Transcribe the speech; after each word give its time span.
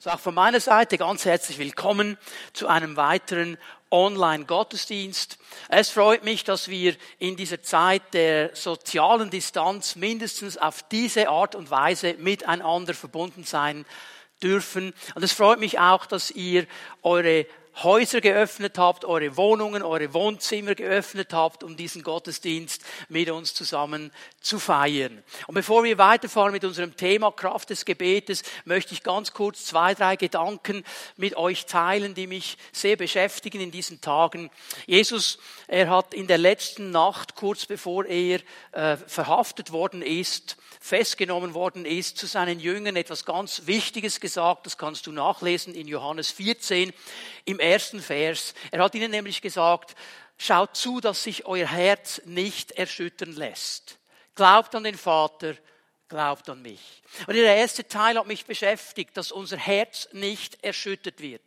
So 0.00 0.10
auch 0.10 0.20
von 0.20 0.36
meiner 0.36 0.60
Seite 0.60 0.96
ganz 0.96 1.24
herzlich 1.24 1.58
willkommen 1.58 2.18
zu 2.52 2.68
einem 2.68 2.94
weiteren 2.94 3.58
Online-Gottesdienst. 3.90 5.38
Es 5.68 5.90
freut 5.90 6.22
mich, 6.22 6.44
dass 6.44 6.68
wir 6.68 6.94
in 7.18 7.34
dieser 7.34 7.62
Zeit 7.62 8.14
der 8.14 8.54
sozialen 8.54 9.28
Distanz 9.28 9.96
mindestens 9.96 10.56
auf 10.56 10.84
diese 10.84 11.28
Art 11.28 11.56
und 11.56 11.72
Weise 11.72 12.14
miteinander 12.14 12.94
verbunden 12.94 13.42
sein 13.42 13.84
dürfen. 14.40 14.94
Und 15.16 15.24
es 15.24 15.32
freut 15.32 15.58
mich 15.58 15.80
auch, 15.80 16.06
dass 16.06 16.30
ihr 16.30 16.68
eure 17.02 17.44
Häuser 17.82 18.20
geöffnet 18.20 18.76
habt, 18.76 19.04
eure 19.04 19.36
Wohnungen, 19.36 19.82
eure 19.82 20.12
Wohnzimmer 20.12 20.74
geöffnet 20.74 21.32
habt, 21.32 21.62
um 21.62 21.76
diesen 21.76 22.02
Gottesdienst 22.02 22.82
mit 23.08 23.30
uns 23.30 23.54
zusammen 23.54 24.12
zu 24.40 24.58
feiern. 24.58 25.22
Und 25.46 25.54
bevor 25.54 25.84
wir 25.84 25.96
weiterfahren 25.96 26.52
mit 26.52 26.64
unserem 26.64 26.96
Thema 26.96 27.30
Kraft 27.30 27.70
des 27.70 27.84
Gebetes, 27.84 28.42
möchte 28.64 28.94
ich 28.94 29.02
ganz 29.02 29.32
kurz 29.32 29.64
zwei, 29.64 29.94
drei 29.94 30.16
Gedanken 30.16 30.84
mit 31.16 31.36
euch 31.36 31.66
teilen, 31.66 32.14
die 32.14 32.26
mich 32.26 32.58
sehr 32.72 32.96
beschäftigen 32.96 33.60
in 33.60 33.70
diesen 33.70 34.00
Tagen. 34.00 34.50
Jesus, 34.86 35.38
er 35.68 35.88
hat 35.88 36.14
in 36.14 36.26
der 36.26 36.38
letzten 36.38 36.90
Nacht, 36.90 37.36
kurz 37.36 37.66
bevor 37.66 38.06
er 38.06 38.40
äh, 38.72 38.96
verhaftet 38.96 39.70
worden 39.70 40.02
ist, 40.02 40.56
festgenommen 40.80 41.54
worden 41.54 41.84
ist, 41.84 42.16
zu 42.16 42.26
seinen 42.26 42.60
Jüngern 42.60 42.96
etwas 42.96 43.24
ganz 43.24 43.62
Wichtiges 43.66 44.20
gesagt. 44.20 44.66
Das 44.66 44.78
kannst 44.78 45.06
du 45.06 45.12
nachlesen 45.12 45.74
in 45.74 45.86
Johannes 45.88 46.30
14 46.30 46.92
im 47.48 47.60
ersten 47.60 48.00
Vers. 48.00 48.54
Er 48.70 48.82
hat 48.82 48.94
ihnen 48.94 49.10
nämlich 49.10 49.40
gesagt, 49.40 49.96
schaut 50.36 50.76
zu, 50.76 51.00
dass 51.00 51.22
sich 51.22 51.46
euer 51.46 51.66
Herz 51.66 52.20
nicht 52.26 52.72
erschüttern 52.72 53.32
lässt. 53.32 53.98
Glaubt 54.34 54.74
an 54.74 54.84
den 54.84 54.96
Vater, 54.96 55.54
glaubt 56.08 56.48
an 56.48 56.62
mich. 56.62 57.02
Und 57.26 57.34
der 57.34 57.56
erste 57.56 57.88
Teil 57.88 58.18
hat 58.18 58.26
mich 58.26 58.44
beschäftigt, 58.44 59.16
dass 59.16 59.32
unser 59.32 59.56
Herz 59.56 60.08
nicht 60.12 60.62
erschüttert 60.62 61.20
wird. 61.20 61.42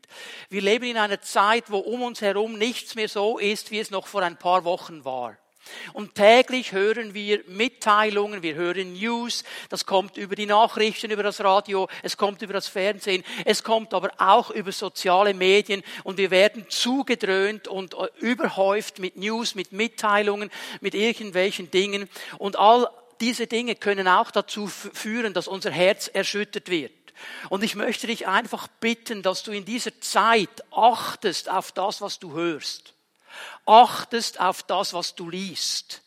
Wir 0.50 0.62
leben 0.62 0.86
in 0.86 0.98
einer 0.98 1.22
Zeit, 1.22 1.70
wo 1.70 1.78
um 1.78 2.02
uns 2.02 2.22
herum 2.22 2.58
nichts 2.58 2.96
mehr 2.96 3.08
so 3.08 3.38
ist, 3.38 3.72
wie 3.72 3.80
es 3.80 3.92
noch 3.92 4.08
vor 4.08 4.24
ein 4.24 4.38
paar 4.38 4.64
Wochen 4.64 5.06
war. 5.06 5.38
Und 5.94 6.16
täglich 6.16 6.72
hören 6.72 7.14
wir 7.14 7.44
Mitteilungen, 7.48 8.42
wir 8.42 8.56
hören 8.56 8.94
News, 8.94 9.44
das 9.70 9.86
kommt 9.86 10.18
über 10.18 10.36
die 10.36 10.46
Nachrichten, 10.46 11.12
über 11.12 11.24
das 11.24 11.42
Radio, 11.42 11.88
es 12.04 12.18
kommt 12.18 12.42
über 12.42 12.54
das 12.54 12.68
Fernsehen, 12.68 13.24
es 13.46 13.64
kommt 13.64 13.94
aber 13.94 14.12
auch 14.18 14.50
über 14.52 14.72
soziale 14.72 15.34
Medien. 15.34 15.84
Und 16.04 16.18
wir 16.18 16.32
werden 16.32 16.66
zugedröhnt 16.70 17.68
und 17.68 17.96
überhäuft 18.20 19.00
mit 19.00 19.18
News, 19.18 19.56
mit 19.56 19.72
Mitteilungen, 19.72 20.50
mit 20.82 20.96
irgendwelchen 20.96 21.70
Dingen. 21.72 22.10
Und 22.38 22.58
all 22.58 22.90
diese 23.20 23.48
Dinge 23.48 23.76
können 23.76 24.08
auch 24.08 24.32
dazu 24.32 24.68
führen, 24.68 25.34
dass 25.34 25.48
unser 25.48 25.72
Herz 25.72 26.08
erschüttert 26.08 26.70
wird. 26.70 26.92
Und 27.50 27.64
ich 27.64 27.76
möchte 27.76 28.08
dich 28.08 28.28
einfach 28.28 28.68
bitten, 28.68 29.22
dass 29.22 29.44
du 29.44 29.52
in 29.52 29.64
dieser 29.64 30.02
Zeit 30.02 30.64
achtest 30.72 31.50
auf 31.50 31.72
das, 31.72 32.02
was 32.02 32.18
du 32.18 32.34
hörst 32.34 32.96
achtest 33.66 34.40
auf 34.40 34.64
das, 34.64 34.94
was 34.94 35.16
du 35.16 35.30
liest, 35.30 36.02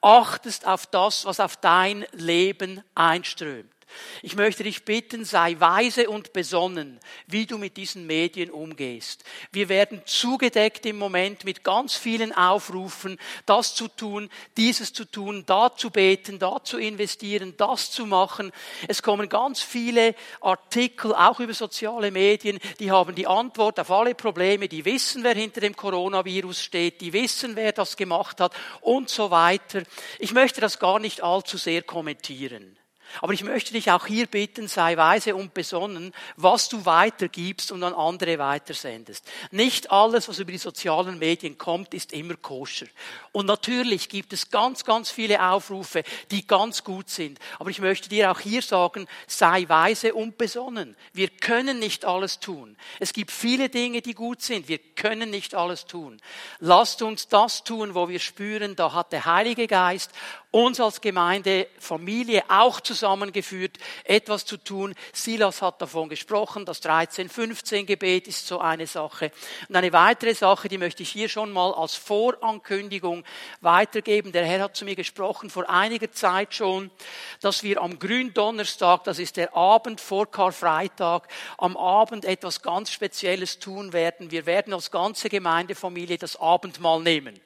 achtest 0.00 0.66
auf 0.66 0.86
das, 0.86 1.24
was 1.24 1.40
auf 1.40 1.56
dein 1.56 2.06
Leben 2.12 2.82
einströmt. 2.94 3.73
Ich 4.22 4.36
möchte 4.36 4.64
dich 4.64 4.84
bitten, 4.84 5.24
sei 5.24 5.56
weise 5.58 6.08
und 6.08 6.32
besonnen, 6.32 6.98
wie 7.26 7.46
du 7.46 7.58
mit 7.58 7.76
diesen 7.76 8.06
Medien 8.06 8.50
umgehst. 8.50 9.24
Wir 9.52 9.68
werden 9.68 10.02
zugedeckt 10.04 10.86
im 10.86 10.98
Moment 10.98 11.44
mit 11.44 11.64
ganz 11.64 11.94
vielen 11.96 12.32
Aufrufen, 12.32 13.18
das 13.46 13.74
zu 13.74 13.88
tun, 13.88 14.30
dieses 14.56 14.92
zu 14.92 15.04
tun, 15.04 15.44
da 15.46 15.74
zu 15.74 15.90
beten, 15.90 16.38
da 16.38 16.62
zu 16.62 16.78
investieren, 16.78 17.54
das 17.56 17.90
zu 17.90 18.06
machen. 18.06 18.52
Es 18.88 19.02
kommen 19.02 19.28
ganz 19.28 19.62
viele 19.62 20.14
Artikel, 20.40 21.14
auch 21.14 21.40
über 21.40 21.54
soziale 21.54 22.10
Medien, 22.10 22.58
die 22.78 22.90
haben 22.90 23.14
die 23.14 23.26
Antwort 23.26 23.80
auf 23.80 23.90
alle 23.90 24.14
Probleme, 24.14 24.68
die 24.68 24.84
wissen, 24.84 25.24
wer 25.24 25.34
hinter 25.34 25.60
dem 25.60 25.76
Coronavirus 25.76 26.62
steht, 26.62 27.00
die 27.00 27.12
wissen, 27.12 27.56
wer 27.56 27.72
das 27.72 27.96
gemacht 27.96 28.40
hat 28.40 28.54
und 28.80 29.08
so 29.08 29.30
weiter. 29.30 29.82
Ich 30.18 30.32
möchte 30.32 30.60
das 30.60 30.78
gar 30.78 30.98
nicht 30.98 31.22
allzu 31.22 31.56
sehr 31.56 31.82
kommentieren. 31.82 32.76
Aber 33.20 33.32
ich 33.32 33.44
möchte 33.44 33.72
dich 33.72 33.90
auch 33.90 34.06
hier 34.06 34.26
bitten, 34.26 34.68
sei 34.68 34.96
weise 34.96 35.34
und 35.34 35.54
besonnen, 35.54 36.12
was 36.36 36.68
du 36.68 36.84
weitergibst 36.84 37.72
und 37.72 37.82
an 37.82 37.94
andere 37.94 38.38
weitersendest. 38.38 39.24
Nicht 39.50 39.90
alles, 39.90 40.28
was 40.28 40.38
über 40.38 40.52
die 40.52 40.58
sozialen 40.58 41.18
Medien 41.18 41.58
kommt, 41.58 41.94
ist 41.94 42.12
immer 42.12 42.34
koscher. 42.36 42.86
Und 43.32 43.46
natürlich 43.46 44.08
gibt 44.08 44.32
es 44.32 44.50
ganz, 44.50 44.84
ganz 44.84 45.10
viele 45.10 45.42
Aufrufe, 45.48 46.02
die 46.30 46.46
ganz 46.46 46.84
gut 46.84 47.10
sind. 47.10 47.38
Aber 47.58 47.70
ich 47.70 47.80
möchte 47.80 48.08
dir 48.08 48.30
auch 48.30 48.40
hier 48.40 48.62
sagen, 48.62 49.06
sei 49.26 49.68
weise 49.68 50.14
und 50.14 50.38
besonnen. 50.38 50.96
Wir 51.12 51.28
können 51.28 51.78
nicht 51.78 52.04
alles 52.04 52.40
tun. 52.40 52.76
Es 53.00 53.12
gibt 53.12 53.30
viele 53.30 53.68
Dinge, 53.68 54.02
die 54.02 54.14
gut 54.14 54.42
sind. 54.42 54.68
Wir 54.68 54.78
können 54.78 55.30
nicht 55.30 55.54
alles 55.54 55.86
tun. 55.86 56.20
Lasst 56.60 57.02
uns 57.02 57.28
das 57.28 57.64
tun, 57.64 57.94
wo 57.94 58.08
wir 58.08 58.20
spüren, 58.20 58.76
da 58.76 58.92
hat 58.92 59.12
der 59.12 59.24
Heilige 59.24 59.66
Geist 59.66 60.10
uns 60.54 60.78
als 60.78 61.00
Gemeinde, 61.00 61.66
Familie 61.80 62.44
auch 62.46 62.80
zusammengeführt, 62.80 63.76
etwas 64.04 64.44
zu 64.44 64.56
tun. 64.56 64.94
Silas 65.12 65.60
hat 65.60 65.82
davon 65.82 66.08
gesprochen, 66.08 66.64
das 66.64 66.80
13-15 66.80 67.84
Gebet 67.84 68.28
ist 68.28 68.46
so 68.46 68.60
eine 68.60 68.86
Sache. 68.86 69.32
Und 69.68 69.74
eine 69.74 69.92
weitere 69.92 70.32
Sache, 70.32 70.68
die 70.68 70.78
möchte 70.78 71.02
ich 71.02 71.10
hier 71.10 71.28
schon 71.28 71.50
mal 71.50 71.74
als 71.74 71.96
Vorankündigung 71.96 73.24
weitergeben. 73.62 74.30
Der 74.30 74.44
Herr 74.46 74.62
hat 74.62 74.76
zu 74.76 74.84
mir 74.84 74.94
gesprochen 74.94 75.50
vor 75.50 75.68
einiger 75.68 76.12
Zeit 76.12 76.54
schon, 76.54 76.92
dass 77.40 77.64
wir 77.64 77.82
am 77.82 77.98
Gründonnerstag, 77.98 79.02
das 79.02 79.18
ist 79.18 79.36
der 79.36 79.56
Abend 79.56 80.00
vor 80.00 80.30
Karfreitag, 80.30 81.26
am 81.58 81.76
Abend 81.76 82.24
etwas 82.24 82.62
ganz 82.62 82.92
Spezielles 82.92 83.58
tun 83.58 83.92
werden. 83.92 84.30
Wir 84.30 84.46
werden 84.46 84.72
als 84.72 84.92
ganze 84.92 85.28
Gemeindefamilie 85.28 86.16
das 86.16 86.36
Abendmahl 86.36 87.00
nehmen. 87.02 87.40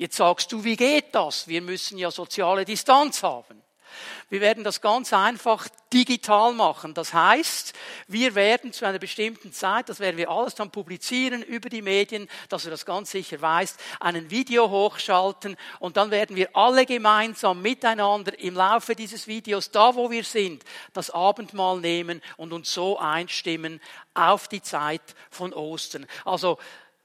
Jetzt 0.00 0.16
sagst 0.16 0.50
du, 0.50 0.64
wie 0.64 0.76
geht 0.76 1.14
das? 1.14 1.46
Wir 1.46 1.60
müssen 1.60 1.98
ja 1.98 2.10
soziale 2.10 2.64
Distanz 2.64 3.22
haben. 3.22 3.62
Wir 4.30 4.40
werden 4.40 4.64
das 4.64 4.80
ganz 4.80 5.12
einfach 5.12 5.68
digital 5.92 6.54
machen. 6.54 6.94
Das 6.94 7.12
heißt, 7.12 7.74
wir 8.08 8.34
werden 8.34 8.72
zu 8.72 8.86
einer 8.86 8.98
bestimmten 8.98 9.52
Zeit, 9.52 9.90
das 9.90 10.00
werden 10.00 10.16
wir 10.16 10.30
alles 10.30 10.54
dann 10.54 10.70
publizieren 10.70 11.42
über 11.42 11.68
die 11.68 11.82
Medien, 11.82 12.28
dass 12.48 12.62
du 12.62 12.70
das 12.70 12.86
ganz 12.86 13.10
sicher 13.10 13.42
weißt, 13.42 13.78
einen 14.00 14.30
Video 14.30 14.70
hochschalten 14.70 15.58
und 15.80 15.98
dann 15.98 16.10
werden 16.10 16.34
wir 16.34 16.56
alle 16.56 16.86
gemeinsam 16.86 17.60
miteinander 17.60 18.38
im 18.38 18.54
Laufe 18.54 18.94
dieses 18.94 19.26
Videos, 19.26 19.70
da 19.70 19.94
wo 19.96 20.10
wir 20.10 20.24
sind, 20.24 20.64
das 20.94 21.10
Abendmahl 21.10 21.78
nehmen 21.78 22.22
und 22.38 22.54
uns 22.54 22.72
so 22.72 22.98
einstimmen 22.98 23.82
auf 24.14 24.48
die 24.48 24.62
Zeit 24.62 25.02
von 25.28 25.52
Ostern. 25.52 26.06
Also 26.24 26.58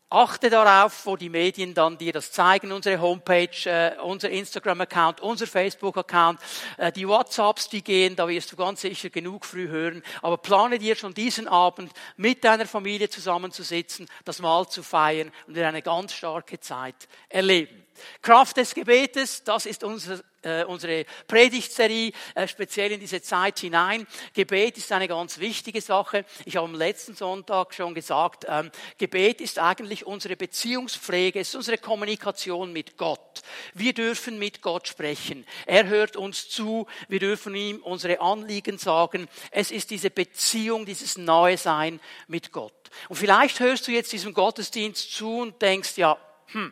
Achte 0.09 0.51
darauf, 0.51 1.05
wo 1.07 1.15
die 1.15 1.29
Medien 1.29 1.73
dann 1.73 1.97
dir 1.97 2.13
das 2.13 2.31
zeigen, 2.31 2.71
unsere 2.71 3.01
Homepage, 3.01 3.49
äh, 3.65 3.97
unser 4.01 4.29
Instagram-Account, 4.29 5.19
unser 5.19 5.47
Facebook-Account, 5.47 6.39
äh, 6.77 6.91
die 6.91 7.07
WhatsApps, 7.07 7.69
die 7.69 7.83
gehen, 7.83 8.15
da 8.15 8.27
wirst 8.27 8.51
du 8.51 8.55
ganz 8.55 8.81
sicher 8.81 9.09
genug 9.09 9.45
früh 9.45 9.67
hören. 9.67 10.03
Aber 10.21 10.37
plane 10.37 10.77
dir 10.77 10.95
schon 10.95 11.13
diesen 11.13 11.47
Abend 11.47 11.91
mit 12.17 12.43
deiner 12.43 12.67
Familie 12.67 13.09
zusammenzusitzen, 13.09 14.07
das 14.25 14.39
Mahl 14.39 14.67
zu 14.67 14.83
feiern 14.83 15.31
und 15.47 15.57
eine 15.57 15.81
ganz 15.81 16.13
starke 16.13 16.59
Zeit 16.59 17.07
erleben. 17.27 17.84
Kraft 18.21 18.57
des 18.57 18.73
Gebetes, 18.73 19.43
das 19.43 19.65
ist 19.65 19.83
unser 19.83 20.21
äh, 20.45 20.63
unsere 20.63 21.05
Predigtserie 21.27 22.11
äh, 22.35 22.47
speziell 22.47 22.91
in 22.91 22.99
diese 22.99 23.21
Zeit 23.21 23.59
hinein. 23.59 24.05
Gebet 24.33 24.77
ist 24.77 24.91
eine 24.91 25.07
ganz 25.07 25.39
wichtige 25.39 25.81
Sache. 25.81 26.25
Ich 26.45 26.55
habe 26.55 26.67
am 26.67 26.75
letzten 26.75 27.15
Sonntag 27.15 27.73
schon 27.73 27.95
gesagt, 27.95 28.45
ähm, 28.47 28.71
Gebet 28.97 29.41
ist 29.41 29.59
eigentlich 29.59 30.05
unsere 30.05 30.35
Beziehungspflege, 30.35 31.39
es 31.39 31.49
ist 31.49 31.55
unsere 31.55 31.77
Kommunikation 31.77 32.71
mit 32.71 32.97
Gott. 32.97 33.41
Wir 33.73 33.93
dürfen 33.93 34.37
mit 34.39 34.61
Gott 34.61 34.87
sprechen. 34.87 35.45
Er 35.65 35.87
hört 35.87 36.15
uns 36.15 36.49
zu. 36.49 36.85
Wir 37.07 37.19
dürfen 37.19 37.55
ihm 37.55 37.77
unsere 37.81 38.21
Anliegen 38.21 38.77
sagen. 38.77 39.27
Es 39.51 39.71
ist 39.71 39.89
diese 39.89 40.09
Beziehung, 40.09 40.85
dieses 40.85 41.17
Nahe 41.17 41.57
Sein 41.57 41.99
mit 42.27 42.51
Gott. 42.51 42.73
Und 43.09 43.15
vielleicht 43.17 43.59
hörst 43.59 43.87
du 43.87 43.91
jetzt 43.91 44.11
diesem 44.13 44.33
Gottesdienst 44.33 45.11
zu 45.11 45.39
und 45.39 45.61
denkst, 45.61 45.97
ja, 45.97 46.17
hm, 46.47 46.71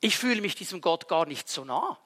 ich 0.00 0.16
fühle 0.16 0.40
mich 0.40 0.54
diesem 0.54 0.80
Gott 0.80 1.08
gar 1.08 1.26
nicht 1.26 1.48
so 1.48 1.64
nah. 1.64 1.98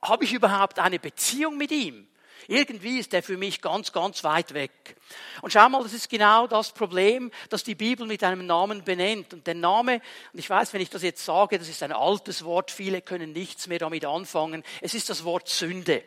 Habe 0.00 0.24
ich 0.24 0.32
überhaupt 0.32 0.78
eine 0.78 0.98
Beziehung 0.98 1.56
mit 1.56 1.70
ihm? 1.70 2.08
Irgendwie 2.48 2.98
ist 2.98 3.14
er 3.14 3.22
für 3.22 3.36
mich 3.36 3.60
ganz, 3.60 3.92
ganz 3.92 4.24
weit 4.24 4.52
weg. 4.54 4.96
Und 5.42 5.52
schau 5.52 5.68
mal, 5.68 5.82
das 5.82 5.92
ist 5.92 6.08
genau 6.08 6.46
das 6.46 6.72
Problem, 6.72 7.30
das 7.50 7.62
die 7.62 7.74
Bibel 7.74 8.06
mit 8.06 8.24
einem 8.24 8.46
Namen 8.46 8.82
benennt. 8.82 9.32
Und 9.32 9.46
der 9.46 9.54
Name, 9.54 10.00
und 10.32 10.38
ich 10.38 10.50
weiß, 10.50 10.72
wenn 10.72 10.80
ich 10.80 10.90
das 10.90 11.02
jetzt 11.02 11.24
sage, 11.24 11.58
das 11.58 11.68
ist 11.68 11.82
ein 11.82 11.92
altes 11.92 12.44
Wort, 12.44 12.70
viele 12.70 13.00
können 13.00 13.32
nichts 13.32 13.68
mehr 13.68 13.78
damit 13.78 14.04
anfangen. 14.04 14.64
Es 14.80 14.94
ist 14.94 15.08
das 15.08 15.24
Wort 15.24 15.48
Sünde. 15.48 16.02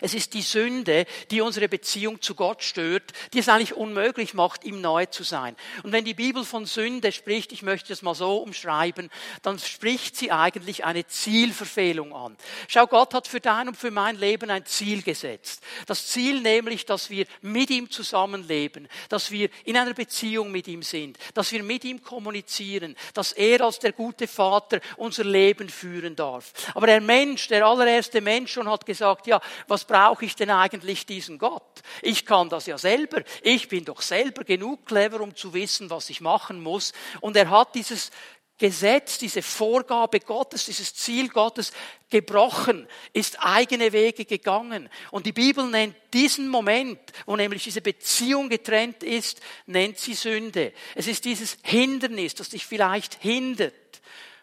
Es 0.00 0.14
ist 0.14 0.34
die 0.34 0.42
Sünde, 0.42 1.06
die 1.30 1.40
unsere 1.40 1.68
Beziehung 1.68 2.22
zu 2.22 2.34
Gott 2.34 2.62
stört, 2.62 3.12
die 3.32 3.38
es 3.38 3.48
eigentlich 3.48 3.74
unmöglich 3.74 4.34
macht, 4.34 4.64
ihm 4.64 4.80
neu 4.80 5.06
zu 5.06 5.24
sein. 5.24 5.56
Und 5.82 5.92
wenn 5.92 6.04
die 6.04 6.14
Bibel 6.14 6.44
von 6.44 6.64
Sünde 6.66 7.12
spricht, 7.12 7.52
ich 7.52 7.62
möchte 7.62 7.92
es 7.92 8.02
mal 8.02 8.14
so 8.14 8.38
umschreiben, 8.38 9.10
dann 9.42 9.58
spricht 9.58 10.16
sie 10.16 10.30
eigentlich 10.30 10.84
eine 10.84 11.06
Zielverfehlung 11.06 12.14
an. 12.14 12.36
Schau, 12.68 12.86
Gott 12.86 13.14
hat 13.14 13.26
für 13.26 13.40
dein 13.40 13.68
und 13.68 13.76
für 13.76 13.90
mein 13.90 14.16
Leben 14.16 14.50
ein 14.50 14.64
Ziel 14.64 15.02
gesetzt. 15.02 15.62
Das 15.86 16.06
Ziel 16.06 16.40
nämlich, 16.40 16.86
dass 16.86 17.10
wir 17.10 17.26
mit 17.42 17.70
ihm 17.70 17.90
zusammenleben, 17.90 18.88
dass 19.08 19.30
wir 19.30 19.50
in 19.64 19.76
einer 19.76 19.94
Beziehung 19.94 20.50
mit 20.50 20.68
ihm 20.68 20.82
sind, 20.82 21.18
dass 21.34 21.52
wir 21.52 21.62
mit 21.62 21.84
ihm 21.84 22.02
kommunizieren, 22.02 22.96
dass 23.14 23.32
er 23.32 23.60
als 23.62 23.78
der 23.78 23.92
gute 23.92 24.28
Vater 24.28 24.80
unser 24.96 25.24
Leben 25.24 25.68
führen 25.68 26.16
darf. 26.16 26.52
Aber 26.74 26.86
der 26.86 27.00
Mensch, 27.00 27.48
der 27.48 27.66
allererste 27.66 28.20
Mensch 28.20 28.52
schon 28.52 28.68
hat 28.68 28.86
gesagt, 28.86 29.26
ja, 29.26 29.40
was 29.70 29.84
brauche 29.84 30.24
ich 30.24 30.36
denn 30.36 30.50
eigentlich 30.50 31.06
diesen 31.06 31.38
Gott? 31.38 31.82
Ich 32.02 32.26
kann 32.26 32.48
das 32.48 32.66
ja 32.66 32.76
selber. 32.76 33.22
Ich 33.42 33.68
bin 33.68 33.84
doch 33.84 34.02
selber 34.02 34.44
genug 34.44 34.84
clever, 34.84 35.20
um 35.20 35.34
zu 35.34 35.54
wissen, 35.54 35.90
was 35.90 36.10
ich 36.10 36.20
machen 36.20 36.60
muss. 36.60 36.92
Und 37.20 37.36
er 37.36 37.48
hat 37.48 37.74
dieses 37.74 38.10
Gesetz, 38.58 39.16
diese 39.16 39.40
Vorgabe 39.40 40.20
Gottes, 40.20 40.66
dieses 40.66 40.94
Ziel 40.94 41.30
Gottes 41.30 41.72
gebrochen, 42.10 42.86
ist 43.14 43.38
eigene 43.40 43.92
Wege 43.92 44.26
gegangen. 44.26 44.90
Und 45.10 45.24
die 45.24 45.32
Bibel 45.32 45.64
nennt 45.66 45.96
diesen 46.12 46.48
Moment, 46.48 46.98
wo 47.24 47.36
nämlich 47.36 47.64
diese 47.64 47.80
Beziehung 47.80 48.50
getrennt 48.50 49.02
ist, 49.02 49.40
nennt 49.64 49.98
sie 49.98 50.12
Sünde. 50.12 50.74
Es 50.94 51.06
ist 51.06 51.24
dieses 51.24 51.56
Hindernis, 51.62 52.34
das 52.34 52.50
dich 52.50 52.66
vielleicht 52.66 53.14
hindert 53.22 53.72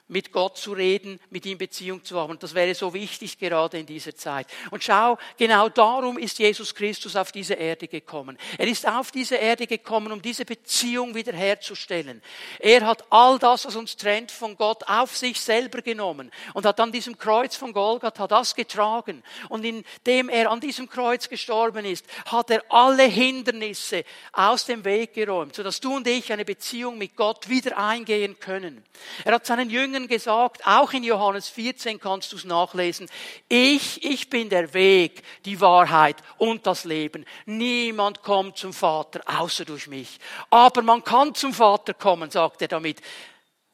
mit 0.08 0.32
Gott 0.32 0.58
zu 0.58 0.74
reden, 0.74 1.20
mit 1.30 1.46
ihm 1.46 1.58
Beziehung 1.58 2.04
zu 2.04 2.20
haben. 2.20 2.40
Das 2.40 2.54
wäre 2.54 2.74
so 2.76 2.94
wichtig 2.94 3.38
gerade 3.38 3.80
in 3.80 3.86
dieser 3.86 4.16
Zeit. 4.16 4.48
Und 4.72 4.84
schau, 4.84 5.18
genau 5.38 5.70
darum 5.70 6.18
ist 6.18 6.40
Jesus 6.40 6.74
Christus 6.74 7.16
auf 7.16 7.32
diese 7.32 7.56
Erde 7.56 7.88
gekommen. 7.88 8.38
Er 8.58 8.68
ist 8.68 8.88
auf 8.88 9.12
diese 9.12 9.36
Erde 9.36 9.68
gekommen, 9.68 10.12
um 10.12 10.22
diese 10.22 10.46
Beziehung 10.46 11.14
wiederherzustellen. 11.14 12.22
Er 12.60 12.86
hat 12.86 13.04
all 13.10 13.38
das, 13.38 13.66
was 13.66 13.76
uns 13.76 13.98
trennt 13.98 14.32
von 14.32 14.56
Gott, 14.56 14.84
auf 14.88 15.18
sich 15.18 15.42
selber 15.42 15.82
genommen 15.82 16.32
und 16.54 16.66
hat 16.66 16.80
an 16.80 16.92
diesem 16.92 17.18
Kreuz 17.18 17.56
von 17.56 17.74
Golgatha 17.74 18.28
das 18.28 18.56
getragen. 18.56 19.24
Und 19.50 19.66
indem 19.66 20.30
er 20.30 20.52
an 20.52 20.62
diesem 20.62 20.88
Kreuz 20.90 21.28
gestorben 21.28 21.86
ist, 21.86 22.06
hat 22.26 22.50
er 22.50 22.64
alle 22.70 23.04
Hindernisse 23.04 24.06
aus 24.32 24.66
dem 24.66 24.86
Weg 24.86 25.14
geräumt, 25.14 25.56
sodass 25.56 25.82
du 25.82 25.96
und 25.96 26.08
ich 26.08 26.32
eine 26.32 26.46
Beziehung 26.46 26.98
mit 26.98 27.16
Gott 27.16 27.50
wieder 27.50 27.78
eingehen 27.78 28.40
können. 28.40 28.84
Er 29.26 29.34
hat 29.34 29.46
seinen 29.46 29.70
Jüngern 29.70 29.97
Jüngern 29.98 30.08
gesagt, 30.08 30.66
auch 30.66 30.94
in 30.94 31.04
Johannes 31.04 31.50
14 31.50 32.00
kannst 32.00 32.32
du 32.32 32.36
es 32.36 32.46
nachlesen, 32.46 33.10
ich, 33.50 34.04
ich 34.04 34.30
bin 34.30 34.50
der 34.50 34.74
Weg, 34.74 35.24
die 35.46 35.60
Wahrheit 35.60 36.18
und 36.38 36.68
das 36.68 36.84
Leben. 36.84 37.26
Niemand 37.46 38.22
kommt 38.22 38.58
zum 38.58 38.74
Vater 38.74 39.22
außer 39.26 39.66
durch 39.66 39.88
mich. 39.88 40.20
Aber 40.52 40.84
man 40.84 41.04
kann 41.04 41.34
zum 41.34 41.54
Vater 41.54 41.94
kommen, 41.96 42.30
sagt 42.30 42.62
er 42.62 42.68
damit, 42.68 43.02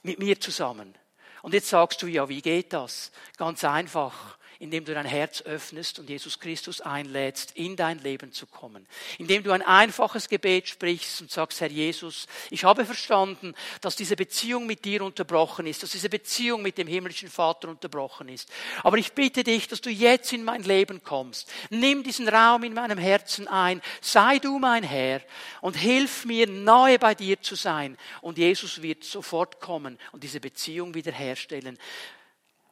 mit 0.02 0.20
mir 0.20 0.40
zusammen. 0.40 0.96
Und 1.42 1.54
jetzt 1.54 1.70
sagst 1.70 2.02
du, 2.02 2.08
ja, 2.08 2.30
wie 2.30 2.42
geht 2.42 2.72
das? 2.72 3.12
Ganz 3.38 3.66
einfach 3.66 4.38
indem 4.64 4.86
du 4.86 4.94
dein 4.94 5.06
Herz 5.06 5.42
öffnest 5.42 6.00
und 6.00 6.10
Jesus 6.10 6.40
Christus 6.40 6.80
einlädst, 6.80 7.52
in 7.56 7.76
dein 7.76 8.00
Leben 8.00 8.32
zu 8.32 8.48
kommen. 8.48 8.88
Indem 9.18 9.44
du 9.44 9.52
ein 9.52 9.62
einfaches 9.62 10.30
Gebet 10.30 10.70
sprichst 10.70 11.20
und 11.20 11.30
sagst, 11.30 11.60
Herr 11.60 11.70
Jesus, 11.70 12.28
ich 12.50 12.64
habe 12.64 12.86
verstanden, 12.86 13.56
dass 13.82 13.98
diese 13.98 14.16
Beziehung 14.16 14.66
mit 14.66 14.86
dir 14.86 15.02
unterbrochen 15.02 15.68
ist, 15.68 15.84
dass 15.84 15.92
diese 15.92 16.08
Beziehung 16.08 16.62
mit 16.62 16.78
dem 16.78 16.88
himmlischen 16.88 17.28
Vater 17.28 17.68
unterbrochen 17.68 18.30
ist. 18.30 18.50
Aber 18.84 18.98
ich 18.98 19.12
bitte 19.12 19.44
dich, 19.44 19.68
dass 19.68 19.82
du 19.82 19.90
jetzt 19.90 20.32
in 20.32 20.46
mein 20.46 20.64
Leben 20.64 21.04
kommst. 21.04 21.52
Nimm 21.70 22.02
diesen 22.02 22.30
Raum 22.30 22.64
in 22.64 22.74
meinem 22.74 22.98
Herzen 22.98 23.50
ein. 23.50 23.82
Sei 24.00 24.40
du 24.40 24.60
mein 24.60 24.84
Herr 24.84 25.20
und 25.60 25.76
hilf 25.76 26.24
mir, 26.24 26.48
nahe 26.48 27.00
bei 27.00 27.16
dir 27.16 27.42
zu 27.42 27.56
sein. 27.56 27.98
Und 28.22 28.38
Jesus 28.38 28.82
wird 28.82 29.04
sofort 29.04 29.60
kommen 29.60 30.00
und 30.14 30.24
diese 30.24 30.40
Beziehung 30.40 30.94
wiederherstellen. 30.94 31.78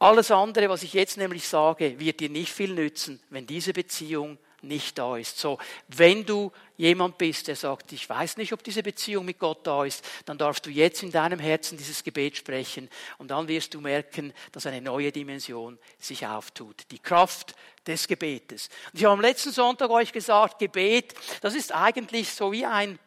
Alles 0.01 0.31
andere, 0.31 0.68
was 0.68 0.81
ich 0.81 0.94
jetzt 0.94 1.18
nämlich 1.18 1.48
sage, 1.48 2.00
wird 2.00 2.21
dir 2.21 2.30
nicht 2.30 2.51
viel 2.51 2.74
nützen, 2.74 3.21
wenn 3.30 3.45
diese 3.45 3.71
Beziehung 3.71 4.39
nicht 4.63 4.98
da 4.98 5.15
ist. 5.15 5.38
So, 5.38 5.59
wenn 5.89 6.25
du 6.25 6.51
jemand 6.75 7.19
bist, 7.19 7.48
der 7.48 7.56
sagt, 7.56 7.92
ich 7.92 8.09
weiß 8.09 8.38
nicht, 8.38 8.51
ob 8.51 8.63
diese 8.63 8.81
Beziehung 8.81 9.25
mit 9.25 9.38
Gott 9.38 9.59
da 9.68 9.86
ist, 9.86 10.03
dann 10.25 10.39
darfst 10.39 10.65
du 10.65 10.71
jetzt 10.71 11.03
in 11.03 11.12
deinem 11.12 11.38
Herzen 11.38 11.77
dieses 11.77 12.03
Gebet 12.03 12.36
sprechen 12.36 12.89
und 13.19 13.30
dann 13.30 13.48
wirst 13.48 13.75
du 13.75 13.80
merken, 13.80 14.33
dass 14.51 14.65
eine 14.65 14.81
neue 14.81 15.12
Dimension 15.12 15.77
sich 16.00 16.25
auftut. 16.25 16.81
Die 16.89 16.98
Kraft 16.98 17.53
des 17.86 18.07
Gebetes. 18.07 18.69
Und 18.92 18.98
ich 18.98 19.06
habe 19.06 19.13
am 19.13 19.21
letzten 19.21 19.51
Sonntag 19.51 19.92
euch 19.92 20.12
gesagt, 20.12 20.57
Gebet, 20.57 21.13
das 21.42 21.53
ist 21.53 21.75
eigentlich 21.75 22.31
so 22.31 22.51
wie 22.51 22.65
ein 22.65 22.98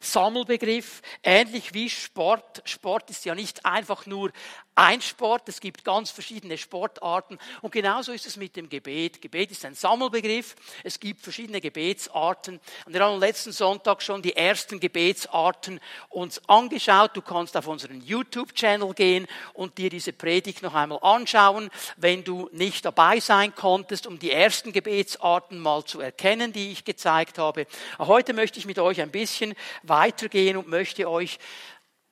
Sammelbegriff, 0.00 1.00
ähnlich 1.22 1.74
wie 1.74 1.88
Sport. 1.88 2.62
Sport 2.64 3.10
ist 3.10 3.24
ja 3.24 3.34
nicht 3.34 3.64
einfach 3.64 4.06
nur 4.06 4.32
ein 4.74 5.02
Sport, 5.02 5.48
es 5.48 5.60
gibt 5.60 5.84
ganz 5.84 6.10
verschiedene 6.10 6.56
Sportarten 6.56 7.38
und 7.60 7.72
genauso 7.72 8.12
ist 8.12 8.26
es 8.26 8.36
mit 8.36 8.56
dem 8.56 8.68
Gebet. 8.68 9.20
Gebet 9.20 9.50
ist 9.50 9.64
ein 9.64 9.74
Sammelbegriff, 9.74 10.56
es 10.82 10.98
gibt 10.98 11.20
verschiedene 11.20 11.60
Gebetsarten 11.60 12.58
und 12.86 12.92
wir 12.92 13.04
haben 13.04 13.20
letzten 13.20 13.52
Sonntag 13.52 14.02
schon 14.02 14.22
die 14.22 14.34
ersten 14.34 14.80
Gebetsarten 14.80 15.78
uns 16.08 16.40
angeschaut. 16.48 17.10
Du 17.14 17.22
kannst 17.22 17.56
auf 17.56 17.66
unseren 17.66 18.00
YouTube-Channel 18.00 18.94
gehen 18.94 19.26
und 19.52 19.76
dir 19.76 19.90
diese 19.90 20.12
Predigt 20.12 20.62
noch 20.62 20.74
einmal 20.74 21.00
anschauen, 21.02 21.70
wenn 21.96 22.24
du 22.24 22.48
nicht 22.52 22.84
dabei 22.84 23.20
sein 23.20 23.54
konntest, 23.54 24.06
um 24.06 24.18
die 24.18 24.30
ersten 24.30 24.72
Gebetsarten 24.72 25.58
mal 25.58 25.84
zu 25.84 26.00
erkennen, 26.00 26.52
die 26.52 26.72
ich 26.72 26.84
gezeigt 26.84 27.38
habe. 27.38 27.66
Heute 27.98 28.32
möchte 28.32 28.58
ich 28.58 28.66
mit 28.66 28.78
euch 28.78 29.00
ein 29.00 29.10
bisschen 29.10 29.54
weitergehen 29.82 30.56
und 30.56 30.68
möchte 30.68 31.10
euch 31.10 31.38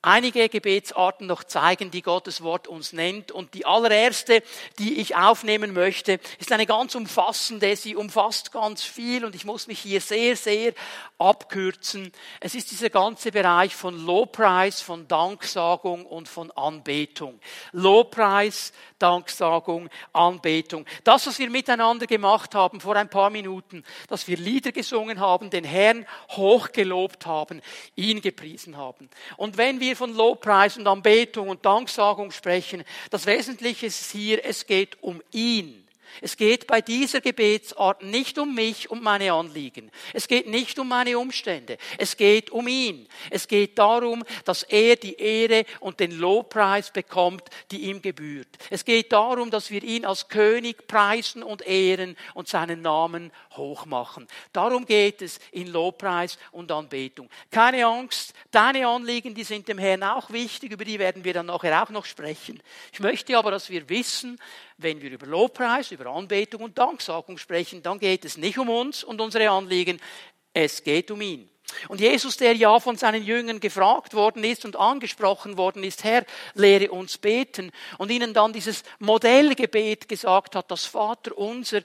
einige 0.01 0.49
Gebetsarten 0.49 1.27
noch 1.27 1.43
zeigen, 1.43 1.91
die 1.91 2.01
Gottes 2.01 2.41
Wort 2.41 2.67
uns 2.67 2.93
nennt. 2.93 3.31
Und 3.31 3.53
die 3.53 3.65
allererste, 3.65 4.43
die 4.79 4.99
ich 4.99 5.15
aufnehmen 5.15 5.73
möchte, 5.73 6.19
ist 6.39 6.51
eine 6.51 6.65
ganz 6.65 6.95
umfassende. 6.95 7.75
Sie 7.75 7.95
umfasst 7.95 8.51
ganz 8.51 8.83
viel 8.83 9.25
und 9.25 9.35
ich 9.35 9.45
muss 9.45 9.67
mich 9.67 9.79
hier 9.79 10.01
sehr, 10.01 10.35
sehr 10.35 10.73
abkürzen. 11.17 12.11
Es 12.39 12.55
ist 12.55 12.71
dieser 12.71 12.89
ganze 12.89 13.31
Bereich 13.31 13.75
von 13.75 14.05
Lobpreis, 14.05 14.81
von 14.81 15.07
Danksagung 15.07 16.05
und 16.05 16.27
von 16.27 16.51
Anbetung. 16.51 17.39
Lobpreis, 17.71 18.73
Danksagung, 19.01 19.89
Anbetung. 20.13 20.85
Das, 21.03 21.27
was 21.27 21.39
wir 21.39 21.49
miteinander 21.49 22.07
gemacht 22.07 22.55
haben 22.55 22.79
vor 22.79 22.95
ein 22.95 23.09
paar 23.09 23.29
Minuten, 23.29 23.83
dass 24.07 24.27
wir 24.27 24.37
Lieder 24.37 24.71
gesungen 24.71 25.19
haben, 25.19 25.49
den 25.49 25.63
Herrn 25.63 26.05
hochgelobt 26.29 27.25
haben, 27.25 27.61
ihn 27.95 28.21
gepriesen 28.21 28.77
haben. 28.77 29.09
Und 29.37 29.57
wenn 29.57 29.79
wir 29.79 29.95
von 29.95 30.15
Lobpreis 30.15 30.77
und 30.77 30.87
Anbetung 30.87 31.49
und 31.49 31.65
Danksagung 31.65 32.31
sprechen, 32.31 32.83
das 33.09 33.25
Wesentliche 33.25 33.87
ist 33.87 34.11
hier, 34.11 34.45
es 34.45 34.65
geht 34.65 35.01
um 35.01 35.21
ihn. 35.31 35.80
Es 36.19 36.35
geht 36.35 36.67
bei 36.67 36.81
dieser 36.81 37.21
Gebetsart 37.21 38.03
nicht 38.03 38.37
um 38.37 38.53
mich 38.53 38.89
und 38.89 39.01
meine 39.01 39.33
Anliegen. 39.33 39.91
Es 40.13 40.27
geht 40.27 40.47
nicht 40.47 40.77
um 40.79 40.87
meine 40.87 41.17
Umstände. 41.17 41.77
Es 41.97 42.17
geht 42.17 42.49
um 42.49 42.67
ihn. 42.67 43.07
Es 43.29 43.47
geht 43.47 43.77
darum, 43.79 44.23
dass 44.45 44.63
er 44.63 44.95
die 44.95 45.15
Ehre 45.15 45.65
und 45.79 45.99
den 45.99 46.11
Lobpreis 46.11 46.91
bekommt, 46.91 47.43
die 47.71 47.81
ihm 47.81 48.01
gebührt. 48.01 48.49
Es 48.69 48.83
geht 48.83 49.11
darum, 49.11 49.49
dass 49.51 49.71
wir 49.71 49.83
ihn 49.83 50.05
als 50.05 50.27
König 50.27 50.87
preisen 50.87 51.43
und 51.43 51.61
ehren 51.61 52.17
und 52.33 52.47
seinen 52.47 52.81
Namen 52.81 53.31
hochmachen. 53.55 54.27
Darum 54.53 54.85
geht 54.85 55.21
es 55.21 55.39
in 55.51 55.67
Lobpreis 55.67 56.37
und 56.51 56.71
Anbetung. 56.71 57.29
Keine 57.49 57.85
Angst, 57.85 58.33
deine 58.51 58.87
Anliegen, 58.87 59.33
die 59.33 59.43
sind 59.43 59.67
dem 59.67 59.77
Herrn 59.77 60.03
auch 60.03 60.31
wichtig, 60.31 60.71
über 60.71 60.85
die 60.85 60.99
werden 60.99 61.23
wir 61.23 61.33
dann 61.33 61.47
nachher 61.47 61.83
auch 61.83 61.89
noch 61.89 62.05
sprechen. 62.05 62.61
Ich 62.91 62.99
möchte 62.99 63.37
aber, 63.37 63.51
dass 63.51 63.69
wir 63.69 63.87
wissen, 63.89 64.39
wenn 64.81 65.01
wir 65.01 65.11
über 65.11 65.25
Lobpreis, 65.25 65.91
über 65.91 66.07
Anbetung 66.07 66.63
und 66.63 66.77
Danksagung 66.77 67.37
sprechen, 67.37 67.83
dann 67.83 67.99
geht 67.99 68.25
es 68.25 68.37
nicht 68.37 68.57
um 68.57 68.69
uns 68.69 69.03
und 69.03 69.21
unsere 69.21 69.49
Anliegen, 69.49 69.99
es 70.53 70.83
geht 70.83 71.11
um 71.11 71.21
ihn. 71.21 71.49
Und 71.87 72.01
Jesus, 72.01 72.37
der 72.37 72.53
ja 72.55 72.79
von 72.79 72.97
seinen 72.97 73.23
Jüngern 73.23 73.59
gefragt 73.59 74.13
worden 74.13 74.43
ist 74.43 74.65
und 74.65 74.75
angesprochen 74.75 75.57
worden 75.57 75.83
ist, 75.83 76.03
Herr, 76.03 76.25
lehre 76.53 76.91
uns 76.91 77.17
beten, 77.17 77.71
und 77.97 78.11
ihnen 78.11 78.33
dann 78.33 78.53
dieses 78.53 78.83
Modellgebet 78.99 80.09
gesagt 80.09 80.55
hat, 80.55 80.69
das 80.69 80.85
Vater 80.85 81.37
unser, 81.37 81.81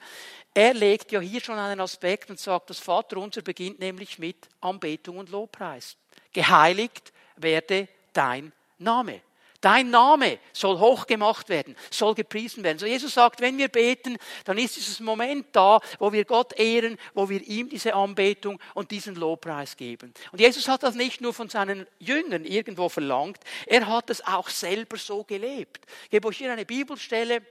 er 0.55 0.75
legt 0.75 1.13
ja 1.13 1.21
hier 1.21 1.41
schon 1.41 1.59
einen 1.59 1.81
Aspekt 1.81 2.31
und 2.31 2.41
sagt, 2.41 2.71
das 2.71 2.79
Vater 2.79 3.19
unser 3.19 3.43
beginnt 3.43 3.79
nämlich 3.79 4.19
mit 4.19 4.49
Anbetung 4.61 5.19
und 5.19 5.29
Lobpreis. 5.29 5.97
Geheiligt 6.33 7.13
werde 7.37 7.89
dein 8.13 8.53
Name. 8.79 9.21
Dein 9.67 9.91
Name 9.91 10.39
soll 10.53 10.79
hochgemacht 10.79 11.49
werden, 11.49 11.75
soll 11.91 12.15
gepriesen 12.15 12.63
werden. 12.63 12.79
So 12.79 12.87
Jesus 12.87 13.15
sagt, 13.15 13.41
wenn 13.41 13.59
wir 13.59 13.67
beten, 13.67 14.17
dann 14.45 14.59
ist 14.59 14.77
dieses 14.77 15.01
Moment 15.01 15.49
da, 15.51 15.81
wo 15.99 16.13
wir 16.13 16.25
Gott 16.25 16.53
ehren, 16.57 16.97
wo 17.15 17.29
wir 17.29 17.43
ihm 17.43 17.69
diese 17.69 17.93
Anbetung 17.93 18.61
und 18.75 18.93
diesen 18.93 19.17
Lobpreis 19.17 19.77
geben. 19.77 20.15
Und 20.31 20.41
Jesus 20.41 20.69
hat 20.69 20.85
das 20.85 20.95
nicht 20.95 21.21
nur 21.21 21.35
von 21.35 21.49
seinen 21.49 21.85
Jüngern 21.99 22.45
irgendwo 22.45 22.89
verlangt, 22.89 23.41
er 23.67 23.89
hat 23.89 24.09
es 24.09 24.25
auch 24.25 24.49
selber 24.51 24.99
so 24.99 25.25
gelebt. 25.25 25.85
Ich 26.05 26.11
gebe 26.11 26.29
euch 26.29 26.39
hier 26.39 26.53
eine 26.53 26.65
Bibelstelle, 26.65 27.43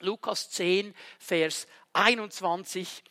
Lukas 0.00 0.50
10, 0.50 0.94
Vers 1.18 1.66
21. 1.94 3.02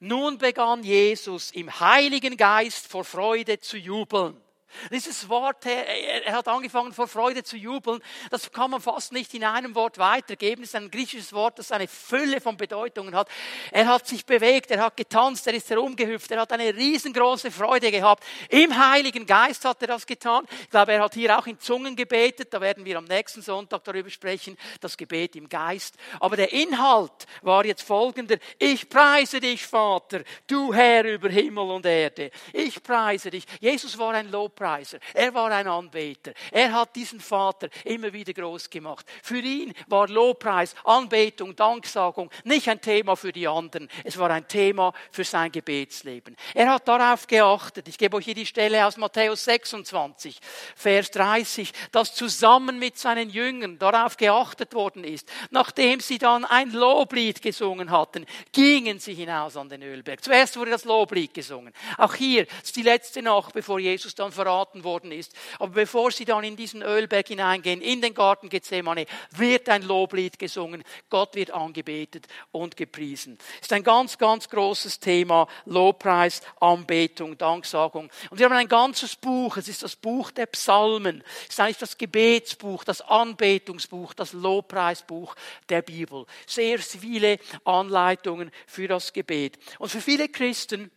Nun 0.00 0.36
begann 0.38 0.82
Jesus 0.82 1.52
im 1.52 1.78
Heiligen 1.78 2.36
Geist 2.36 2.88
vor 2.88 3.04
Freude 3.04 3.60
zu 3.60 3.78
jubeln. 3.78 4.43
Dieses 4.90 5.28
Wort, 5.28 5.66
er, 5.66 6.32
hat 6.32 6.48
angefangen 6.48 6.92
vor 6.92 7.08
Freude 7.08 7.42
zu 7.42 7.56
jubeln, 7.56 8.00
das 8.30 8.50
kann 8.52 8.70
man 8.70 8.80
fast 8.80 9.12
nicht 9.12 9.34
in 9.34 9.44
einem 9.44 9.74
Wort 9.74 9.98
weitergeben. 9.98 10.62
Es 10.62 10.70
ist 10.70 10.76
ein 10.76 10.90
griechisches 10.90 11.32
Wort, 11.32 11.58
das 11.58 11.72
eine 11.72 11.88
Fülle 11.88 12.40
von 12.40 12.56
Bedeutungen 12.56 13.14
hat. 13.14 13.28
Er 13.70 13.86
hat 13.86 14.06
sich 14.06 14.26
bewegt, 14.26 14.70
er 14.70 14.82
hat 14.82 14.96
getanzt, 14.96 15.46
er 15.46 15.54
ist 15.54 15.70
herumgehüpft, 15.70 16.30
er 16.30 16.40
hat 16.40 16.52
eine 16.52 16.74
riesengroße 16.74 17.50
Freude 17.50 17.90
gehabt. 17.90 18.24
Im 18.48 18.76
Heiligen 18.76 19.26
Geist 19.26 19.64
hat 19.64 19.80
er 19.82 19.88
das 19.88 20.06
getan. 20.06 20.44
Ich 20.62 20.70
glaube, 20.70 20.92
er 20.92 21.02
hat 21.02 21.14
hier 21.14 21.38
auch 21.38 21.46
in 21.46 21.58
Zungen 21.58 21.96
gebetet. 21.96 22.52
Da 22.52 22.60
werden 22.60 22.84
wir 22.84 22.98
am 22.98 23.04
nächsten 23.04 23.42
Sonntag 23.42 23.84
darüber 23.84 24.10
sprechen, 24.10 24.56
das 24.80 24.96
Gebet 24.96 25.36
im 25.36 25.48
Geist. 25.48 25.96
Aber 26.20 26.36
der 26.36 26.52
Inhalt 26.52 27.26
war 27.42 27.64
jetzt 27.64 27.82
folgender. 27.82 28.36
Ich 28.58 28.88
preise 28.88 29.40
dich, 29.40 29.66
Vater, 29.66 30.22
du 30.46 30.74
Herr 30.74 31.04
über 31.04 31.28
Himmel 31.28 31.70
und 31.70 31.86
Erde. 31.86 32.30
Ich 32.52 32.82
preise 32.82 33.30
dich. 33.30 33.44
Jesus 33.60 33.96
war 33.98 34.14
ein 34.14 34.30
Lobpreis. 34.30 34.63
Lobpreiser. 34.64 34.98
Er 35.12 35.34
war 35.34 35.50
ein 35.50 35.68
Anbeter. 35.68 36.32
Er 36.50 36.72
hat 36.72 36.96
diesen 36.96 37.20
Vater 37.20 37.68
immer 37.84 38.12
wieder 38.12 38.32
groß 38.32 38.70
gemacht. 38.70 39.06
Für 39.22 39.38
ihn 39.38 39.74
war 39.88 40.08
Lobpreis, 40.08 40.74
Anbetung, 40.84 41.54
Danksagung 41.54 42.30
nicht 42.44 42.68
ein 42.68 42.80
Thema 42.80 43.16
für 43.16 43.32
die 43.32 43.46
anderen. 43.46 43.88
Es 44.04 44.18
war 44.18 44.30
ein 44.30 44.48
Thema 44.48 44.92
für 45.10 45.24
sein 45.24 45.52
Gebetsleben. 45.52 46.36
Er 46.54 46.72
hat 46.72 46.88
darauf 46.88 47.26
geachtet. 47.26 47.88
Ich 47.88 47.98
gebe 47.98 48.16
euch 48.16 48.24
hier 48.24 48.34
die 48.34 48.46
Stelle 48.46 48.86
aus 48.86 48.96
Matthäus 48.96 49.44
26, 49.44 50.40
Vers 50.76 51.10
30, 51.10 51.72
dass 51.92 52.14
zusammen 52.14 52.78
mit 52.78 52.98
seinen 52.98 53.30
Jüngern 53.30 53.78
darauf 53.78 54.16
geachtet 54.16 54.72
worden 54.74 55.04
ist. 55.04 55.30
Nachdem 55.50 56.00
sie 56.00 56.18
dann 56.18 56.44
ein 56.44 56.70
Loblied 56.70 57.42
gesungen 57.42 57.90
hatten, 57.90 58.26
gingen 58.52 58.98
sie 58.98 59.14
hinaus 59.14 59.56
an 59.56 59.68
den 59.68 59.82
Ölberg. 59.82 60.24
Zuerst 60.24 60.56
wurde 60.56 60.70
das 60.70 60.84
Loblied 60.84 61.34
gesungen. 61.34 61.72
Auch 61.98 62.14
hier 62.14 62.46
ist 62.62 62.76
die 62.76 62.82
letzte 62.82 63.22
Nacht, 63.22 63.52
bevor 63.52 63.78
Jesus 63.78 64.14
dann 64.14 64.32
verraten 64.32 64.53
verraten 64.54 64.84
worden 64.84 65.12
ist. 65.12 65.32
Aber 65.58 65.72
bevor 65.72 66.10
sie 66.10 66.24
dann 66.24 66.44
in 66.44 66.56
diesen 66.56 66.82
Ölberg 66.82 67.28
hineingehen, 67.28 67.80
in 67.80 68.00
den 68.00 68.14
Garten 68.14 68.48
Gethsemane, 68.48 69.06
wird 69.30 69.68
ein 69.68 69.82
Loblied 69.82 70.38
gesungen. 70.38 70.84
Gott 71.10 71.34
wird 71.34 71.50
angebetet 71.50 72.26
und 72.52 72.76
gepriesen. 72.76 73.38
ist 73.60 73.72
ein 73.72 73.82
ganz, 73.82 74.18
ganz 74.18 74.48
großes 74.48 75.00
Thema. 75.00 75.48
Lobpreis, 75.64 76.40
Anbetung, 76.60 77.36
Danksagung. 77.36 78.10
Und 78.30 78.38
wir 78.38 78.46
haben 78.46 78.56
ein 78.56 78.68
ganzes 78.68 79.16
Buch. 79.16 79.56
Es 79.56 79.68
ist 79.68 79.82
das 79.82 79.96
Buch 79.96 80.30
der 80.30 80.46
Psalmen. 80.46 81.24
Es 81.44 81.54
ist 81.54 81.60
eigentlich 81.60 81.78
das 81.78 81.98
Gebetsbuch, 81.98 82.84
das 82.84 83.00
Anbetungsbuch, 83.00 84.14
das 84.14 84.32
Lobpreisbuch 84.32 85.34
der 85.68 85.82
Bibel. 85.82 86.26
Sehr 86.46 86.78
viele 86.78 87.38
Anleitungen 87.64 88.50
für 88.66 88.88
das 88.88 89.12
Gebet. 89.12 89.58
Und 89.78 89.90
für 89.90 90.00
viele 90.00 90.28
Christen 90.28 90.90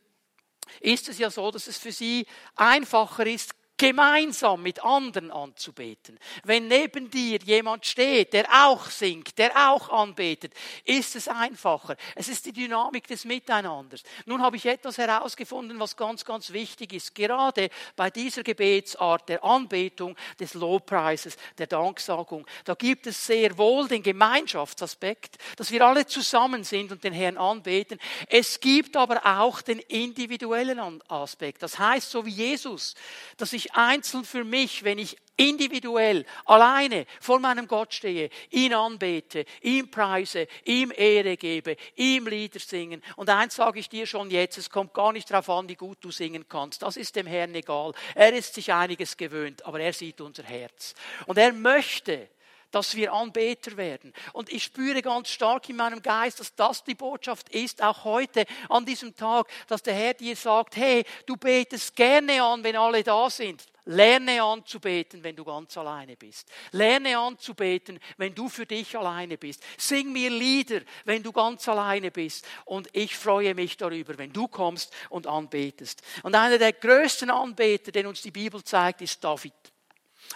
ist 0.80 1.10
es 1.10 1.18
ja 1.18 1.30
so, 1.30 1.52
dass 1.52 1.68
es 1.68 1.78
für 1.78 1.92
sie 1.92 2.26
einfacher 2.56 3.26
ist, 3.26 3.52
gemeinsam 3.78 4.64
mit 4.64 4.84
anderen 4.84 5.30
anzubeten. 5.30 6.20
Wenn 6.44 6.68
neben 6.68 7.12
dir 7.12 7.40
jemand 7.44 7.86
steht, 7.86 8.34
der 8.34 8.48
auch 8.66 8.90
singt, 8.90 9.38
der 9.38 9.70
auch 9.70 9.90
anbetet, 9.90 10.54
ist 10.84 11.16
es 11.16 11.28
einfacher. 11.28 11.96
Es 12.16 12.28
ist 12.28 12.46
die 12.48 12.54
Dynamik 12.54 13.08
des 13.08 13.24
Miteinanders. 13.26 14.02
Nun 14.26 14.42
habe 14.42 14.56
ich 14.58 14.66
etwas 14.66 14.98
herausgefunden, 14.98 15.80
was 15.80 15.96
ganz, 15.96 16.26
ganz 16.26 16.52
wichtig 16.52 16.94
ist. 16.94 17.14
Gerade 17.14 17.70
bei 17.96 18.10
dieser 18.10 18.44
Gebetsart 18.44 19.30
der 19.30 19.44
Anbetung, 19.44 20.16
des 20.40 20.56
Lobpreises, 20.56 21.38
der 21.58 21.68
Danksagung, 21.68 22.48
da 22.66 22.74
gibt 22.74 23.06
es 23.06 23.26
sehr 23.26 23.58
wohl 23.58 23.88
den 23.88 24.02
Gemeinschaftsaspekt, 24.02 25.38
dass 25.56 25.72
wir 25.72 25.86
alle 25.86 26.08
zusammen 26.08 26.64
sind 26.64 26.92
und 26.92 27.04
den 27.04 27.14
Herrn 27.14 27.38
anbeten. 27.38 28.00
Es 28.28 28.60
gibt 28.60 28.98
aber 28.98 29.24
auch 29.24 29.62
den 29.62 29.80
individuellen 29.80 30.80
Aspekt. 31.10 31.62
Das 31.62 31.78
heißt, 31.78 32.10
so 32.10 32.26
wie 32.26 32.32
Jesus, 32.32 32.96
dass 33.38 33.54
ich 33.54 33.67
einzeln 33.74 34.26
für 34.26 34.44
mich, 34.44 34.84
wenn 34.84 34.98
ich 34.98 35.18
individuell, 35.38 36.26
alleine 36.46 37.06
vor 37.22 37.40
meinem 37.40 37.68
Gott 37.68 37.94
stehe, 37.94 38.30
ihn 38.50 38.74
anbete, 38.74 39.46
ihm 39.62 39.90
preise, 39.90 40.48
ihm 40.66 40.92
Ehre 40.96 41.38
gebe, 41.38 41.78
ihm 41.96 42.28
Lieder 42.28 42.60
singen. 42.60 43.04
Und 43.16 43.30
eins 43.30 43.56
sage 43.56 43.80
ich 43.80 43.88
dir 43.88 44.08
schon 44.08 44.32
jetzt, 44.32 44.58
es 44.58 44.70
kommt 44.70 44.94
gar 44.94 45.14
nicht 45.14 45.30
darauf 45.30 45.50
an, 45.50 45.70
wie 45.70 45.76
gut 45.76 46.00
du 46.02 46.12
singen 46.12 46.48
kannst. 46.50 46.82
Das 46.82 46.98
ist 46.98 47.16
dem 47.16 47.28
Herrn 47.28 47.54
egal. 47.54 47.94
Er 48.16 48.34
ist 48.34 48.56
sich 48.56 48.74
einiges 48.74 49.16
gewöhnt, 49.16 49.66
aber 49.66 49.80
er 49.80 49.94
sieht 49.94 50.20
unser 50.22 50.44
Herz. 50.44 50.96
Und 51.28 51.38
er 51.38 51.54
möchte, 51.54 52.30
dass 52.72 52.96
wir 52.96 53.14
Anbeter 53.14 53.78
werden. 53.78 54.14
Und 54.34 54.52
ich 54.52 54.64
spüre 54.64 55.02
ganz 55.02 55.30
stark 55.30 55.70
in 55.70 55.76
meinem 55.76 56.02
Geist, 56.02 56.40
dass 56.40 56.56
das 56.56 56.84
die 56.84 56.96
Botschaft 56.96 57.50
ist, 57.50 57.82
auch 57.82 58.04
heute 58.04 58.46
an 58.70 58.86
diesem 58.86 59.16
Tag, 59.16 59.48
dass 59.68 59.84
der 59.84 59.94
Herr 59.94 60.14
dir 60.14 60.36
sagt, 60.36 60.76
hey, 60.76 61.04
du 61.26 61.38
betest 61.38 61.96
gerne 61.96 62.42
an, 62.44 62.64
wenn 62.64 62.76
alle 62.76 63.04
da 63.04 63.30
sind. 63.30 63.64
Lerne 63.88 64.44
anzubeten, 64.44 65.24
wenn 65.24 65.36
du 65.36 65.46
ganz 65.46 65.78
alleine 65.78 66.18
bist. 66.18 66.50
Lerne 66.72 67.18
anzubeten, 67.18 68.00
wenn 68.18 68.36
du 68.36 68.50
für 68.50 68.66
dich 68.66 68.98
alleine 68.98 69.38
bist. 69.38 69.64
Sing 69.78 70.12
mir 70.12 70.30
Lieder, 70.30 70.82
wenn 71.06 71.24
du 71.24 71.32
ganz 71.32 71.68
alleine 71.70 72.12
bist. 72.12 72.46
Und 72.66 72.90
ich 72.92 73.16
freue 73.16 73.56
mich 73.56 73.78
darüber, 73.78 74.18
wenn 74.18 74.34
du 74.34 74.50
kommst 74.50 74.94
und 75.10 75.26
anbetest. 75.26 76.02
Und 76.24 76.36
einer 76.36 76.58
der 76.58 76.74
größten 76.74 77.30
Anbeter, 77.30 77.94
den 77.94 78.08
uns 78.08 78.22
die 78.22 78.32
Bibel 78.32 78.62
zeigt, 78.62 79.02
ist 79.02 79.24
David. 79.24 79.54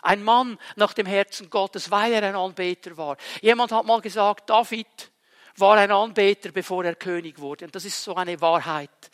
Ein 0.01 0.23
Mann 0.23 0.57
nach 0.75 0.93
dem 0.93 1.05
Herzen 1.05 1.49
Gottes, 1.49 1.91
weil 1.91 2.13
er 2.13 2.23
ein 2.23 2.35
Anbeter 2.35 2.97
war. 2.97 3.17
Jemand 3.41 3.71
hat 3.71 3.85
mal 3.85 4.01
gesagt, 4.01 4.49
David 4.49 5.11
war 5.57 5.77
ein 5.77 5.91
Anbeter, 5.91 6.51
bevor 6.51 6.83
er 6.85 6.95
König 6.95 7.39
wurde. 7.39 7.65
Und 7.65 7.75
das 7.75 7.85
ist 7.85 8.03
so 8.03 8.15
eine 8.15 8.39
Wahrheit. 8.41 9.11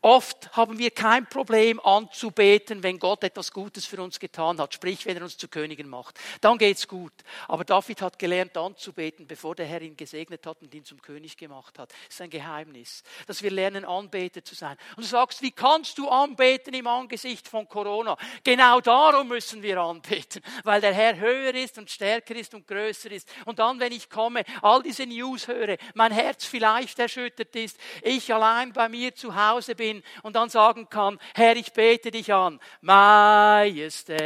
Oft 0.00 0.54
haben 0.56 0.78
wir 0.78 0.92
kein 0.92 1.26
Problem 1.26 1.80
anzubeten, 1.80 2.84
wenn 2.84 3.00
Gott 3.00 3.24
etwas 3.24 3.50
Gutes 3.50 3.84
für 3.84 4.00
uns 4.00 4.20
getan 4.20 4.60
hat, 4.60 4.72
sprich, 4.72 5.04
wenn 5.06 5.16
er 5.16 5.24
uns 5.24 5.36
zu 5.36 5.48
Königen 5.48 5.88
macht. 5.88 6.20
Dann 6.40 6.56
geht's 6.56 6.86
gut. 6.86 7.12
Aber 7.48 7.64
David 7.64 8.02
hat 8.02 8.16
gelernt 8.16 8.56
anzubeten, 8.56 9.26
bevor 9.26 9.56
der 9.56 9.66
Herr 9.66 9.82
ihn 9.82 9.96
gesegnet 9.96 10.46
hat 10.46 10.62
und 10.62 10.72
ihn 10.72 10.84
zum 10.84 11.02
König 11.02 11.36
gemacht 11.36 11.80
hat. 11.80 11.90
Das 11.90 12.14
ist 12.14 12.20
ein 12.20 12.30
Geheimnis, 12.30 13.02
dass 13.26 13.42
wir 13.42 13.50
lernen, 13.50 13.84
Anbeter 13.84 14.44
zu 14.44 14.54
sein. 14.54 14.76
Und 14.96 15.02
du 15.02 15.08
sagst, 15.08 15.42
wie 15.42 15.50
kannst 15.50 15.98
du 15.98 16.08
anbeten 16.08 16.74
im 16.74 16.86
Angesicht 16.86 17.48
von 17.48 17.68
Corona? 17.68 18.16
Genau 18.44 18.80
darum 18.80 19.26
müssen 19.26 19.64
wir 19.64 19.80
anbeten, 19.80 20.42
weil 20.62 20.80
der 20.80 20.94
Herr 20.94 21.18
höher 21.18 21.56
ist 21.56 21.76
und 21.76 21.90
stärker 21.90 22.36
ist 22.36 22.54
und 22.54 22.68
größer 22.68 23.10
ist. 23.10 23.28
Und 23.46 23.58
dann, 23.58 23.80
wenn 23.80 23.90
ich 23.90 24.08
komme, 24.08 24.44
all 24.62 24.80
diese 24.80 25.06
News 25.06 25.48
höre, 25.48 25.76
mein 25.94 26.12
Herz 26.12 26.44
vielleicht 26.44 27.00
erschüttert 27.00 27.56
ist, 27.56 27.80
ich 28.02 28.32
allein 28.32 28.72
bei 28.72 28.88
mir 28.88 29.12
zu 29.12 29.34
Hause 29.34 29.74
bin, 29.74 29.87
bin 29.88 30.02
und 30.22 30.36
dann 30.36 30.50
sagen 30.50 30.88
kann, 30.88 31.18
Herr, 31.34 31.56
ich 31.56 31.72
bete 31.72 32.12
dich 32.12 32.32
an. 32.32 32.60
Majestät, 32.80 34.16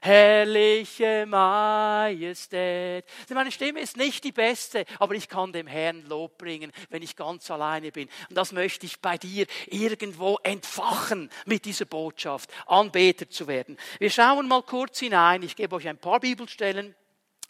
herrliche 0.00 1.26
Majestät. 1.26 3.04
Meine 3.30 3.52
Stimme 3.52 3.80
ist 3.80 3.96
nicht 3.96 4.24
die 4.24 4.32
beste, 4.32 4.84
aber 4.98 5.14
ich 5.14 5.28
kann 5.28 5.52
dem 5.52 5.66
Herrn 5.66 6.04
Lob 6.06 6.38
bringen, 6.38 6.72
wenn 6.90 7.02
ich 7.02 7.16
ganz 7.16 7.50
alleine 7.50 7.90
bin. 7.92 8.08
Und 8.28 8.36
das 8.36 8.52
möchte 8.52 8.86
ich 8.86 9.00
bei 9.00 9.18
dir 9.18 9.46
irgendwo 9.66 10.38
entfachen 10.42 11.30
mit 11.46 11.64
dieser 11.64 11.86
Botschaft, 11.86 12.50
Anbeter 12.66 13.30
zu 13.30 13.46
werden. 13.46 13.78
Wir 13.98 14.10
schauen 14.10 14.48
mal 14.48 14.62
kurz 14.62 14.98
hinein. 14.98 15.42
Ich 15.42 15.56
gebe 15.56 15.74
euch 15.76 15.88
ein 15.88 15.98
paar 15.98 16.20
Bibelstellen 16.20 16.94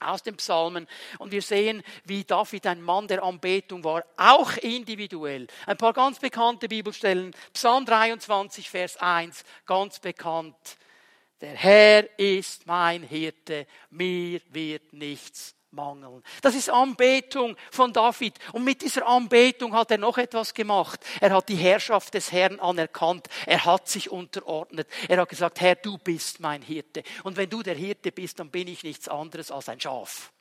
aus 0.00 0.22
den 0.22 0.36
Psalmen 0.36 0.86
und 1.18 1.32
wir 1.32 1.42
sehen, 1.42 1.82
wie 2.04 2.24
David 2.24 2.66
ein 2.66 2.82
Mann 2.82 3.08
der 3.08 3.22
Anbetung 3.22 3.84
war, 3.84 4.04
auch 4.16 4.56
individuell. 4.58 5.46
Ein 5.66 5.76
paar 5.76 5.92
ganz 5.92 6.18
bekannte 6.18 6.68
Bibelstellen. 6.68 7.34
Psalm 7.52 7.84
23, 7.84 8.70
Vers 8.70 8.96
1, 8.96 9.44
ganz 9.66 9.98
bekannt. 9.98 10.56
Der 11.40 11.54
Herr 11.54 12.18
ist 12.18 12.66
mein 12.66 13.02
Hirte, 13.02 13.66
mir 13.90 14.40
wird 14.50 14.92
nichts 14.92 15.57
mangeln. 15.70 16.22
Das 16.42 16.54
ist 16.54 16.70
Anbetung 16.70 17.56
von 17.70 17.92
David. 17.92 18.34
Und 18.52 18.64
mit 18.64 18.82
dieser 18.82 19.06
Anbetung 19.06 19.75
hat 19.75 19.90
er 19.90 19.98
noch 19.98 20.18
etwas 20.18 20.54
gemacht. 20.54 21.04
Er 21.20 21.30
hat 21.30 21.48
die 21.48 21.56
Herrschaft 21.56 22.14
des 22.14 22.32
Herrn 22.32 22.60
anerkannt. 22.60 23.28
Er 23.46 23.64
hat 23.64 23.88
sich 23.88 24.10
unterordnet. 24.10 24.88
Er 25.08 25.18
hat 25.18 25.28
gesagt, 25.28 25.60
Herr, 25.60 25.75
du 25.76 25.98
bist 25.98 26.40
mein 26.40 26.62
Hirte. 26.62 27.02
Und 27.25 27.37
wenn 27.37 27.50
du 27.50 27.62
der 27.62 27.75
Hirte 27.75 28.12
bist, 28.12 28.38
dann 28.38 28.50
bin 28.50 28.68
ich 28.68 28.82
nichts 28.82 29.08
anderes 29.08 29.50
als 29.50 29.68
ein 29.68 29.80
Schaf. 29.80 30.32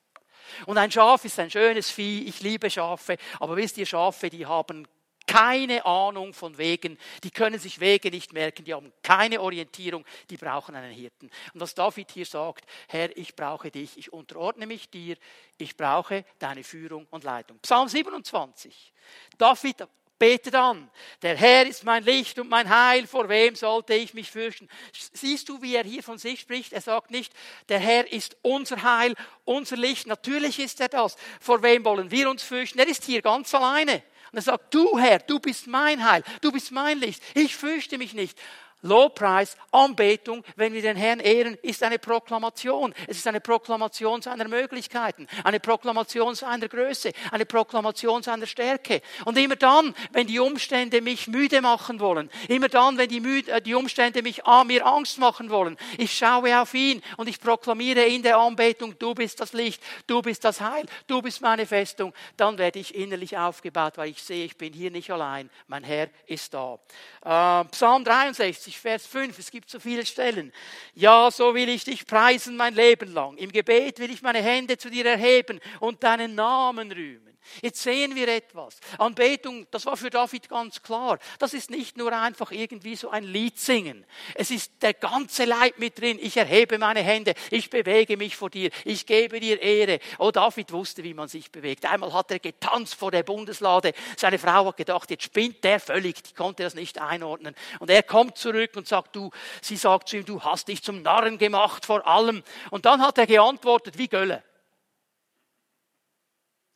Und 0.66 0.78
ein 0.78 0.92
Schaf 0.92 1.26
ist 1.26 1.40
ein 1.40 1.52
schönes 1.52 1.90
Vieh. 1.90 2.24
Ich 2.24 2.42
liebe 2.42 2.70
Schafe. 2.70 3.18
Aber 3.40 3.58
wisst 3.58 3.78
ihr, 3.78 3.86
Schafe, 3.86 4.30
die 4.30 4.46
haben 4.46 4.88
keine 5.28 5.86
Ahnung 5.86 6.34
von 6.34 6.58
Wegen, 6.58 6.98
die 7.24 7.32
können 7.32 7.60
sich 7.60 7.80
Wege 7.80 8.10
nicht 8.10 8.34
merken, 8.34 8.66
die 8.66 8.74
haben 8.74 8.92
keine 9.04 9.42
Orientierung, 9.42 10.06
die 10.30 10.38
brauchen 10.38 10.74
einen 10.74 10.94
Hirten. 10.94 11.30
Und 11.54 11.62
was 11.62 11.76
David 11.76 12.10
hier 12.12 12.26
sagt, 12.26 12.66
Herr, 12.88 13.16
ich 13.16 13.36
brauche 13.36 13.70
dich, 13.70 13.98
ich 13.98 14.12
unterordne 14.12 14.66
mich 14.66 14.90
dir, 14.90 15.18
ich 15.58 15.76
brauche 15.76 16.26
deine 16.40 16.64
Führung 16.64 17.06
und 17.12 17.24
Leitung. 17.24 17.60
Psalm 17.60 17.90
27. 17.90 18.94
David 19.38 19.88
Bete 20.20 20.50
dann. 20.50 20.90
Der 21.22 21.36
Herr 21.36 21.68
ist 21.68 21.84
mein 21.84 22.04
Licht 22.04 22.40
und 22.40 22.50
mein 22.50 22.70
Heil. 22.70 23.06
Vor 23.06 23.30
wem 23.30 23.56
sollte 23.56 23.94
ich 23.94 24.14
mich 24.14 24.32
fürchten? 24.32 24.68
Siehst 24.92 25.48
du, 25.48 25.62
wie 25.62 25.76
er 25.76 25.84
hier 25.84 26.02
von 26.02 26.18
sich 26.18 26.40
spricht? 26.40 26.74
Er 26.74 26.82
sagt 26.82 27.12
nicht, 27.12 27.32
der 27.70 27.80
Herr 27.80 28.12
ist 28.12 28.36
unser 28.42 28.82
Heil, 28.82 29.14
unser 29.46 29.78
Licht. 29.78 30.08
Natürlich 30.08 30.60
ist 30.60 30.80
er 30.80 30.90
das. 30.90 31.18
Vor 31.40 31.62
wem 31.62 31.86
wollen 31.86 32.10
wir 32.10 32.30
uns 32.30 32.42
fürchten? 32.42 32.80
Er 32.80 32.88
ist 32.88 33.04
hier 33.04 33.22
ganz 33.22 33.54
alleine. 33.54 34.02
Und 34.32 34.38
er 34.38 34.42
sagt, 34.42 34.74
du 34.74 34.98
Herr, 34.98 35.20
du 35.20 35.40
bist 35.40 35.68
mein 35.68 36.04
Heil, 36.10 36.24
du 36.42 36.52
bist 36.52 36.72
mein 36.72 37.00
Licht. 37.00 37.24
Ich 37.34 37.56
fürchte 37.56 37.98
mich 37.98 38.14
nicht. 38.14 38.38
Lobpreis, 38.82 39.58
Anbetung, 39.72 40.44
wenn 40.56 40.74
wir 40.74 40.82
den 40.82 40.98
Herrn 40.98 41.20
ehren, 41.20 41.58
ist 41.64 41.82
eine 41.84 41.98
Proklamation. 41.98 42.94
Es 43.08 43.18
ist 43.18 43.28
eine 43.28 43.42
Proklamation 43.42 44.22
seiner 44.22 44.48
Möglichkeiten, 44.48 45.28
eine 45.44 45.60
Proklamation 45.60 46.36
seiner 46.36 46.68
Größe, 46.68 47.12
eine 47.32 47.46
Proklamation 47.46 48.22
seiner 48.22 48.46
Stärke. 48.46 49.02
Und 49.26 49.38
immer 49.38 49.56
dann, 49.56 49.96
wenn 50.12 50.28
die 50.28 50.40
Umstände 50.40 51.02
mich 51.02 51.28
müde 51.28 51.62
machen 51.62 52.00
wollen, 52.00 52.30
immer 52.48 52.70
dann, 52.70 52.98
wenn 52.98 53.10
die, 53.10 53.20
müde, 53.20 53.52
äh, 53.52 53.62
die 53.62 53.74
Umstände 53.74 54.22
mich, 54.22 54.46
ah, 54.46 54.64
mir 54.64 54.86
Angst 54.86 55.18
machen 55.18 55.50
wollen, 55.50 55.78
ich 55.98 56.16
schaue 56.16 56.62
auf 56.62 56.74
ihn 56.74 57.02
und 57.18 57.28
ich 57.28 57.40
proklamiere 57.40 58.06
in 58.06 58.22
der 58.22 58.38
Anbetung, 58.38 58.98
du 59.00 59.16
bist 59.16 59.40
das 59.40 59.54
Licht, 59.54 59.82
du 60.06 60.22
bist 60.22 60.44
das 60.44 60.62
Heil, 60.62 60.86
du 61.08 61.22
bist 61.22 61.42
meine 61.42 61.66
Festung, 61.66 62.14
dann 62.38 62.58
werde 62.58 62.80
ich 62.80 62.94
innerlich 62.94 63.38
aufgebaut, 63.38 63.94
weil 63.98 64.10
ich 64.10 64.22
sehe, 64.22 64.46
ich 64.46 64.58
bin 64.58 64.74
hier 64.74 64.92
nicht 64.92 65.10
allein, 65.10 65.50
mein 65.68 65.84
Herr 65.84 66.10
ist 66.28 66.54
da. 66.54 66.80
Äh, 67.24 67.66
Psalm 67.70 68.04
63, 68.04 68.67
Vers 68.76 69.06
5, 69.06 69.38
es 69.38 69.52
gibt 69.52 69.70
so 69.70 69.80
viele 69.80 70.06
Stellen. 70.06 70.52
Ja, 70.96 71.30
so 71.30 71.54
will 71.54 71.70
ich 71.70 71.84
dich 71.84 72.08
preisen 72.08 72.58
mein 72.58 72.74
Leben 72.74 73.14
lang. 73.14 73.38
Im 73.38 73.52
Gebet 73.52 74.00
will 74.00 74.10
ich 74.10 74.22
meine 74.24 74.42
Hände 74.42 74.78
zu 74.78 74.90
dir 74.90 75.06
erheben 75.06 75.60
und 75.80 76.04
deinen 76.04 76.34
Namen 76.34 76.92
rühmen. 76.92 77.27
Jetzt 77.62 77.82
sehen 77.82 78.16
wir 78.16 78.28
etwas. 78.28 78.80
Anbetung, 78.98 79.68
das 79.72 79.86
war 79.86 79.98
für 79.98 80.10
David 80.10 80.50
ganz 80.50 80.82
klar. 80.82 81.20
Das 81.40 81.54
ist 81.54 81.70
nicht 81.70 81.98
nur 81.98 82.14
einfach 82.14 82.52
irgendwie 82.52 82.96
so 82.96 83.10
ein 83.10 83.24
Lied 83.24 83.60
singen. 83.60 84.06
Es 84.36 84.52
ist 84.52 84.72
der 84.82 84.94
ganze 84.94 85.46
Leib 85.46 85.78
mit 85.78 86.00
drin. 86.00 86.20
Ich 86.22 86.38
erhebe 86.38 86.78
meine 86.78 87.02
Hände. 87.02 87.34
Ich 87.52 87.70
bewege 87.70 88.18
mich 88.18 88.36
vor 88.36 88.50
dir. 88.50 88.70
Ich 88.86 89.06
gebe 89.06 89.40
dir 89.40 89.62
Ehre. 89.62 90.00
Oh, 90.20 90.32
David 90.32 90.72
wusste, 90.72 91.04
wie 91.04 91.14
man 91.14 91.28
sich 91.28 91.52
bewegt. 91.52 91.86
Einmal 91.86 92.14
hat 92.14 92.32
er 92.32 92.40
getanzt 92.40 92.96
vor 92.96 93.12
der 93.12 93.24
Bundeslade. 93.24 93.94
Seine 94.18 94.40
Frau 94.40 94.66
hat 94.68 94.78
gedacht, 94.78 95.10
jetzt 95.10 95.24
spinnt 95.24 95.64
der 95.64 95.80
völlig. 95.80 96.24
Die 96.24 96.34
konnte 96.34 96.64
das 96.64 96.76
nicht 96.76 97.00
einordnen. 97.00 97.56
Und 97.80 97.90
er 97.90 98.04
kommt 98.04 98.38
zurück 98.38 98.72
und 98.76 98.88
sagt, 98.88 99.16
du, 99.16 99.32
sie 99.62 99.76
sagt 99.76 100.10
zu 100.10 100.18
ihm, 100.18 100.26
du 100.26 100.42
hast 100.42 100.68
dich 100.68 100.84
zum 100.84 101.02
Narren 101.02 101.38
gemacht 101.38 101.86
vor 101.86 102.06
allem. 102.06 102.44
Und 102.72 102.86
dann 102.86 103.02
hat 103.02 103.18
er 103.18 103.28
geantwortet 103.28 103.98
wie 103.98 104.08
Gölle. 104.08 104.44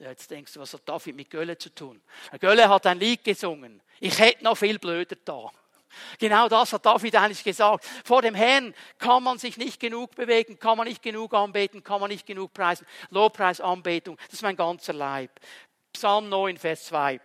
Jetzt 0.02 0.32
denkst 0.32 0.54
du, 0.54 0.60
was 0.60 0.74
hat 0.74 0.82
David 0.86 1.16
mit 1.16 1.30
Gölle 1.30 1.58
zu 1.58 1.70
tun? 1.70 2.02
Gölle 2.40 2.68
hat 2.68 2.88
ein 2.88 3.00
Lied 3.00 3.24
gesungen. 3.24 3.82
Ich 4.00 4.18
hätte 4.18 4.44
noch 4.44 4.58
viel 4.58 4.80
blöder 4.80 5.16
da. 5.24 5.52
Genau 6.18 6.48
das 6.48 6.74
hat 6.74 6.86
David 6.86 7.16
eigentlich 7.16 7.44
gesagt. 7.44 7.86
Vor 8.04 8.24
dem 8.24 8.34
Herrn 8.34 8.74
kann 8.98 9.22
man 9.22 9.38
sich 9.38 9.58
nicht 9.58 9.80
genug 9.80 10.16
bewegen, 10.16 10.58
kann 10.58 10.78
man 10.78 10.88
nicht 10.88 11.04
genug 11.04 11.34
anbeten, 11.34 11.84
kann 11.84 12.02
man 12.02 12.10
nicht 12.10 12.26
genug 12.26 12.52
preisen. 12.54 12.88
Lobpreis, 13.12 13.62
Anbetung, 13.62 14.18
das 14.26 14.36
ist 14.36 14.42
mein 14.42 14.56
ganzer 14.56 14.94
Leib. 14.94 15.32
Psalm 15.94 16.30
9, 16.30 16.58
Vers 16.58 16.86
2. 16.86 17.20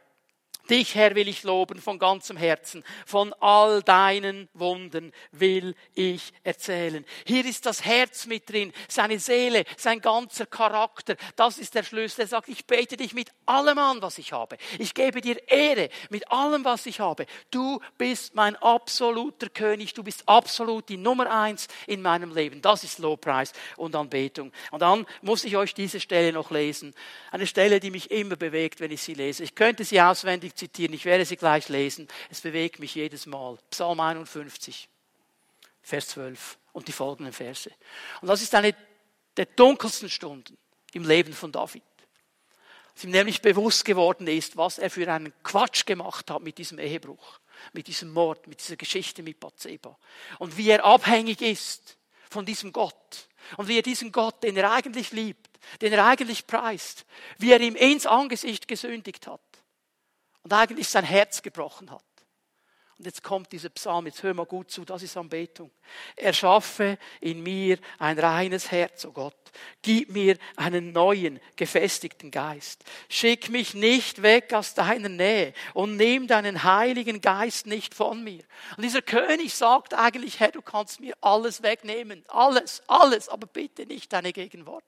Dich, 0.69 0.95
Herr, 0.97 1.15
will 1.15 1.29
ich 1.29 1.45
loben 1.45 1.81
von 1.81 1.99
ganzem 1.99 2.37
Herzen. 2.37 2.83
Von 3.07 3.33
all 3.35 3.83
deinen 3.83 4.49
Wunden 4.53 5.13
will 5.31 5.75
ich 5.95 6.33
erzählen. 6.43 7.05
Hier 7.25 7.45
ist 7.45 7.67
das 7.67 7.85
Herz 7.85 8.27
mit 8.27 8.51
drin, 8.51 8.73
seine 8.89 9.21
Seele, 9.21 9.65
sein 9.77 10.01
ganzer 10.01 10.47
Charakter. 10.47 11.17
Das 11.37 11.59
ist 11.59 11.75
der 11.75 11.85
Schlüssel. 11.85 12.23
Er 12.23 12.27
sagt, 12.27 12.49
ich 12.49 12.67
bete 12.67 12.97
dich 12.97 13.15
mit 13.15 13.31
allem 13.45 13.79
an, 13.79 14.03
was 14.03 14.19
ich 14.19 14.33
habe. 14.33 14.57
Ich 14.79 14.95
gebe 14.95 15.21
dir 15.21 15.37
Ehre 15.49 15.89
mit 16.11 16.31
allem, 16.33 16.65
was 16.65 16.87
ich 16.87 16.99
habe. 16.99 17.27
Du 17.51 17.81
bist 17.97 18.35
mein 18.35 18.57
absoluter 18.57 19.49
König. 19.49 19.95
Du 19.95 20.03
bist 20.03 20.29
absolut 20.29 20.89
die 20.89 20.97
Nummer 20.97 21.31
eins 21.31 21.69
in 21.87 22.03
meinem 22.03 22.35
Leben. 22.35 22.61
Das 22.61 22.83
ist 22.83 22.99
Lobpreis 22.99 23.53
und 23.77 23.95
Anbetung. 23.95 24.51
Und 24.73 24.83
dann 24.83 25.07
muss 25.23 25.45
ich 25.45 25.57
euch 25.57 25.75
diese 25.75 26.01
Stelle 26.01 26.33
noch 26.33 26.51
lesen. 26.51 26.93
Eine 27.31 27.47
Stelle, 27.47 27.79
die 27.79 27.93
mich 27.93 28.11
immer 28.11 28.35
bewegt, 28.35 28.81
wenn 28.81 28.91
ich 28.91 29.03
sie 29.03 29.15
lese. 29.15 29.45
Ich 29.45 29.55
könnte 29.55 29.85
sie 29.85 30.01
auswendig 30.01 30.56
zitieren. 30.57 30.95
Ich 30.95 31.05
werde 31.05 31.25
sie 31.25 31.37
gleich 31.37 31.69
lesen. 31.69 32.09
Es 32.31 32.41
bewegt 32.41 32.79
mich 32.79 32.95
jedes 32.95 33.27
Mal. 33.27 33.59
Psalm 33.71 34.01
51, 34.01 34.89
Vers 35.83 36.09
12 36.09 36.59
und 36.73 36.89
die 36.89 36.93
folgenden 36.93 37.33
Verse. 37.33 37.71
Und 38.21 38.29
das 38.29 38.43
ist 38.43 38.55
eine 38.55 38.75
der 39.37 39.47
dunkelsten 39.47 40.11
Stunden 40.11 40.57
im 40.93 41.05
Leben 41.05 41.33
von 41.33 41.53
David. 41.53 41.83
Als 42.93 43.05
ihm 43.05 43.11
nämlich 43.11 43.43
bewusst 43.43 43.85
geworden 43.85 44.27
ist, 44.27 44.57
was 44.57 44.79
er 44.79 44.91
für 44.91 45.11
einen 45.13 45.33
Quatsch 45.43 45.85
gemacht 45.85 46.31
hat 46.31 46.43
mit 46.43 46.57
diesem 46.57 46.79
Ehebruch, 46.79 47.41
mit 47.73 47.87
diesem 47.89 48.11
Mord, 48.11 48.47
mit 48.47 48.61
dieser 48.61 48.77
Geschichte 48.77 49.23
mit 49.23 49.39
Bathseba. 49.39 49.99
Und 50.39 50.57
wie 50.57 50.71
er 50.71 50.85
abhängig 50.85 51.43
ist 51.43 51.99
von 52.31 52.47
diesem 52.47 52.73
Gott. 52.73 53.29
Und 53.59 53.69
wie 53.69 53.79
er 53.79 53.83
diesen 53.83 54.13
Gott, 54.13 54.43
den 54.43 54.57
er 54.57 54.73
eigentlich 54.73 55.13
liebt, 55.13 55.61
den 55.81 55.93
er 55.93 56.07
eigentlich 56.07 56.47
preist, 56.47 57.05
wie 57.39 57.53
er 57.53 57.61
ihm 57.61 57.77
ins 57.77 58.07
Angesicht 58.07 58.67
gesündigt 58.67 59.27
hat 59.27 59.41
und 60.47 60.53
eigentlich 60.53 60.89
sein 60.89 61.03
Herz 61.03 61.43
gebrochen 61.43 61.91
hat. 61.91 62.05
Und 62.97 63.05
jetzt 63.05 63.25
kommt 63.25 63.51
dieser 63.51 63.69
Psalm, 63.71 64.07
jetzt 64.07 64.23
hör 64.23 64.33
mal 64.33 64.47
gut 64.47 64.71
zu, 64.71 64.85
das 64.85 65.03
ist 65.03 65.17
Anbetung. 65.17 65.73
Erschaffe 66.15 66.99
in 67.21 67.43
mir 67.43 67.79
ein 67.99 68.17
reines 68.17 68.71
Herz, 68.71 69.05
oh 69.07 69.11
Gott. 69.11 69.35
Gib 69.83 70.11
mir 70.11 70.39
einen 70.55 70.93
neuen, 70.93 71.41
gefestigten 71.57 72.31
Geist. 72.31 72.85
Schick 73.09 73.49
mich 73.49 73.75
nicht 73.75 74.23
weg 74.23 74.55
aus 74.55 74.75
deiner 74.75 75.09
Nähe 75.09 75.53
und 75.75 75.97
nimm 75.97 76.29
deinen 76.29 76.63
heiligen 76.63 77.21
Geist 77.21 77.67
nicht 77.67 77.93
von 77.93 78.23
mir. 78.23 78.45
Und 78.77 78.85
dieser 78.85 79.03
König 79.03 79.53
sagt 79.53 79.95
eigentlich, 79.95 80.39
Herr, 80.39 80.53
du 80.53 80.63
kannst 80.63 81.01
mir 81.01 81.17
alles 81.23 81.65
wegnehmen. 81.65 82.25
Alles, 82.29 82.85
alles, 82.87 83.29
aber 83.29 83.49
bitte 83.49 83.85
nicht 83.85 84.13
deine 84.13 84.33
Gegenwart. 84.33 84.85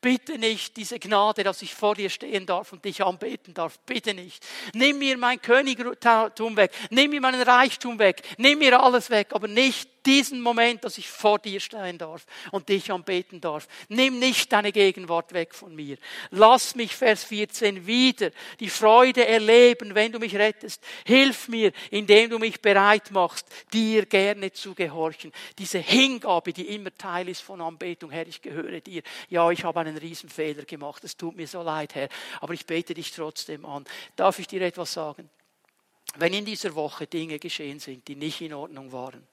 Bitte 0.00 0.38
nicht 0.38 0.76
diese 0.76 0.98
Gnade, 0.98 1.42
dass 1.42 1.62
ich 1.62 1.74
vor 1.74 1.94
dir 1.94 2.10
stehen 2.10 2.46
darf 2.46 2.72
und 2.72 2.84
dich 2.84 3.02
anbeten 3.02 3.54
darf. 3.54 3.78
Bitte 3.80 4.14
nicht. 4.14 4.46
Nimm 4.74 4.98
mir 4.98 5.18
mein 5.18 5.40
Königtum 5.40 6.56
weg. 6.56 6.72
Nimm 6.90 7.10
mir 7.10 7.20
meinen 7.20 7.42
Reichtum 7.42 7.98
weg. 7.98 8.22
Nimm 8.38 8.58
mir 8.60 8.80
alles 8.80 9.10
weg, 9.10 9.28
aber 9.32 9.48
nicht 9.48 9.95
diesen 10.06 10.40
Moment, 10.40 10.84
dass 10.84 10.98
ich 10.98 11.08
vor 11.08 11.38
dir 11.38 11.60
stehen 11.60 11.98
darf 11.98 12.24
und 12.52 12.68
dich 12.68 12.90
anbeten 12.90 13.40
darf. 13.40 13.68
Nimm 13.88 14.18
nicht 14.18 14.52
deine 14.52 14.72
Gegenwart 14.72 15.32
weg 15.32 15.54
von 15.54 15.74
mir. 15.74 15.98
Lass 16.30 16.74
mich, 16.74 16.94
Vers 16.94 17.24
14, 17.24 17.86
wieder 17.86 18.30
die 18.60 18.70
Freude 18.70 19.26
erleben, 19.26 19.94
wenn 19.94 20.12
du 20.12 20.18
mich 20.18 20.36
rettest. 20.36 20.82
Hilf 21.04 21.48
mir, 21.48 21.72
indem 21.90 22.30
du 22.30 22.38
mich 22.38 22.60
bereit 22.60 23.10
machst, 23.10 23.46
dir 23.72 24.06
gerne 24.06 24.52
zu 24.52 24.74
gehorchen. 24.74 25.32
Diese 25.58 25.78
Hingabe, 25.78 26.52
die 26.52 26.74
immer 26.74 26.96
Teil 26.96 27.28
ist 27.28 27.42
von 27.42 27.60
Anbetung. 27.60 28.10
Herr, 28.10 28.26
ich 28.26 28.40
gehöre 28.40 28.80
dir. 28.80 29.02
Ja, 29.28 29.50
ich 29.50 29.64
habe 29.64 29.80
einen 29.80 29.96
Riesenfehler 29.96 30.64
gemacht. 30.64 31.04
Es 31.04 31.16
tut 31.16 31.36
mir 31.36 31.46
so 31.46 31.62
leid, 31.62 31.94
Herr. 31.94 32.08
Aber 32.40 32.54
ich 32.54 32.66
bete 32.66 32.94
dich 32.94 33.12
trotzdem 33.12 33.64
an. 33.64 33.84
Darf 34.14 34.38
ich 34.38 34.46
dir 34.46 34.62
etwas 34.62 34.92
sagen? 34.92 35.28
Wenn 36.16 36.32
in 36.32 36.44
dieser 36.44 36.74
Woche 36.74 37.06
Dinge 37.06 37.38
geschehen 37.38 37.80
sind, 37.80 38.06
die 38.08 38.16
nicht 38.16 38.40
in 38.40 38.54
Ordnung 38.54 38.92
waren, 38.92 39.26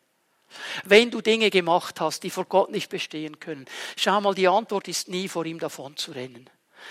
wenn 0.83 1.11
du 1.11 1.21
Dinge 1.21 1.49
gemacht 1.49 1.99
hast, 1.99 2.23
die 2.23 2.29
vor 2.29 2.45
Gott 2.45 2.71
nicht 2.71 2.89
bestehen 2.89 3.39
können, 3.39 3.65
schau 3.97 4.21
mal, 4.21 4.35
die 4.35 4.47
Antwort 4.47 4.87
ist 4.87 5.07
nie 5.07 5.27
vor 5.27 5.45
ihm 5.45 5.59
davon 5.59 5.97
zu 5.97 6.11
rennen. 6.11 6.49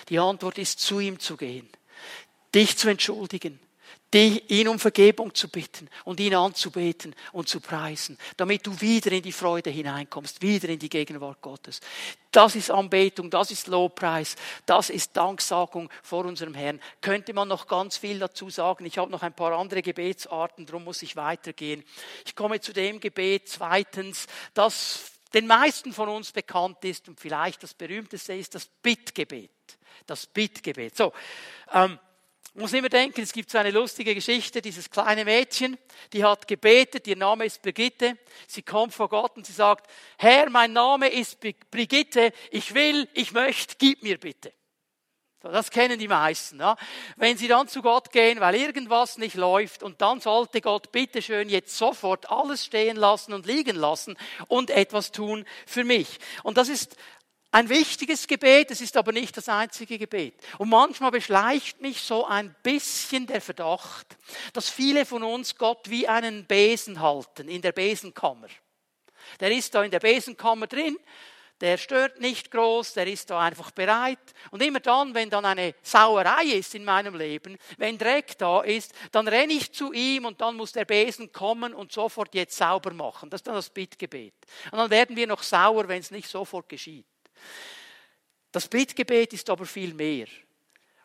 Die 0.09 0.19
Antwort 0.19 0.59
ist 0.59 0.81
zu 0.81 1.01
ihm 1.01 1.19
zu 1.19 1.37
gehen, 1.37 1.69
dich 2.55 2.77
zu 2.77 2.89
entschuldigen, 2.89 3.61
ihn 4.15 4.69
um 4.69 4.79
Vergebung 4.79 5.35
zu 5.35 5.49
bitten 5.49 5.89
und 6.05 6.21
ihn 6.21 6.35
anzubeten 6.35 7.15
und 7.33 7.49
zu 7.49 7.61
preisen, 7.61 8.19
damit 8.37 8.67
du 8.67 8.81
wieder 8.81 9.13
in 9.13 9.23
die 9.23 9.33
Freude 9.33 9.71
hineinkommst, 9.71 10.43
wieder 10.43 10.69
in 10.69 10.79
die 10.79 10.89
Gegenwart 10.89 11.41
Gottes. 11.41 11.81
Das 12.31 12.55
ist 12.55 12.71
Anbetung, 12.71 13.31
das 13.31 13.51
ist 13.51 13.67
Lobpreis, 13.67 14.37
das 14.67 14.91
ist 14.91 15.17
Danksagung 15.17 15.91
vor 16.03 16.25
unserem 16.25 16.55
Herrn. 16.55 16.81
Könnte 17.01 17.35
man 17.35 17.49
noch 17.49 17.67
ganz 17.67 17.97
viel 17.97 18.19
dazu 18.19 18.51
sagen. 18.51 18.87
Ich 18.87 18.99
habe 18.99 19.11
noch 19.11 19.23
ein 19.23 19.35
paar 19.35 19.53
andere 19.53 19.83
Gebetsarten, 19.83 20.67
darum 20.67 20.85
muss 20.85 21.03
ich 21.03 21.17
weitergehen. 21.17 21.85
Ich 22.25 22.35
komme 22.35 22.61
zu 22.61 22.73
dem 22.73 23.01
Gebet 23.01 23.49
zweitens, 23.49 24.27
das 24.55 25.13
den 25.35 25.47
meisten 25.47 25.93
von 25.93 26.09
uns 26.09 26.33
bekannt 26.33 26.85
ist 26.85 27.09
und 27.09 27.19
vielleicht 27.19 27.63
das 27.63 27.75
berühmteste 27.75 28.35
ist 28.35 28.55
das 28.55 28.67
Bittgebet. 28.67 29.51
Das 30.07 30.27
Bittgebet. 30.27 30.97
So, 30.97 31.13
ähm, 31.73 31.99
man 32.55 32.63
muss 32.63 32.73
immer 32.75 32.91
denken, 32.91 33.23
es 33.23 33.33
gibt 33.33 33.51
so 33.51 33.57
eine 33.57 33.71
lustige 33.71 34.15
Geschichte, 34.15 34.61
dieses 34.61 34.91
kleine 34.91 35.25
Mädchen, 35.25 35.79
die 36.13 36.23
hat 36.23 36.47
gebetet, 36.47 37.07
ihr 37.07 37.17
Name 37.17 37.47
ist 37.47 37.63
Brigitte, 37.63 38.19
sie 38.47 38.63
kommt 38.63 38.93
vor 38.93 39.09
Gott 39.09 39.37
und 39.37 39.47
sie 39.47 39.55
sagt, 39.55 39.91
Herr, 40.19 40.51
mein 40.51 40.75
Name 40.75 41.09
ist 41.09 41.39
Brigitte, 41.71 42.31
ich 42.51 42.75
will, 42.75 43.09
ich 43.15 43.33
möchte, 43.33 43.77
gib 43.79 44.03
mir 44.03 44.19
bitte. 44.19 44.53
Das 45.41 45.71
kennen 45.71 45.99
die 45.99 46.09
meisten. 46.09 46.61
Ja? 46.61 46.77
Wenn 47.17 47.37
sie 47.37 47.49
dann 47.49 47.67
zu 47.67 47.83
Gott 47.83 48.13
gehen, 48.13 48.39
weil 48.39 48.55
irgendwas 48.55 49.19
nicht 49.19 49.35
läuft 49.35 49.83
und 49.83 50.01
dann 50.01 50.21
sollte 50.21 50.61
Gott 50.61 50.93
bitteschön 50.93 51.49
jetzt 51.49 51.77
sofort 51.77 52.31
alles 52.31 52.65
stehen 52.65 52.97
lassen 52.97 53.33
und 53.33 53.47
liegen 53.47 53.77
lassen 53.77 54.17
und 54.47 54.71
etwas 54.71 55.11
tun 55.11 55.45
für 55.67 55.85
mich. 55.85 56.21
Und 56.45 56.59
das 56.59 56.69
ist 56.69 56.97
ein 57.53 57.69
wichtiges 57.69 58.27
Gebet, 58.27 58.71
es 58.71 58.81
ist 58.81 58.97
aber 58.97 59.13
nicht 59.13 59.37
das 59.37 59.49
einzige 59.49 59.99
Gebet. 59.99 60.35
Und 60.57 60.71
manchmal 60.71 61.11
beschleicht 61.11 61.83
mich 61.83 62.01
so 62.01 62.25
ein 62.27 62.55
bisschen 62.63 63.27
der 63.27 63.43
Verdacht, 63.43 64.17
dass 64.55 64.71
viele 64.71 65.05
von 65.05 65.23
uns 65.23 65.57
Gott 65.57 65.91
wie 65.91 66.09
einen 66.09 66.47
Besen 66.47 67.01
halten 67.01 67.49
in 67.49 67.61
der 67.61 67.73
Besenkammer. 67.73 68.49
Der 69.39 69.53
ist 69.53 69.75
da 69.75 69.85
in 69.85 69.91
der 69.91 70.01
Besenkammer 70.01 70.67
drin, 70.67 70.97
der 71.61 71.77
stört 71.77 72.21
nicht 72.21 72.51
groß, 72.51 72.95
der 72.95 73.07
ist 73.07 73.29
da 73.29 73.41
einfach 73.41 73.71
bereit. 73.71 74.19
Und 74.51 74.63
immer 74.63 74.81
dann, 74.81 75.15
wenn 75.15 75.29
dann 75.29 75.45
eine 75.45 75.75
Sauerei 75.83 76.45
ist 76.45 76.75
in 76.75 76.85
meinem 76.85 77.15
Leben, 77.15 77.59
wenn 77.77 77.99
Dreck 77.99 78.37
da 78.39 78.63
ist, 78.63 78.93
dann 79.13 79.29
renne 79.29 79.53
ich 79.53 79.73
zu 79.73 79.93
ihm 79.93 80.25
und 80.25 80.41
dann 80.41 80.57
muss 80.57 80.73
der 80.73 80.87
Besen 80.87 81.31
kommen 81.31 81.75
und 81.75 81.93
sofort 81.93 82.35
jetzt 82.35 82.57
sauber 82.57 82.95
machen. 82.95 83.29
Das 83.29 83.41
ist 83.41 83.47
dann 83.47 83.55
das 83.55 83.71
Bittgebet. 83.71 84.35
Und 84.73 84.79
dann 84.79 84.91
werden 84.91 85.15
wir 85.15 85.27
noch 85.27 85.43
sauer, 85.43 85.87
wenn 85.87 86.01
es 86.01 86.11
nicht 86.11 86.29
sofort 86.29 86.69
geschieht. 86.69 87.07
Das 88.53 88.69
Bittgebet 88.69 89.33
ist 89.33 89.49
aber 89.51 89.67
viel 89.67 89.95
mehr. 89.95 90.27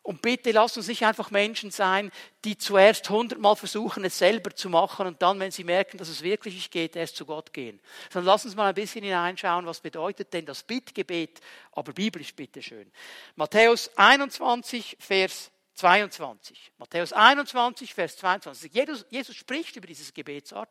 Und 0.07 0.21
bitte 0.21 0.51
lasst 0.51 0.77
uns 0.77 0.87
nicht 0.87 1.03
einfach 1.03 1.31
Menschen 1.31 1.69
sein, 1.69 2.11
die 2.45 2.57
zuerst 2.57 3.09
hundertmal 3.09 3.57
versuchen, 3.57 4.05
es 4.05 4.17
selber 4.17 4.55
zu 4.55 4.69
machen 4.69 5.05
und 5.05 5.21
dann, 5.21 5.37
wenn 5.41 5.51
sie 5.51 5.65
merken, 5.65 5.97
dass 5.97 6.07
es 6.07 6.23
wirklich 6.23 6.53
nicht 6.53 6.71
geht, 6.71 6.95
erst 6.95 7.17
zu 7.17 7.25
Gott 7.25 7.51
gehen. 7.51 7.81
Sondern 8.09 8.27
lasst 8.27 8.45
uns 8.45 8.55
mal 8.55 8.69
ein 8.69 8.73
bisschen 8.73 9.03
hineinschauen, 9.03 9.65
was 9.65 9.81
bedeutet 9.81 10.31
denn 10.31 10.45
das 10.45 10.63
Bittgebet, 10.63 11.41
aber 11.73 11.91
biblisch 11.91 12.33
bitteschön. 12.33 12.89
Matthäus 13.35 13.91
21, 13.97 14.95
Vers 14.97 15.51
22. 15.73 16.71
Matthäus 16.77 17.11
21, 17.11 17.93
Vers 17.93 18.15
22. 18.15 18.73
Jesus, 18.73 19.05
Jesus 19.09 19.35
spricht 19.35 19.75
über 19.75 19.87
dieses 19.87 20.13
Gebetsart. 20.13 20.69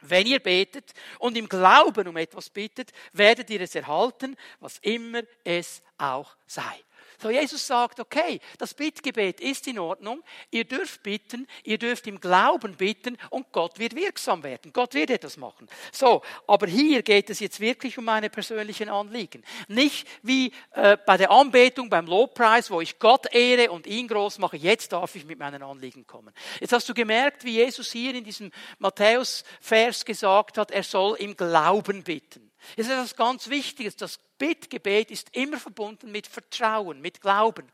Wenn 0.00 0.26
ihr 0.26 0.40
betet 0.40 0.92
und 1.18 1.36
im 1.36 1.48
Glauben 1.48 2.06
um 2.06 2.16
etwas 2.16 2.50
bittet, 2.50 2.92
werdet 3.12 3.50
ihr 3.50 3.60
es 3.60 3.74
erhalten, 3.74 4.36
was 4.60 4.78
immer 4.78 5.22
es 5.44 5.82
auch 5.96 6.36
sei. 6.46 6.84
So 7.20 7.30
Jesus 7.30 7.66
sagt, 7.66 7.98
okay, 7.98 8.40
das 8.58 8.74
Bittgebet 8.74 9.40
ist 9.40 9.66
in 9.66 9.78
Ordnung, 9.78 10.22
ihr 10.50 10.64
dürft 10.64 11.02
bitten, 11.02 11.46
ihr 11.64 11.78
dürft 11.78 12.06
im 12.06 12.20
Glauben 12.20 12.76
bitten 12.76 13.18
und 13.30 13.50
Gott 13.52 13.78
wird 13.78 13.96
wirksam 13.96 14.42
werden. 14.42 14.72
Gott 14.72 14.94
wird 14.94 15.10
etwas 15.10 15.36
machen. 15.36 15.68
So, 15.90 16.22
aber 16.46 16.68
hier 16.68 17.02
geht 17.02 17.28
es 17.30 17.40
jetzt 17.40 17.58
wirklich 17.60 17.98
um 17.98 18.04
meine 18.04 18.30
persönlichen 18.30 18.88
Anliegen. 18.88 19.42
Nicht 19.66 20.06
wie 20.22 20.52
äh, 20.72 20.96
bei 21.06 21.16
der 21.16 21.30
Anbetung, 21.30 21.90
beim 21.90 22.06
Lobpreis, 22.06 22.70
wo 22.70 22.80
ich 22.80 22.98
Gott 22.98 23.32
ehre 23.34 23.70
und 23.70 23.86
ihn 23.86 24.06
groß 24.06 24.38
mache, 24.38 24.56
jetzt 24.56 24.92
darf 24.92 25.14
ich 25.16 25.24
mit 25.24 25.38
meinen 25.38 25.62
Anliegen 25.62 26.06
kommen. 26.06 26.32
Jetzt 26.60 26.72
hast 26.72 26.88
du 26.88 26.94
gemerkt, 26.94 27.44
wie 27.44 27.56
Jesus 27.56 27.90
hier 27.90 28.14
in 28.14 28.24
diesem 28.24 28.52
Matthäus-Vers 28.78 30.04
gesagt 30.04 30.58
hat, 30.58 30.70
er 30.70 30.82
soll 30.84 31.16
im 31.16 31.36
Glauben 31.36 32.04
bitten. 32.04 32.47
Das 32.76 32.86
ist 32.86 32.92
etwas 32.92 33.16
ganz 33.16 33.48
Wichtiges. 33.48 33.96
Das 33.96 34.18
Bittgebet 34.38 35.10
ist 35.10 35.34
immer 35.34 35.58
verbunden 35.58 36.12
mit 36.12 36.26
Vertrauen, 36.26 37.00
mit 37.00 37.20
Glauben. 37.20 37.66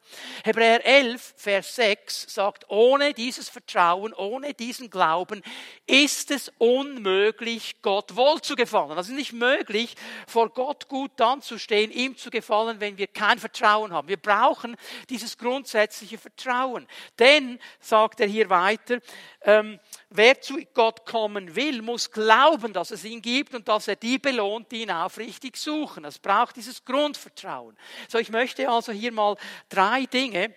Hebräer 0.44 0.84
11, 0.84 1.34
Vers 1.36 1.74
6 1.76 2.34
sagt, 2.34 2.64
ohne 2.68 3.12
dieses 3.12 3.50
Vertrauen, 3.50 4.14
ohne 4.14 4.54
diesen 4.54 4.88
Glauben 4.88 5.42
ist 5.86 6.30
es 6.30 6.50
unmöglich, 6.58 7.82
Gott 7.82 8.16
wohl 8.16 8.40
zu 8.40 8.56
gefallen. 8.56 8.92
Also 8.92 9.12
nicht 9.12 9.34
möglich, 9.34 9.94
vor 10.26 10.48
Gott 10.48 10.88
gut 10.88 11.12
dann 11.16 11.42
zu 11.42 11.58
stehen, 11.58 11.90
ihm 11.90 12.16
zu 12.16 12.30
gefallen, 12.30 12.80
wenn 12.80 12.96
wir 12.96 13.08
kein 13.08 13.38
Vertrauen 13.38 13.92
haben. 13.92 14.08
Wir 14.08 14.16
brauchen 14.16 14.76
dieses 15.10 15.36
grundsätzliche 15.36 16.16
Vertrauen. 16.16 16.88
Denn, 17.18 17.58
sagt 17.78 18.20
er 18.20 18.26
hier 18.26 18.48
weiter, 18.48 19.00
ähm, 19.42 19.78
wer 20.14 20.40
zu 20.40 20.58
Gott 20.74 21.04
kommen 21.04 21.56
will, 21.56 21.82
muss 21.82 22.10
glauben, 22.10 22.72
dass 22.72 22.92
es 22.92 23.04
ihn 23.04 23.20
gibt 23.20 23.54
und 23.54 23.68
dass 23.68 23.88
er 23.88 23.96
die 23.96 24.18
belohnt, 24.18 24.70
die 24.70 24.82
ihn 24.82 24.90
aufrichtig 24.90 25.56
suchen. 25.56 26.04
Es 26.04 26.18
braucht 26.18 26.56
dieses 26.56 26.84
Grundvertrauen. 26.84 27.76
So, 28.08 28.18
ich 28.18 28.30
möchte 28.30 28.68
also 28.68 28.92
hier 28.92 29.12
mal 29.12 29.36
drei 29.68 30.06
Dinge 30.06 30.54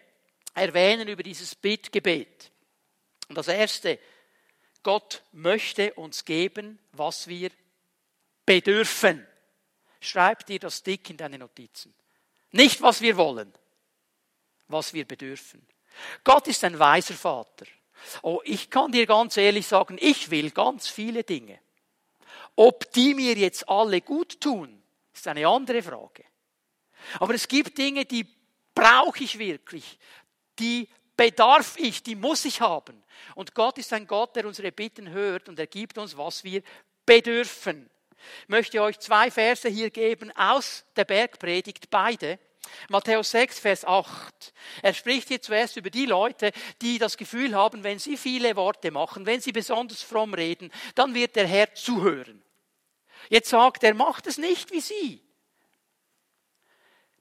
erwähnen 0.54 1.08
über 1.08 1.24
dieses 1.24 1.56
Bittgebet. 1.56 2.52
Und 3.30 3.38
das 3.38 3.48
erste, 3.48 4.00
Gott 4.84 5.24
möchte 5.32 5.93
uns 5.96 6.24
geben, 6.24 6.80
was 6.91 7.28
wir 7.28 7.50
bedürfen. 8.46 9.26
Schreib 10.00 10.46
dir 10.46 10.60
das 10.60 10.84
dick 10.84 11.10
in 11.10 11.17
deine 11.17 11.39
Notizen. 11.39 11.93
Nicht, 12.52 12.82
was 12.82 13.02
wir 13.02 13.17
wollen, 13.17 13.52
was 14.67 14.93
wir 14.93 15.06
bedürfen. 15.06 15.65
Gott 16.24 16.48
ist 16.48 16.63
ein 16.63 16.78
weiser 16.78 17.15
Vater. 17.15 17.65
Oh, 18.21 18.41
ich 18.43 18.69
kann 18.69 18.91
dir 18.91 19.05
ganz 19.05 19.38
ehrlich 19.38 19.67
sagen, 19.67 19.97
ich 19.99 20.31
will 20.31 20.51
ganz 20.51 20.88
viele 20.88 21.23
Dinge. 21.23 21.60
Ob 22.55 22.91
die 22.93 23.13
mir 23.13 23.36
jetzt 23.36 23.67
alle 23.69 24.01
gut 24.01 24.41
tun, 24.41 24.81
ist 25.13 25.27
eine 25.27 25.47
andere 25.47 25.81
Frage. 25.81 26.23
Aber 27.19 27.33
es 27.33 27.47
gibt 27.47 27.77
Dinge, 27.77 28.05
die 28.05 28.27
brauche 28.73 29.23
ich 29.23 29.39
wirklich, 29.39 29.99
die 30.60 30.88
bedarf 31.15 31.75
ich, 31.77 32.03
die 32.03 32.15
muss 32.15 32.45
ich 32.45 32.62
haben. 32.62 33.03
Und 33.36 33.55
Gott 33.55 33.77
ist 33.77 33.93
ein 33.93 34.07
Gott, 34.07 34.36
der 34.36 34.45
unsere 34.45 34.71
Bitten 34.71 35.10
hört 35.10 35.49
und 35.49 35.60
er 35.60 35.67
gibt 35.67 35.97
uns, 35.97 36.15
was 36.17 36.43
wir 36.43 36.62
bedürfen. 37.05 37.89
Ich 38.43 38.49
möchte 38.49 38.81
euch 38.81 38.99
zwei 38.99 39.31
Verse 39.31 39.67
hier 39.69 39.89
geben 39.89 40.31
aus 40.36 40.86
der 40.95 41.05
Bergpredigt, 41.05 41.89
beide. 41.89 42.39
Matthäus 42.89 43.32
6, 43.32 43.60
Vers 43.60 43.86
8. 43.86 44.53
Er 44.82 44.93
spricht 44.93 45.27
hier 45.27 45.41
zuerst 45.41 45.77
über 45.77 45.89
die 45.89 46.06
Leute, 46.06 46.51
die 46.82 46.97
das 46.97 47.17
Gefühl 47.17 47.56
haben, 47.56 47.84
wenn 47.84 47.99
sie 47.99 48.17
viele 48.17 48.56
Worte 48.56 48.91
machen, 48.91 49.25
wenn 49.25 49.41
sie 49.41 49.51
besonders 49.51 50.01
fromm 50.01 50.34
reden, 50.34 50.71
dann 50.95 51.13
wird 51.13 51.36
der 51.36 51.47
Herr 51.47 51.73
zuhören. 51.73 52.43
Jetzt 53.30 53.49
sagt 53.49 53.84
er, 53.84 53.93
macht 53.93 54.27
es 54.27 54.38
nicht 54.38 54.71
wie 54.71 54.82
sie. 54.82 55.26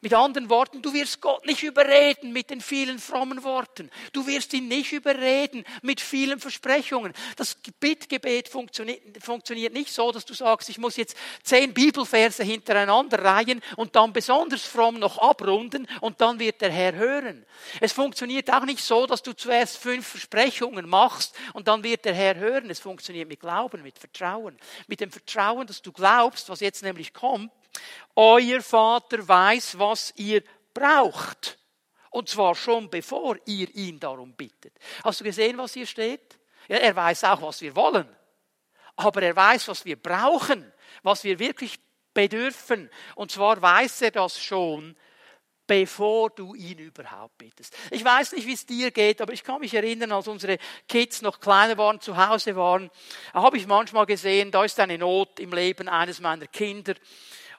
Mit 0.02 0.12
anderen 0.12 0.50
Worten, 0.50 0.82
du 0.82 0.92
wirst 0.92 1.22
Gott 1.22 1.46
nicht 1.46 1.62
überreden 1.62 2.30
mit 2.32 2.50
den 2.50 2.60
vielen 2.60 2.98
frommen 2.98 3.42
Worten. 3.42 3.90
Du 4.12 4.26
wirst 4.26 4.52
ihn 4.52 4.68
nicht 4.68 4.92
überreden 4.92 5.64
mit 5.80 6.02
vielen 6.02 6.38
Versprechungen. 6.38 7.14
Das 7.36 7.56
Bittgebet 7.80 8.48
funktioniert, 8.48 9.72
nicht 9.72 9.90
so, 9.90 10.12
dass 10.12 10.26
du 10.26 10.34
sagst, 10.34 10.68
ich 10.68 10.76
muss 10.76 10.96
jetzt 10.96 11.16
zehn 11.42 11.72
Bibelverse 11.72 12.44
hintereinander 12.44 13.24
reihen 13.24 13.62
und 13.76 13.96
dann 13.96 14.12
besonders 14.12 14.66
fromm 14.66 14.98
noch 14.98 15.16
abrunden 15.16 15.88
und 16.02 16.20
dann 16.20 16.38
wird 16.38 16.60
der 16.60 16.70
Herr 16.70 16.94
hören. 16.94 17.46
Es 17.80 17.92
funktioniert 17.92 18.52
auch 18.52 18.66
nicht 18.66 18.84
so, 18.84 19.06
dass 19.06 19.22
du 19.22 19.32
zuerst 19.32 19.78
fünf 19.78 20.06
Versprechungen 20.06 20.86
machst 20.86 21.34
und 21.54 21.68
dann 21.68 21.82
wird 21.82 22.04
der 22.04 22.14
Herr 22.14 22.36
hören. 22.36 22.68
Es 22.68 22.80
funktioniert 22.80 23.28
mit 23.28 23.40
Glauben, 23.40 23.82
mit 23.82 23.98
Vertrauen. 23.98 24.58
Mit 24.88 25.00
dem 25.00 25.10
Vertrauen, 25.10 25.66
dass 25.66 25.80
du 25.80 25.90
glaubst, 25.90 26.50
was 26.50 26.60
jetzt 26.60 26.82
nämlich 26.82 27.14
kommt, 27.14 27.50
euer 28.14 28.62
Vater 28.62 29.26
weiß, 29.26 29.78
was 29.78 30.12
ihr 30.16 30.42
braucht. 30.72 31.58
Und 32.10 32.28
zwar 32.28 32.54
schon 32.54 32.88
bevor 32.88 33.36
ihr 33.44 33.74
ihn 33.74 34.00
darum 34.00 34.32
bittet. 34.32 34.72
Hast 35.04 35.20
du 35.20 35.24
gesehen, 35.24 35.58
was 35.58 35.74
hier 35.74 35.86
steht? 35.86 36.38
Ja, 36.68 36.76
er 36.78 36.96
weiß 36.96 37.24
auch, 37.24 37.42
was 37.42 37.60
wir 37.60 37.76
wollen. 37.76 38.08
Aber 38.96 39.22
er 39.22 39.36
weiß, 39.36 39.68
was 39.68 39.84
wir 39.84 39.96
brauchen, 39.96 40.72
was 41.02 41.24
wir 41.24 41.38
wirklich 41.38 41.78
bedürfen. 42.14 42.90
Und 43.14 43.30
zwar 43.30 43.60
weiß 43.60 44.02
er 44.02 44.10
das 44.12 44.42
schon, 44.42 44.96
bevor 45.66 46.30
du 46.30 46.54
ihn 46.54 46.78
überhaupt 46.78 47.36
bittest. 47.38 47.76
Ich 47.90 48.04
weiß 48.04 48.32
nicht, 48.32 48.46
wie 48.46 48.52
es 48.52 48.66
dir 48.66 48.90
geht, 48.90 49.20
aber 49.20 49.32
ich 49.32 49.42
kann 49.42 49.60
mich 49.60 49.74
erinnern, 49.74 50.12
als 50.12 50.28
unsere 50.28 50.58
Kids 50.88 51.22
noch 51.22 51.40
kleiner 51.40 51.76
waren, 51.76 52.00
zu 52.00 52.16
Hause 52.16 52.56
waren, 52.56 52.90
habe 53.34 53.58
ich 53.58 53.66
manchmal 53.66 54.06
gesehen, 54.06 54.50
da 54.50 54.64
ist 54.64 54.78
eine 54.80 54.98
Not 54.98 55.40
im 55.40 55.52
Leben 55.52 55.88
eines 55.88 56.20
meiner 56.20 56.46
Kinder. 56.46 56.94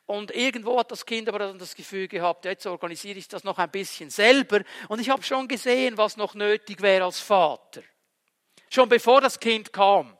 Und 0.07 0.31
irgendwo 0.33 0.79
hat 0.79 0.89
das 0.89 1.05
Kind 1.05 1.27
aber 1.27 1.39
dann 1.39 1.59
das 1.59 1.75
Gefühl 1.75 2.07
gehabt, 2.07 2.45
jetzt 2.45 2.65
organisiere 2.65 3.19
ich 3.19 3.27
das 3.27 3.43
noch 3.43 3.59
ein 3.59 3.69
bisschen 3.69 4.09
selber. 4.09 4.61
Und 4.87 5.01
ich 5.01 5.09
habe 5.09 5.21
schon 5.21 5.49
gesehen, 5.49 5.97
was 5.97 6.15
noch 6.15 6.33
nötig 6.33 6.81
wäre 6.81 7.03
als 7.03 7.19
Vater. 7.19 7.81
Schon 8.69 8.87
bevor 8.87 9.19
das 9.19 9.37
Kind 9.39 9.71
kam. 9.73 10.16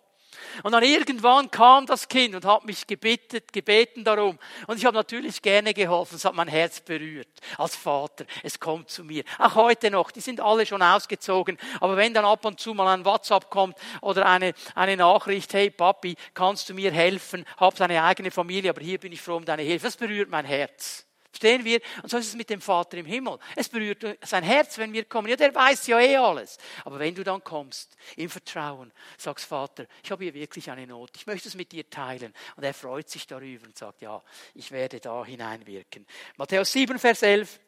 Und 0.63 0.71
dann 0.71 0.83
irgendwann 0.83 1.49
kam 1.51 1.85
das 1.85 2.07
Kind 2.07 2.35
und 2.35 2.45
hat 2.45 2.65
mich 2.65 2.87
gebeten, 2.87 3.41
gebeten 3.51 4.03
darum. 4.03 4.37
Und 4.67 4.77
ich 4.77 4.85
habe 4.85 4.95
natürlich 4.95 5.41
gerne 5.41 5.73
geholfen. 5.73 6.15
Es 6.15 6.25
hat 6.25 6.35
mein 6.35 6.47
Herz 6.47 6.79
berührt. 6.81 7.27
Als 7.57 7.75
Vater. 7.75 8.25
Es 8.43 8.59
kommt 8.59 8.89
zu 8.89 9.03
mir. 9.03 9.23
Auch 9.39 9.55
heute 9.55 9.91
noch. 9.91 10.11
Die 10.11 10.21
sind 10.21 10.41
alle 10.41 10.65
schon 10.65 10.81
ausgezogen. 10.81 11.57
Aber 11.79 11.97
wenn 11.97 12.13
dann 12.13 12.25
ab 12.25 12.45
und 12.45 12.59
zu 12.59 12.73
mal 12.73 12.93
ein 12.93 13.05
WhatsApp 13.05 13.49
kommt 13.49 13.77
oder 14.01 14.25
eine, 14.25 14.53
eine 14.75 14.97
Nachricht, 14.97 15.53
hey 15.53 15.69
Papi, 15.69 16.15
kannst 16.33 16.69
du 16.69 16.73
mir 16.73 16.91
helfen? 16.91 17.45
Hab 17.57 17.79
eine 17.81 18.03
eigene 18.03 18.31
Familie, 18.31 18.71
aber 18.71 18.81
hier 18.81 18.99
bin 18.99 19.11
ich 19.11 19.21
froh 19.21 19.35
um 19.35 19.45
deine 19.45 19.61
Hilfe. 19.61 19.87
Das 19.87 19.97
berührt 19.97 20.29
mein 20.29 20.45
Herz. 20.45 21.06
Verstehen 21.37 21.63
wir? 21.65 21.79
Und 22.01 22.09
so 22.09 22.17
ist 22.17 22.29
es 22.29 22.35
mit 22.35 22.49
dem 22.49 22.59
Vater 22.59 22.97
im 22.97 23.05
Himmel. 23.05 23.37
Es 23.55 23.69
berührt 23.69 24.03
sein 24.23 24.43
Herz, 24.43 24.79
wenn 24.79 24.91
wir 24.91 25.05
kommen. 25.05 25.27
Ja, 25.27 25.35
der 25.35 25.53
weiß 25.53 25.85
ja 25.85 25.99
eh 25.99 26.17
alles. 26.17 26.57
Aber 26.83 26.97
wenn 26.97 27.13
du 27.13 27.23
dann 27.23 27.43
kommst, 27.43 27.95
im 28.15 28.27
Vertrauen, 28.27 28.91
sagst 29.19 29.45
Vater, 29.45 29.85
ich 30.03 30.09
habe 30.09 30.23
hier 30.23 30.33
wirklich 30.33 30.71
eine 30.71 30.87
Not. 30.87 31.11
Ich 31.15 31.27
möchte 31.27 31.47
es 31.47 31.53
mit 31.53 31.71
dir 31.71 31.87
teilen. 31.87 32.33
Und 32.55 32.63
er 32.63 32.73
freut 32.73 33.07
sich 33.07 33.27
darüber 33.27 33.67
und 33.67 33.77
sagt, 33.77 34.01
ja, 34.01 34.23
ich 34.55 34.71
werde 34.71 34.99
da 34.99 35.23
hineinwirken. 35.23 36.07
Matthäus 36.37 36.71
7, 36.71 36.97
Vers 36.97 37.21
11. 37.21 37.59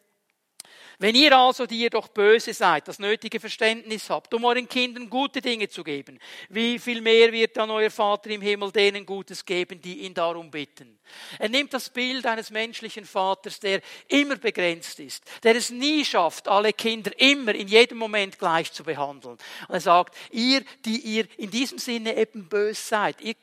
Wenn 1.02 1.16
ihr 1.16 1.38
also, 1.38 1.66
die 1.66 1.80
ihr 1.80 1.90
doch 1.90 2.10
böse 2.10 2.54
seid, 2.54 2.88
das 2.88 3.00
nötige 3.00 3.40
Verständnis 3.40 4.10
habt, 4.10 4.34
um 4.34 4.44
euren 4.44 4.68
Kindern 4.68 5.10
gute 5.10 5.42
Dinge 5.42 5.70
zu 5.70 5.84
geben, 5.84 6.20
wie 6.50 6.78
viel 6.78 7.00
mehr 7.00 7.32
wird 7.32 7.56
dann 7.56 7.72
euer 7.72 7.90
Vater 7.90 8.30
im 8.30 8.42
Himmel 8.42 8.72
denen 8.72 9.06
Gutes 9.06 9.46
geben, 9.46 9.82
die 9.82 10.00
ihn 10.00 10.14
darum 10.14 10.52
bitten? 10.52 11.00
Er 11.40 11.48
nimmt 11.48 11.74
das 11.74 11.90
Bild 11.90 12.26
eines 12.26 12.50
menschlichen 12.50 13.06
Vaters, 13.06 13.62
der 13.62 13.82
immer 14.10 14.36
begrenzt 14.36 15.00
ist, 15.00 15.24
der 15.44 15.56
es 15.56 15.70
nie 15.70 16.04
schafft, 16.04 16.50
alle 16.50 16.74
Kinder 16.74 17.12
immer 17.18 17.56
in 17.56 17.70
jedem 17.70 17.98
Moment 17.98 18.38
gleich 18.38 18.72
zu 18.74 18.84
behandeln. 18.84 19.38
Und 19.68 19.74
er 19.74 19.80
sagt, 19.80 20.16
ihr, 20.32 20.64
die 20.84 21.00
ihr 21.00 21.28
in 21.38 21.50
diesem 21.50 21.78
Sinne 21.78 22.18
eben 22.18 22.50
böse 22.50 22.82
seid, 22.82 23.22
ihr 23.22 23.36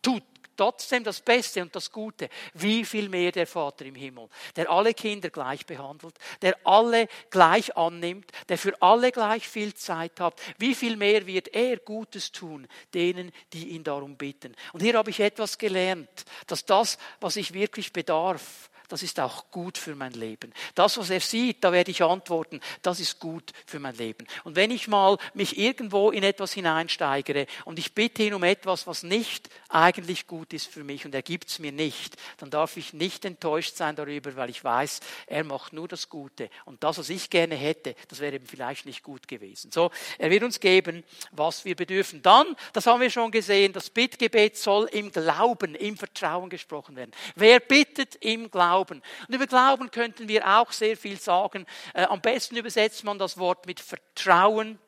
tut 0.00 0.22
trotzdem 0.60 1.04
das 1.04 1.20
Beste 1.20 1.62
und 1.62 1.74
das 1.74 1.90
Gute. 1.90 2.28
Wie 2.52 2.84
viel 2.84 3.08
mehr 3.08 3.32
der 3.32 3.46
Vater 3.46 3.86
im 3.86 3.94
Himmel, 3.94 4.28
der 4.56 4.70
alle 4.70 4.92
Kinder 4.92 5.30
gleich 5.30 5.64
behandelt, 5.64 6.14
der 6.42 6.54
alle 6.64 7.08
gleich 7.30 7.76
annimmt, 7.78 8.30
der 8.48 8.58
für 8.58 8.80
alle 8.82 9.10
gleich 9.10 9.48
viel 9.48 9.72
Zeit 9.72 10.20
hat. 10.20 10.38
Wie 10.58 10.74
viel 10.74 10.96
mehr 10.96 11.26
wird 11.26 11.48
er 11.54 11.78
Gutes 11.78 12.30
tun 12.30 12.68
denen, 12.92 13.32
die 13.54 13.70
ihn 13.70 13.84
darum 13.84 14.16
bitten. 14.16 14.54
Und 14.74 14.82
hier 14.82 14.94
habe 14.98 15.08
ich 15.08 15.20
etwas 15.20 15.56
gelernt, 15.56 16.24
dass 16.46 16.66
das, 16.66 16.98
was 17.20 17.36
ich 17.36 17.54
wirklich 17.54 17.92
bedarf, 17.92 18.69
das 18.90 19.02
ist 19.04 19.20
auch 19.20 19.50
gut 19.50 19.78
für 19.78 19.94
mein 19.94 20.12
Leben. 20.12 20.52
Das, 20.74 20.98
was 20.98 21.10
er 21.10 21.20
sieht, 21.20 21.62
da 21.62 21.72
werde 21.72 21.92
ich 21.92 22.02
antworten, 22.02 22.60
das 22.82 22.98
ist 22.98 23.20
gut 23.20 23.52
für 23.64 23.78
mein 23.78 23.96
Leben. 23.96 24.26
Und 24.42 24.56
wenn 24.56 24.72
ich 24.72 24.88
mal 24.88 25.16
mich 25.32 25.56
irgendwo 25.56 26.10
in 26.10 26.24
etwas 26.24 26.52
hineinsteigere 26.52 27.46
und 27.64 27.78
ich 27.78 27.94
bitte 27.94 28.24
ihn 28.24 28.34
um 28.34 28.42
etwas, 28.42 28.88
was 28.88 29.04
nicht 29.04 29.48
eigentlich 29.68 30.26
gut 30.26 30.52
ist 30.52 30.66
für 30.66 30.82
mich 30.82 31.06
und 31.06 31.14
er 31.14 31.22
gibt 31.22 31.48
es 31.48 31.60
mir 31.60 31.70
nicht, 31.70 32.16
dann 32.38 32.50
darf 32.50 32.76
ich 32.76 32.92
nicht 32.92 33.24
enttäuscht 33.24 33.76
sein 33.76 33.94
darüber, 33.94 34.34
weil 34.34 34.50
ich 34.50 34.62
weiß, 34.64 35.00
er 35.28 35.44
macht 35.44 35.72
nur 35.72 35.86
das 35.86 36.08
Gute. 36.08 36.50
Und 36.64 36.82
das, 36.82 36.98
was 36.98 37.10
ich 37.10 37.30
gerne 37.30 37.54
hätte, 37.54 37.94
das 38.08 38.18
wäre 38.18 38.34
eben 38.34 38.46
vielleicht 38.46 38.86
nicht 38.86 39.04
gut 39.04 39.28
gewesen. 39.28 39.70
So, 39.70 39.92
er 40.18 40.30
wird 40.30 40.42
uns 40.42 40.58
geben, 40.58 41.04
was 41.30 41.64
wir 41.64 41.76
bedürfen. 41.76 42.22
Dann, 42.22 42.56
das 42.72 42.86
haben 42.86 43.00
wir 43.00 43.10
schon 43.10 43.30
gesehen, 43.30 43.72
das 43.72 43.88
Bittgebet 43.88 44.56
soll 44.56 44.86
im 44.86 45.12
Glauben, 45.12 45.76
im 45.76 45.96
Vertrauen 45.96 46.50
gesprochen 46.50 46.96
werden. 46.96 47.12
Wer 47.36 47.60
bittet 47.60 48.16
im 48.16 48.50
Glauben? 48.50 48.79
Glauben. 48.80 49.02
Und 49.28 49.34
über 49.34 49.46
Glauben 49.46 49.90
könnten 49.90 50.28
wir 50.28 50.46
auch 50.46 50.72
sehr 50.72 50.96
viel 50.96 51.18
sagen. 51.18 51.66
Äh, 51.94 52.04
am 52.04 52.20
besten 52.20 52.56
übersetzt 52.56 53.04
man 53.04 53.18
das 53.18 53.36
Wort 53.38 53.66
mit 53.66 53.80
Vertrauen. 53.80 54.78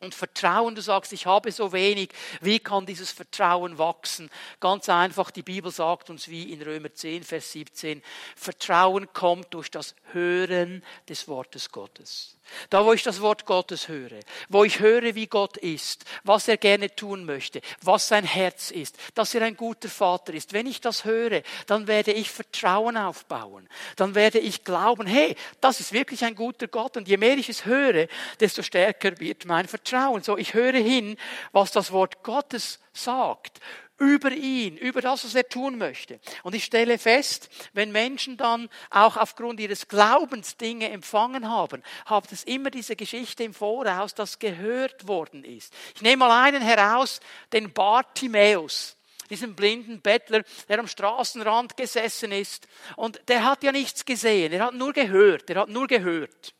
Und 0.00 0.14
Vertrauen, 0.14 0.76
du 0.76 0.80
sagst, 0.80 1.12
ich 1.12 1.26
habe 1.26 1.50
so 1.50 1.72
wenig, 1.72 2.10
wie 2.40 2.60
kann 2.60 2.86
dieses 2.86 3.10
Vertrauen 3.10 3.78
wachsen? 3.78 4.30
Ganz 4.60 4.88
einfach, 4.88 5.32
die 5.32 5.42
Bibel 5.42 5.72
sagt 5.72 6.08
uns 6.08 6.28
wie 6.28 6.52
in 6.52 6.62
Römer 6.62 6.94
10, 6.94 7.24
Vers 7.24 7.50
17, 7.50 8.02
Vertrauen 8.36 9.12
kommt 9.12 9.52
durch 9.54 9.72
das 9.72 9.96
Hören 10.12 10.84
des 11.08 11.26
Wortes 11.26 11.72
Gottes. 11.72 12.38
Da, 12.70 12.84
wo 12.84 12.94
ich 12.94 13.02
das 13.02 13.20
Wort 13.20 13.44
Gottes 13.44 13.88
höre, 13.88 14.20
wo 14.48 14.64
ich 14.64 14.80
höre, 14.80 15.14
wie 15.14 15.26
Gott 15.26 15.58
ist, 15.58 16.04
was 16.24 16.48
er 16.48 16.56
gerne 16.56 16.94
tun 16.94 17.26
möchte, 17.26 17.60
was 17.82 18.08
sein 18.08 18.24
Herz 18.24 18.70
ist, 18.70 18.96
dass 19.14 19.34
er 19.34 19.42
ein 19.42 19.56
guter 19.56 19.90
Vater 19.90 20.32
ist. 20.32 20.54
Wenn 20.54 20.66
ich 20.66 20.80
das 20.80 21.04
höre, 21.04 21.42
dann 21.66 21.86
werde 21.86 22.12
ich 22.12 22.30
Vertrauen 22.30 22.96
aufbauen. 22.96 23.68
Dann 23.96 24.14
werde 24.14 24.38
ich 24.38 24.64
glauben, 24.64 25.06
hey, 25.06 25.36
das 25.60 25.80
ist 25.80 25.92
wirklich 25.92 26.24
ein 26.24 26.34
guter 26.34 26.68
Gott. 26.68 26.96
Und 26.96 27.06
je 27.06 27.18
mehr 27.18 27.36
ich 27.36 27.50
es 27.50 27.66
höre, 27.66 28.06
desto 28.40 28.62
stärker 28.62 29.18
wird 29.20 29.44
mein 29.44 29.68
Vertrauen. 29.68 29.87
So, 30.22 30.36
ich 30.36 30.54
höre 30.54 30.72
hin, 30.72 31.16
was 31.52 31.72
das 31.72 31.92
Wort 31.92 32.22
Gottes 32.22 32.80
sagt 32.92 33.60
über 33.98 34.30
ihn, 34.30 34.76
über 34.76 35.00
das, 35.00 35.24
was 35.24 35.34
er 35.34 35.48
tun 35.48 35.76
möchte. 35.76 36.20
Und 36.44 36.54
ich 36.54 36.64
stelle 36.64 36.98
fest, 36.98 37.50
wenn 37.72 37.90
Menschen 37.90 38.36
dann 38.36 38.68
auch 38.90 39.16
aufgrund 39.16 39.60
ihres 39.60 39.88
Glaubens 39.88 40.56
Dinge 40.56 40.90
empfangen 40.90 41.48
haben, 41.48 41.82
hat 42.06 42.30
es 42.30 42.44
immer 42.44 42.70
diese 42.70 42.96
Geschichte 42.96 43.42
im 43.42 43.54
Voraus, 43.54 44.14
das 44.14 44.38
gehört 44.38 45.08
worden 45.08 45.44
ist. 45.44 45.74
Ich 45.96 46.02
nehme 46.02 46.26
mal 46.28 46.44
einen 46.44 46.62
heraus, 46.62 47.20
den 47.52 47.72
Bartimäus 47.72 48.94
diesen 49.30 49.54
blinden 49.54 50.00
Bettler, 50.00 50.42
der 50.70 50.78
am 50.78 50.88
Straßenrand 50.88 51.76
gesessen 51.76 52.32
ist. 52.32 52.66
Und 52.96 53.20
der 53.28 53.44
hat 53.44 53.62
ja 53.62 53.72
nichts 53.72 54.06
gesehen, 54.06 54.54
er 54.54 54.64
hat 54.64 54.74
nur 54.74 54.94
gehört, 54.94 55.50
er 55.50 55.60
hat 55.60 55.68
nur 55.68 55.86
gehört. 55.86 56.54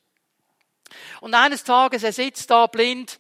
Und 1.21 1.35
eines 1.35 1.65
Tages, 1.65 2.03
er 2.03 2.13
sitzt 2.13 2.51
da 2.51 2.67
blind 2.67 3.19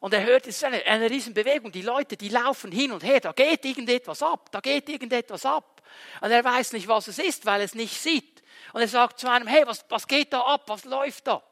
und 0.00 0.14
er 0.14 0.24
hört, 0.24 0.46
es 0.46 0.56
ist 0.56 0.64
eine, 0.64 0.84
eine 0.86 1.10
Riesenbewegung. 1.10 1.72
Die 1.72 1.82
Leute, 1.82 2.16
die 2.16 2.30
laufen 2.30 2.72
hin 2.72 2.90
und 2.92 3.04
her. 3.04 3.20
Da 3.20 3.32
geht 3.32 3.64
irgendetwas 3.64 4.22
ab. 4.22 4.50
Da 4.50 4.60
geht 4.60 4.88
irgendetwas 4.88 5.44
ab. 5.44 5.82
Und 6.20 6.30
er 6.30 6.42
weiß 6.42 6.72
nicht, 6.72 6.88
was 6.88 7.08
es 7.08 7.18
ist, 7.18 7.44
weil 7.44 7.60
er 7.60 7.66
es 7.66 7.74
nicht 7.74 8.00
sieht. 8.00 8.42
Und 8.72 8.80
er 8.80 8.88
sagt 8.88 9.18
zu 9.18 9.30
einem, 9.30 9.46
hey, 9.46 9.66
was, 9.66 9.84
was 9.88 10.06
geht 10.06 10.32
da 10.32 10.40
ab? 10.40 10.62
Was 10.66 10.84
läuft 10.84 11.26
da? 11.26 11.42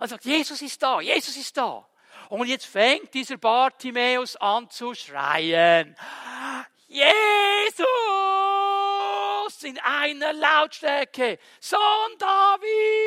Er 0.00 0.08
sagt, 0.08 0.24
Jesus 0.24 0.62
ist 0.62 0.82
da. 0.82 1.00
Jesus 1.00 1.36
ist 1.36 1.56
da. 1.56 1.86
Und 2.30 2.46
jetzt 2.46 2.66
fängt 2.66 3.12
dieser 3.12 3.36
Bartimäus 3.36 4.36
an 4.36 4.70
zu 4.70 4.94
schreien. 4.94 5.94
Jesus! 6.88 7.76
In 9.62 9.78
einer 9.78 10.32
Lautstärke. 10.32 11.38
Sohn 11.60 11.80
Davids! 12.18 13.03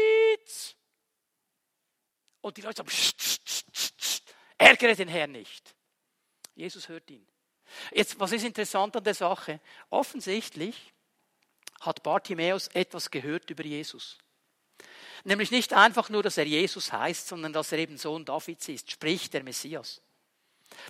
Und 2.48 2.56
die 2.56 2.62
Leute 2.62 2.78
sagen, 2.78 4.22
Ärgere 4.58 4.96
den 4.96 5.10
Herrn 5.10 5.34
nicht. 5.34 5.76
Jesus 6.56 6.88
hört 6.88 7.10
ihn. 7.12 7.28
Jetzt, 7.92 8.18
was 8.22 8.32
ist 8.32 8.46
interessant 8.46 8.96
an 8.96 9.04
der 9.04 9.14
Sache? 9.14 9.60
Offensichtlich 9.90 10.94
hat 11.82 12.04
Bartimäus 12.04 12.70
etwas 12.70 13.12
gehört 13.12 13.50
über 13.50 13.66
Jesus. 13.66 14.18
Nämlich 15.26 15.52
nicht 15.52 15.74
einfach 15.74 16.10
nur, 16.10 16.24
dass 16.24 16.38
er 16.38 16.46
Jesus 16.46 16.94
heißt, 16.94 17.28
sondern 17.28 17.52
dass 17.52 17.74
er 17.74 17.80
eben 17.80 17.98
Sohn 17.98 18.24
Davids 18.24 18.70
ist, 18.70 18.92
sprich 18.92 19.30
der 19.30 19.44
Messias. 19.44 20.02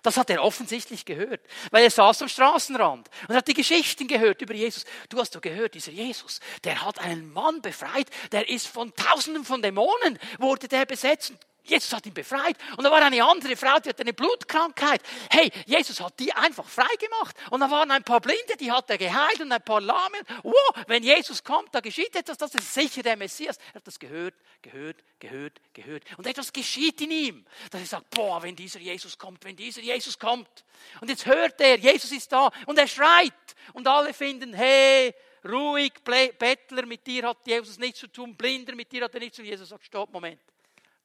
Das 0.04 0.18
hat 0.18 0.30
er 0.30 0.44
offensichtlich 0.44 1.06
gehört, 1.06 1.42
weil 1.72 1.84
er 1.84 1.92
saß 1.92 2.22
am 2.22 2.30
Straßenrand 2.30 3.10
und 3.28 3.36
hat 3.36 3.48
die 3.48 3.54
Geschichten 3.54 4.08
gehört 4.08 4.42
über 4.42 4.54
Jesus. 4.54 4.86
Du 5.10 5.18
hast 5.20 5.36
doch 5.36 5.42
gehört, 5.42 5.74
dieser 5.74 5.92
Jesus, 5.92 6.40
der 6.64 6.84
hat 6.84 7.00
einen 7.00 7.32
Mann 7.34 7.62
befreit, 7.62 8.10
der 8.32 8.50
ist 8.50 8.68
von 8.68 8.94
Tausenden 8.96 9.46
von 9.46 9.62
Dämonen, 9.62 10.20
wurde 10.40 10.68
der 10.68 10.86
besetzt. 10.86 11.34
Jesus 11.70 11.94
hat 11.94 12.06
ihn 12.06 12.14
befreit. 12.14 12.56
Und 12.78 12.84
da 12.84 12.92
war 12.92 13.02
eine 13.02 13.24
andere 13.24 13.56
Frau, 13.56 13.80
die 13.80 13.90
hatte 13.90 14.02
eine 14.02 14.14
Blutkrankheit. 14.14 15.02
Hey, 15.30 15.52
Jesus 15.66 16.00
hat 16.00 16.20
die 16.20 16.32
einfach 16.34 16.68
frei 16.68 16.88
gemacht. 17.00 17.36
Und 17.52 17.60
da 17.60 17.70
waren 17.70 17.92
ein 17.92 18.04
paar 18.04 18.22
Blinde, 18.22 18.56
die 18.60 18.72
hat 18.72 18.90
er 18.90 18.98
geheilt 18.98 19.42
und 19.42 19.52
ein 19.52 19.62
paar 19.62 19.82
Lahmen. 19.82 20.22
Wow, 20.44 20.72
wenn 20.88 21.04
Jesus 21.04 21.44
kommt, 21.44 21.74
da 21.74 21.80
geschieht 21.80 22.16
etwas, 22.16 22.38
das 22.38 22.56
ist 22.56 22.74
sicher 22.74 23.04
der 23.04 23.18
Messias. 23.18 23.58
Er 23.70 23.76
hat 23.76 23.88
das 23.88 24.00
gehört, 24.00 24.36
gehört, 24.62 24.98
gehört, 25.20 25.62
gehört. 25.74 26.04
Und 26.18 26.28
etwas 26.28 26.52
geschieht 26.54 27.02
in 27.02 27.12
ihm. 27.12 27.46
Dass 27.72 27.82
er 27.82 27.88
sagt, 27.88 28.10
boah, 28.12 28.42
wenn 28.42 28.56
dieser 28.56 28.80
Jesus 28.80 29.18
kommt, 29.18 29.44
wenn 29.44 29.56
dieser 29.56 29.82
Jesus 29.82 30.18
kommt. 30.18 30.66
Und 31.02 31.10
jetzt 31.10 31.26
hört 31.26 31.60
er, 31.60 31.78
Jesus 31.78 32.12
ist 32.12 32.32
da 32.32 32.52
und 32.66 32.78
er 32.78 32.88
schreit. 32.88 33.34
Und 33.74 33.88
alle 33.88 34.14
finden, 34.14 34.54
hey, 34.54 35.14
ruhig, 35.44 35.94
Bettler, 36.04 36.86
mit 36.86 37.06
dir 37.06 37.28
hat 37.28 37.46
Jesus 37.46 37.78
nichts 37.78 38.00
zu 38.00 38.08
tun, 38.08 38.36
Blinder, 38.36 38.76
mit 38.76 38.92
dir 38.92 39.04
hat 39.04 39.14
er 39.14 39.20
nichts 39.20 39.36
zu 39.36 39.42
tun. 39.42 39.50
Jesus 39.50 39.70
sagt, 39.70 39.86
stopp, 39.86 40.12
Moment 40.12 40.40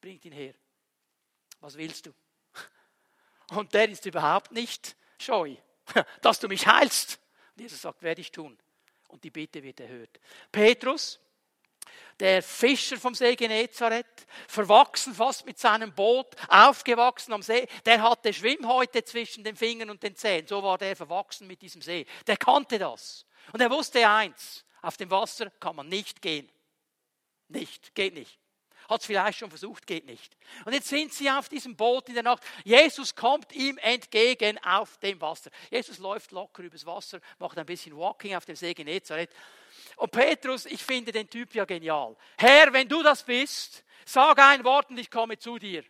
bringt 0.02 0.24
ihn 0.26 0.32
her. 0.32 0.52
Was 1.60 1.78
willst 1.78 2.04
du? 2.04 2.12
Und 3.52 3.72
der 3.72 3.88
ist 3.88 4.04
überhaupt 4.04 4.52
nicht 4.52 4.96
scheu, 5.18 5.56
dass 6.20 6.40
du 6.40 6.48
mich 6.48 6.66
heilst. 6.66 7.18
Und 7.54 7.62
Jesus 7.62 7.80
sagt, 7.80 8.02
werde 8.02 8.20
ich 8.20 8.30
tun. 8.30 8.58
Und 9.08 9.24
die 9.24 9.30
Bitte 9.30 9.62
wird 9.62 9.80
erhört. 9.80 10.20
Petrus, 10.50 11.20
der 12.18 12.42
Fischer 12.42 12.96
vom 12.96 13.14
See 13.14 13.36
Genezareth, 13.36 14.26
verwachsen 14.48 15.14
fast 15.14 15.46
mit 15.46 15.58
seinem 15.58 15.94
Boot, 15.94 16.34
aufgewachsen 16.48 17.32
am 17.32 17.42
See, 17.42 17.68
der 17.84 18.02
hatte 18.02 18.32
Schwimmhäute 18.32 19.04
zwischen 19.04 19.44
den 19.44 19.56
Fingern 19.56 19.90
und 19.90 20.02
den 20.02 20.16
Zähnen. 20.16 20.46
So 20.46 20.62
war 20.62 20.78
der 20.78 20.96
verwachsen 20.96 21.46
mit 21.46 21.62
diesem 21.62 21.82
See. 21.82 22.06
Der 22.26 22.36
kannte 22.36 22.78
das. 22.78 23.26
Und 23.52 23.60
er 23.60 23.70
wusste 23.70 24.08
eins, 24.08 24.64
auf 24.80 24.96
dem 24.96 25.10
Wasser 25.10 25.50
kann 25.50 25.76
man 25.76 25.88
nicht 25.88 26.22
gehen. 26.22 26.50
Nicht, 27.48 27.94
geht 27.94 28.14
nicht. 28.14 28.41
Hat 28.88 29.00
es 29.00 29.06
vielleicht 29.06 29.38
schon 29.38 29.50
versucht, 29.50 29.86
geht 29.86 30.06
nicht. 30.06 30.36
Und 30.64 30.72
jetzt 30.72 30.88
sind 30.88 31.12
sie 31.12 31.30
auf 31.30 31.48
diesem 31.48 31.76
Boot 31.76 32.08
in 32.08 32.14
der 32.14 32.22
Nacht. 32.22 32.42
Jesus 32.64 33.14
kommt 33.14 33.52
ihm 33.52 33.78
entgegen 33.78 34.58
auf 34.64 34.98
dem 34.98 35.20
Wasser. 35.20 35.50
Jesus 35.70 35.98
läuft 35.98 36.32
locker 36.32 36.62
übers 36.62 36.86
Wasser, 36.86 37.20
macht 37.38 37.58
ein 37.58 37.66
bisschen 37.66 37.96
Walking 37.96 38.34
auf 38.34 38.44
dem 38.44 38.56
See 38.56 38.74
Genezareth. 38.74 39.30
Und 39.96 40.10
Petrus, 40.10 40.66
ich 40.66 40.82
finde 40.82 41.12
den 41.12 41.28
Typ 41.28 41.54
ja 41.54 41.64
genial. 41.64 42.16
Herr, 42.38 42.72
wenn 42.72 42.88
du 42.88 43.02
das 43.02 43.22
bist, 43.22 43.84
sag 44.04 44.38
ein 44.38 44.64
Wort 44.64 44.90
und 44.90 44.98
ich 44.98 45.10
komme 45.10 45.38
zu 45.38 45.58
dir. 45.58 45.84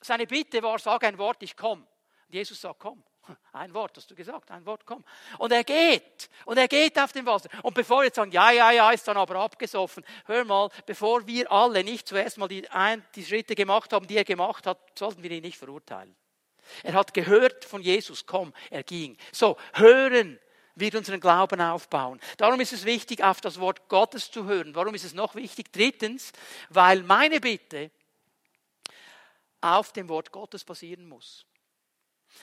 Seine 0.00 0.26
Bitte 0.26 0.62
war, 0.62 0.78
sag 0.78 1.04
ein 1.04 1.18
Wort, 1.18 1.42
ich 1.42 1.56
komme. 1.56 1.82
Und 1.82 2.34
Jesus 2.34 2.60
sagt, 2.60 2.80
komm. 2.80 3.02
Ein 3.52 3.72
Wort 3.74 3.96
hast 3.96 4.10
du 4.10 4.14
gesagt, 4.14 4.50
ein 4.50 4.66
Wort, 4.66 4.84
komm. 4.84 5.04
Und 5.38 5.52
er 5.52 5.64
geht. 5.64 6.28
Und 6.44 6.58
er 6.58 6.68
geht 6.68 6.98
auf 6.98 7.12
dem 7.12 7.26
Wasser. 7.26 7.48
Und 7.62 7.74
bevor 7.74 8.04
jetzt 8.04 8.16
sagen, 8.16 8.32
ja, 8.32 8.50
ja, 8.50 8.70
ja, 8.70 8.90
ist 8.90 9.06
dann 9.06 9.16
aber 9.16 9.36
abgesoffen. 9.36 10.04
Hör 10.26 10.44
mal, 10.44 10.70
bevor 10.86 11.26
wir 11.26 11.50
alle 11.50 11.84
nicht 11.84 12.08
zuerst 12.08 12.38
mal 12.38 12.48
die, 12.48 12.68
ein, 12.70 13.04
die 13.14 13.24
Schritte 13.24 13.54
gemacht 13.54 13.92
haben, 13.92 14.06
die 14.06 14.16
er 14.16 14.24
gemacht 14.24 14.66
hat, 14.66 14.78
sollten 14.98 15.22
wir 15.22 15.30
ihn 15.30 15.42
nicht 15.42 15.58
verurteilen. 15.58 16.14
Er 16.82 16.94
hat 16.94 17.14
gehört 17.14 17.64
von 17.64 17.82
Jesus, 17.82 18.26
komm, 18.26 18.52
er 18.70 18.82
ging. 18.82 19.16
So, 19.32 19.56
hören 19.74 20.38
wird 20.74 20.94
unseren 20.94 21.20
Glauben 21.20 21.60
aufbauen. 21.60 22.20
Darum 22.38 22.60
ist 22.60 22.72
es 22.72 22.84
wichtig, 22.84 23.22
auf 23.22 23.40
das 23.40 23.60
Wort 23.60 23.88
Gottes 23.88 24.30
zu 24.30 24.44
hören. 24.44 24.74
Warum 24.74 24.94
ist 24.94 25.04
es 25.04 25.12
noch 25.12 25.34
wichtig? 25.34 25.72
Drittens, 25.72 26.32
weil 26.70 27.02
meine 27.02 27.40
Bitte 27.40 27.90
auf 29.60 29.92
dem 29.92 30.08
Wort 30.08 30.32
Gottes 30.32 30.64
basieren 30.64 31.08
muss. 31.08 31.46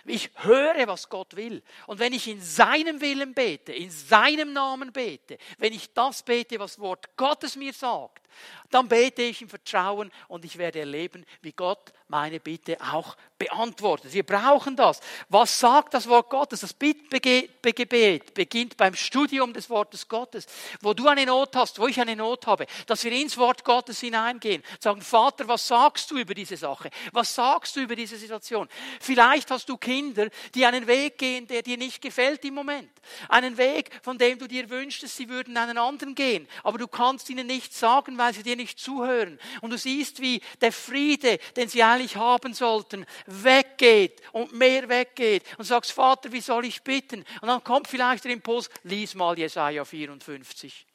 Ich 0.05 0.29
höre, 0.35 0.87
was 0.87 1.09
Gott 1.09 1.35
will. 1.35 1.61
Und 1.87 1.99
wenn 1.99 2.13
ich 2.13 2.27
in 2.27 2.41
seinem 2.41 3.01
Willen 3.01 3.33
bete, 3.33 3.73
in 3.73 3.91
seinem 3.91 4.53
Namen 4.53 4.91
bete, 4.91 5.37
wenn 5.57 5.73
ich 5.73 5.93
das 5.93 6.23
bete, 6.23 6.59
was 6.59 6.79
Wort 6.79 7.15
Gottes 7.17 7.55
mir 7.55 7.73
sagt, 7.73 8.27
dann 8.69 8.87
bete 8.87 9.23
ich 9.23 9.41
im 9.41 9.49
Vertrauen 9.49 10.11
und 10.27 10.45
ich 10.45 10.57
werde 10.57 10.79
erleben, 10.79 11.25
wie 11.41 11.51
Gott 11.51 11.91
meine 12.07 12.39
Bitte 12.39 12.77
auch 12.79 13.17
beantwortet. 13.39 14.13
Wir 14.13 14.23
brauchen 14.23 14.75
das. 14.75 14.99
Was 15.29 15.59
sagt 15.59 15.93
das 15.93 16.07
Wort 16.07 16.29
Gottes? 16.29 16.59
Das 16.59 16.73
Bittgebet 16.73 18.33
beginnt 18.33 18.77
beim 18.77 18.93
Studium 18.93 19.53
des 19.53 19.69
Wortes 19.69 20.07
Gottes. 20.07 20.45
Wo 20.81 20.93
du 20.93 21.07
eine 21.07 21.25
Not 21.25 21.55
hast, 21.55 21.79
wo 21.79 21.87
ich 21.87 21.99
eine 21.99 22.15
Not 22.15 22.45
habe, 22.45 22.67
dass 22.85 23.03
wir 23.03 23.11
ins 23.13 23.37
Wort 23.37 23.63
Gottes 23.63 24.01
hineingehen, 24.01 24.61
sagen, 24.79 25.01
Vater, 25.01 25.47
was 25.47 25.67
sagst 25.67 26.11
du 26.11 26.17
über 26.17 26.35
diese 26.35 26.57
Sache? 26.57 26.89
Was 27.13 27.33
sagst 27.33 27.75
du 27.75 27.79
über 27.79 27.95
diese 27.95 28.17
Situation? 28.17 28.67
Vielleicht 28.99 29.49
hast 29.49 29.69
du 29.69 29.77
Kinder, 29.77 30.27
die 30.53 30.65
einen 30.65 30.85
Weg 30.85 31.17
gehen, 31.17 31.47
der 31.47 31.61
dir 31.63 31.77
nicht 31.77 32.01
gefällt 32.01 32.43
im 32.43 32.53
Moment. 32.55 32.91
Einen 33.29 33.57
Weg, 33.57 33.89
von 34.03 34.17
dem 34.17 34.37
du 34.37 34.47
dir 34.47 34.69
wünschst, 34.69 35.07
sie 35.07 35.29
würden 35.29 35.55
einen 35.55 35.77
anderen 35.77 36.13
gehen. 36.13 36.47
Aber 36.63 36.77
du 36.77 36.87
kannst 36.87 37.29
ihnen 37.29 37.47
nichts 37.47 37.79
sagen, 37.79 38.17
weil 38.17 38.33
sie 38.33 38.43
dir 38.43 38.57
nicht 38.57 38.79
zuhören. 38.79 39.39
Und 39.61 39.69
du 39.69 39.77
siehst, 39.77 40.21
wie 40.21 40.41
der 40.59 40.73
Friede, 40.73 41.39
den 41.55 41.69
sie 41.69 41.81
eigentlich 41.81 42.17
haben 42.17 42.53
sollten, 42.53 43.05
weggeht 43.29 44.21
und 44.31 44.53
mehr 44.53 44.87
weggeht. 44.89 45.43
Und 45.57 45.65
sagst, 45.65 45.91
Vater, 45.91 46.31
wie 46.31 46.41
soll 46.41 46.65
ich 46.65 46.81
bitten? 46.83 47.25
Und 47.41 47.47
dann 47.47 47.63
kommt 47.63 47.87
vielleicht 47.87 48.25
der 48.25 48.31
Impuls, 48.31 48.69
lies 48.83 49.15
mal 49.15 49.37
Jesaja 49.37 49.85
54. 49.85 50.85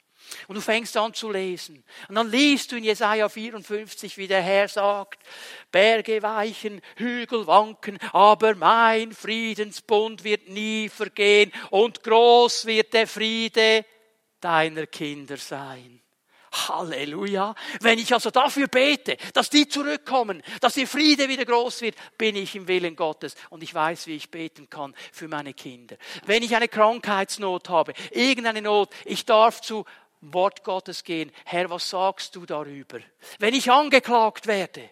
Und 0.47 0.55
du 0.55 0.61
fängst 0.61 0.97
an 0.97 1.13
zu 1.13 1.31
lesen. 1.31 1.83
Und 2.09 2.15
dann 2.15 2.29
liest 2.29 2.71
du 2.71 2.77
in 2.77 2.83
Jesaja 2.83 3.29
54, 3.29 4.17
wie 4.17 4.27
der 4.27 4.41
Herr 4.41 4.67
sagt, 4.67 5.21
Berge 5.71 6.21
weichen, 6.21 6.81
Hügel 6.95 7.45
wanken, 7.47 7.99
aber 8.11 8.55
mein 8.55 9.13
Friedensbund 9.13 10.23
wird 10.23 10.49
nie 10.49 10.89
vergehen 10.89 11.51
und 11.69 12.03
groß 12.03 12.65
wird 12.65 12.93
der 12.93 13.07
Friede 13.07 13.85
deiner 14.39 14.87
Kinder 14.87 15.37
sein. 15.37 16.01
Halleluja. 16.55 17.55
Wenn 17.81 17.99
ich 17.99 18.13
also 18.13 18.31
dafür 18.31 18.67
bete, 18.67 19.17
dass 19.33 19.49
die 19.49 19.67
zurückkommen, 19.67 20.41
dass 20.61 20.77
ihr 20.77 20.87
Friede 20.87 21.27
wieder 21.29 21.45
groß 21.45 21.81
wird, 21.81 21.95
bin 22.17 22.35
ich 22.35 22.55
im 22.55 22.67
Willen 22.67 22.95
Gottes 22.95 23.35
und 23.49 23.63
ich 23.63 23.73
weiß, 23.73 24.07
wie 24.07 24.15
ich 24.15 24.31
beten 24.31 24.69
kann 24.69 24.95
für 25.11 25.27
meine 25.27 25.53
Kinder. 25.53 25.97
Wenn 26.25 26.43
ich 26.43 26.55
eine 26.55 26.67
Krankheitsnot 26.67 27.69
habe, 27.69 27.93
irgendeine 28.11 28.61
Not, 28.61 28.89
ich 29.05 29.25
darf 29.25 29.61
zu 29.61 29.85
Wort 30.21 30.63
Gottes 30.63 31.03
gehen. 31.03 31.31
Herr, 31.45 31.69
was 31.69 31.89
sagst 31.89 32.35
du 32.35 32.45
darüber? 32.45 32.99
Wenn 33.39 33.53
ich 33.53 33.71
angeklagt 33.71 34.47
werde, 34.47 34.89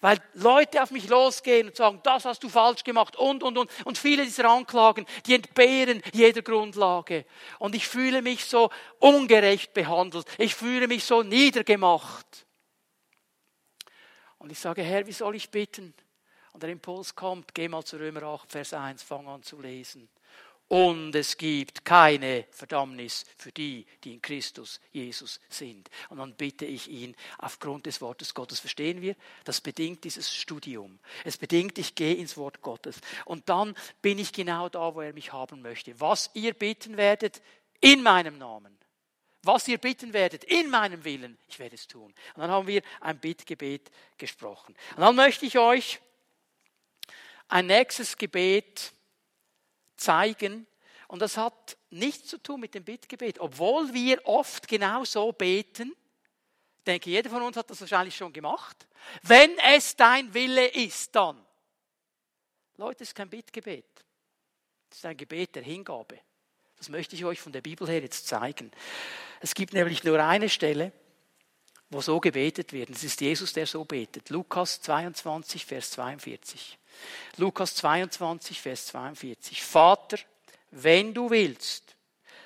weil 0.00 0.18
Leute 0.34 0.82
auf 0.82 0.90
mich 0.90 1.08
losgehen 1.08 1.68
und 1.68 1.76
sagen, 1.76 2.00
das 2.02 2.24
hast 2.24 2.42
du 2.42 2.48
falsch 2.48 2.84
gemacht 2.84 3.16
und, 3.16 3.42
und, 3.42 3.58
und. 3.58 3.70
Und 3.84 3.98
viele 3.98 4.24
dieser 4.24 4.48
Anklagen, 4.50 5.06
die 5.26 5.34
entbehren 5.34 6.02
jeder 6.12 6.42
Grundlage. 6.42 7.24
Und 7.58 7.74
ich 7.74 7.86
fühle 7.86 8.22
mich 8.22 8.44
so 8.44 8.70
ungerecht 8.98 9.74
behandelt. 9.74 10.26
Ich 10.38 10.54
fühle 10.54 10.88
mich 10.88 11.04
so 11.04 11.22
niedergemacht. 11.22 12.46
Und 14.38 14.52
ich 14.52 14.58
sage, 14.58 14.82
Herr, 14.82 15.06
wie 15.06 15.12
soll 15.12 15.34
ich 15.34 15.50
bitten? 15.50 15.94
Und 16.52 16.62
der 16.62 16.70
Impuls 16.70 17.14
kommt, 17.14 17.54
geh 17.54 17.68
mal 17.68 17.84
zu 17.84 17.96
Römer 17.96 18.22
8, 18.22 18.50
Vers 18.50 18.72
1, 18.74 19.02
fang 19.02 19.26
an 19.28 19.42
zu 19.42 19.60
lesen 19.60 20.08
und 20.68 21.14
es 21.14 21.38
gibt 21.38 21.86
keine 21.86 22.46
Verdammnis 22.50 23.24
für 23.38 23.50
die, 23.50 23.86
die 24.04 24.12
in 24.12 24.22
Christus 24.22 24.80
Jesus 24.92 25.40
sind. 25.48 25.88
Und 26.10 26.18
dann 26.18 26.34
bitte 26.34 26.66
ich 26.66 26.88
ihn, 26.88 27.16
aufgrund 27.38 27.86
des 27.86 28.02
Wortes 28.02 28.34
Gottes 28.34 28.60
verstehen 28.60 29.00
wir, 29.00 29.16
das 29.44 29.62
bedingt 29.62 30.04
dieses 30.04 30.34
Studium. 30.34 30.98
Es 31.24 31.38
bedingt, 31.38 31.78
ich 31.78 31.94
gehe 31.94 32.14
ins 32.14 32.36
Wort 32.36 32.60
Gottes. 32.60 33.00
Und 33.24 33.48
dann 33.48 33.74
bin 34.02 34.18
ich 34.18 34.30
genau 34.30 34.68
da, 34.68 34.94
wo 34.94 35.00
er 35.00 35.14
mich 35.14 35.32
haben 35.32 35.62
möchte. 35.62 35.98
Was 36.00 36.30
ihr 36.34 36.52
bitten 36.52 36.98
werdet, 36.98 37.40
in 37.80 38.02
meinem 38.02 38.36
Namen. 38.36 38.76
Was 39.44 39.68
ihr 39.68 39.78
bitten 39.78 40.12
werdet, 40.12 40.44
in 40.44 40.68
meinem 40.68 41.02
Willen, 41.04 41.38
ich 41.48 41.58
werde 41.58 41.76
es 41.76 41.86
tun. 41.86 42.12
Und 42.34 42.42
dann 42.42 42.50
haben 42.50 42.66
wir 42.66 42.82
ein 43.00 43.18
Bittgebet 43.18 43.90
gesprochen. 44.18 44.74
Und 44.96 45.00
dann 45.00 45.16
möchte 45.16 45.46
ich 45.46 45.58
euch 45.58 46.00
ein 47.48 47.66
nächstes 47.66 48.18
Gebet 48.18 48.92
zeigen. 49.98 50.66
Und 51.08 51.20
das 51.20 51.36
hat 51.36 51.76
nichts 51.90 52.28
zu 52.28 52.38
tun 52.38 52.60
mit 52.60 52.74
dem 52.74 52.84
Bittgebet. 52.84 53.40
Obwohl 53.40 53.92
wir 53.92 54.26
oft 54.26 54.68
genau 54.68 55.04
so 55.04 55.32
beten, 55.32 55.94
denke, 56.86 57.10
jeder 57.10 57.30
von 57.30 57.42
uns 57.42 57.56
hat 57.56 57.70
das 57.70 57.80
wahrscheinlich 57.80 58.16
schon 58.16 58.32
gemacht. 58.32 58.86
Wenn 59.22 59.56
es 59.58 59.96
dein 59.96 60.32
Wille 60.34 60.66
ist, 60.66 61.14
dann. 61.14 61.44
Leute, 62.76 63.02
es 63.02 63.10
ist 63.10 63.14
kein 63.14 63.28
Bittgebet. 63.28 63.84
Es 64.90 64.98
ist 64.98 65.06
ein 65.06 65.16
Gebet 65.16 65.54
der 65.54 65.62
Hingabe. 65.62 66.18
Das 66.76 66.88
möchte 66.88 67.16
ich 67.16 67.24
euch 67.24 67.40
von 67.40 67.52
der 67.52 67.60
Bibel 67.60 67.88
her 67.88 68.00
jetzt 68.00 68.28
zeigen. 68.28 68.70
Es 69.40 69.54
gibt 69.54 69.72
nämlich 69.72 70.04
nur 70.04 70.22
eine 70.22 70.48
Stelle, 70.48 70.92
wo 71.90 72.00
so 72.00 72.20
gebetet 72.20 72.72
wird. 72.72 72.90
Es 72.90 73.02
ist 73.02 73.20
Jesus, 73.20 73.52
der 73.52 73.66
so 73.66 73.84
betet. 73.84 74.30
Lukas 74.30 74.80
22, 74.80 75.66
Vers 75.66 75.90
42. 75.92 76.77
Lukas 77.36 77.74
22, 77.76 78.60
Vers 78.60 78.86
42. 78.86 79.62
Vater, 79.62 80.18
wenn 80.70 81.14
du 81.14 81.30
willst, 81.30 81.96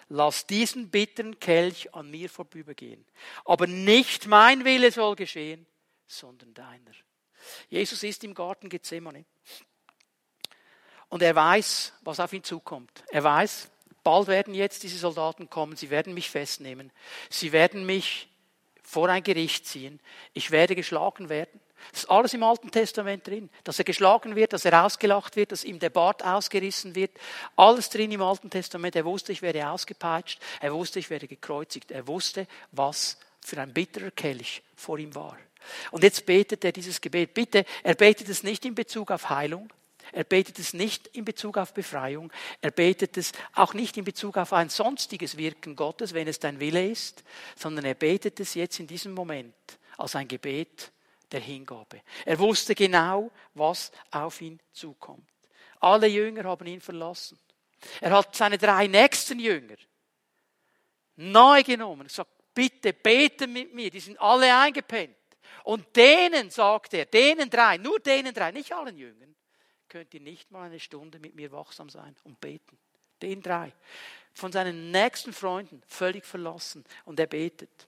lass 0.08 0.46
diesen 0.46 0.90
bitteren 0.90 1.38
Kelch 1.40 1.94
an 1.94 2.10
mir 2.10 2.28
vorübergehen. 2.28 3.04
Aber 3.44 3.66
nicht 3.66 4.26
mein 4.26 4.64
Wille 4.64 4.90
soll 4.90 5.16
geschehen, 5.16 5.66
sondern 6.06 6.54
deiner. 6.54 6.92
Jesus 7.68 8.02
ist 8.02 8.22
im 8.24 8.34
Garten 8.34 8.68
Gethsemane. 8.68 9.24
Und 11.08 11.22
er 11.22 11.34
weiß, 11.34 11.92
was 12.02 12.20
auf 12.20 12.32
ihn 12.32 12.44
zukommt. 12.44 13.04
Er 13.10 13.24
weiß, 13.24 13.70
bald 14.02 14.28
werden 14.28 14.54
jetzt 14.54 14.82
diese 14.82 14.98
Soldaten 14.98 15.50
kommen, 15.50 15.76
sie 15.76 15.90
werden 15.90 16.14
mich 16.14 16.30
festnehmen, 16.30 16.92
sie 17.28 17.52
werden 17.52 17.84
mich 17.84 18.28
vor 18.82 19.08
ein 19.08 19.22
Gericht 19.22 19.66
ziehen, 19.66 20.00
ich 20.32 20.50
werde 20.50 20.74
geschlagen 20.74 21.28
werden. 21.28 21.60
Das 21.90 22.04
ist 22.04 22.10
alles 22.10 22.34
im 22.34 22.42
Alten 22.42 22.70
Testament 22.70 23.26
drin. 23.26 23.50
Dass 23.64 23.78
er 23.78 23.84
geschlagen 23.84 24.36
wird, 24.36 24.52
dass 24.52 24.64
er 24.64 24.84
ausgelacht 24.84 25.36
wird, 25.36 25.52
dass 25.52 25.64
ihm 25.64 25.78
der 25.78 25.90
Bart 25.90 26.24
ausgerissen 26.24 26.94
wird. 26.94 27.10
Alles 27.56 27.90
drin 27.90 28.12
im 28.12 28.22
Alten 28.22 28.50
Testament. 28.50 28.96
Er 28.96 29.04
wusste, 29.04 29.32
ich 29.32 29.42
werde 29.42 29.68
ausgepeitscht. 29.68 30.40
Er 30.60 30.72
wusste, 30.72 30.98
ich 30.98 31.10
werde 31.10 31.26
gekreuzigt. 31.26 31.90
Er 31.90 32.06
wusste, 32.06 32.46
was 32.70 33.18
für 33.40 33.60
ein 33.60 33.72
bitterer 33.72 34.10
Kelch 34.10 34.62
vor 34.76 34.98
ihm 34.98 35.14
war. 35.14 35.36
Und 35.90 36.02
jetzt 36.02 36.26
betet 36.26 36.64
er 36.64 36.72
dieses 36.72 37.00
Gebet. 37.00 37.34
Bitte, 37.34 37.64
er 37.82 37.94
betet 37.94 38.28
es 38.28 38.42
nicht 38.42 38.64
in 38.64 38.74
Bezug 38.74 39.10
auf 39.10 39.30
Heilung. 39.30 39.68
Er 40.12 40.24
betet 40.24 40.58
es 40.58 40.74
nicht 40.74 41.06
in 41.08 41.24
Bezug 41.24 41.56
auf 41.56 41.72
Befreiung. 41.72 42.32
Er 42.60 42.70
betet 42.70 43.16
es 43.16 43.32
auch 43.54 43.72
nicht 43.72 43.96
in 43.96 44.04
Bezug 44.04 44.36
auf 44.36 44.52
ein 44.52 44.68
sonstiges 44.68 45.36
Wirken 45.36 45.74
Gottes, 45.74 46.12
wenn 46.12 46.28
es 46.28 46.38
dein 46.38 46.60
Wille 46.60 46.86
ist, 46.86 47.24
sondern 47.56 47.84
er 47.84 47.94
betet 47.94 48.38
es 48.38 48.54
jetzt 48.54 48.78
in 48.78 48.86
diesem 48.86 49.14
Moment 49.14 49.54
als 49.96 50.14
ein 50.14 50.28
Gebet 50.28 50.91
der 51.32 51.40
Hingabe. 51.40 52.02
Er 52.24 52.38
wusste 52.38 52.74
genau, 52.74 53.30
was 53.54 53.90
auf 54.10 54.40
ihn 54.40 54.60
zukommt. 54.72 55.28
Alle 55.80 56.06
Jünger 56.06 56.44
haben 56.44 56.66
ihn 56.66 56.80
verlassen. 56.80 57.38
Er 58.00 58.12
hat 58.12 58.36
seine 58.36 58.58
drei 58.58 58.86
nächsten 58.86 59.38
Jünger 59.38 59.76
nahe 61.16 61.62
genommen 61.62 62.02
und 62.02 62.08
gesagt, 62.08 62.30
bitte 62.54 62.92
bete 62.92 63.46
mit 63.46 63.74
mir, 63.74 63.90
die 63.90 64.00
sind 64.00 64.20
alle 64.20 64.54
eingepennt. 64.56 65.16
Und 65.64 65.94
denen 65.96 66.50
sagt 66.50 66.94
er, 66.94 67.06
denen 67.06 67.48
drei, 67.48 67.76
nur 67.78 68.00
denen 68.00 68.34
drei, 68.34 68.50
nicht 68.50 68.72
allen 68.72 68.96
Jüngern, 68.96 69.34
könnt 69.88 70.12
ihr 70.14 70.20
nicht 70.20 70.50
mal 70.50 70.64
eine 70.64 70.80
Stunde 70.80 71.18
mit 71.18 71.34
mir 71.34 71.52
wachsam 71.52 71.88
sein 71.88 72.16
und 72.24 72.40
beten. 72.40 72.78
Den 73.20 73.42
drei. 73.42 73.72
Von 74.34 74.50
seinen 74.50 74.90
nächsten 74.90 75.32
Freunden 75.32 75.82
völlig 75.86 76.24
verlassen 76.24 76.84
und 77.04 77.20
er 77.20 77.26
betet. 77.26 77.86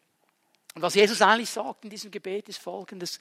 Und 0.74 0.82
was 0.82 0.94
Jesus 0.94 1.22
eigentlich 1.22 1.50
sagt 1.50 1.84
in 1.84 1.90
diesem 1.90 2.10
Gebet 2.10 2.48
ist 2.48 2.58
folgendes. 2.58 3.20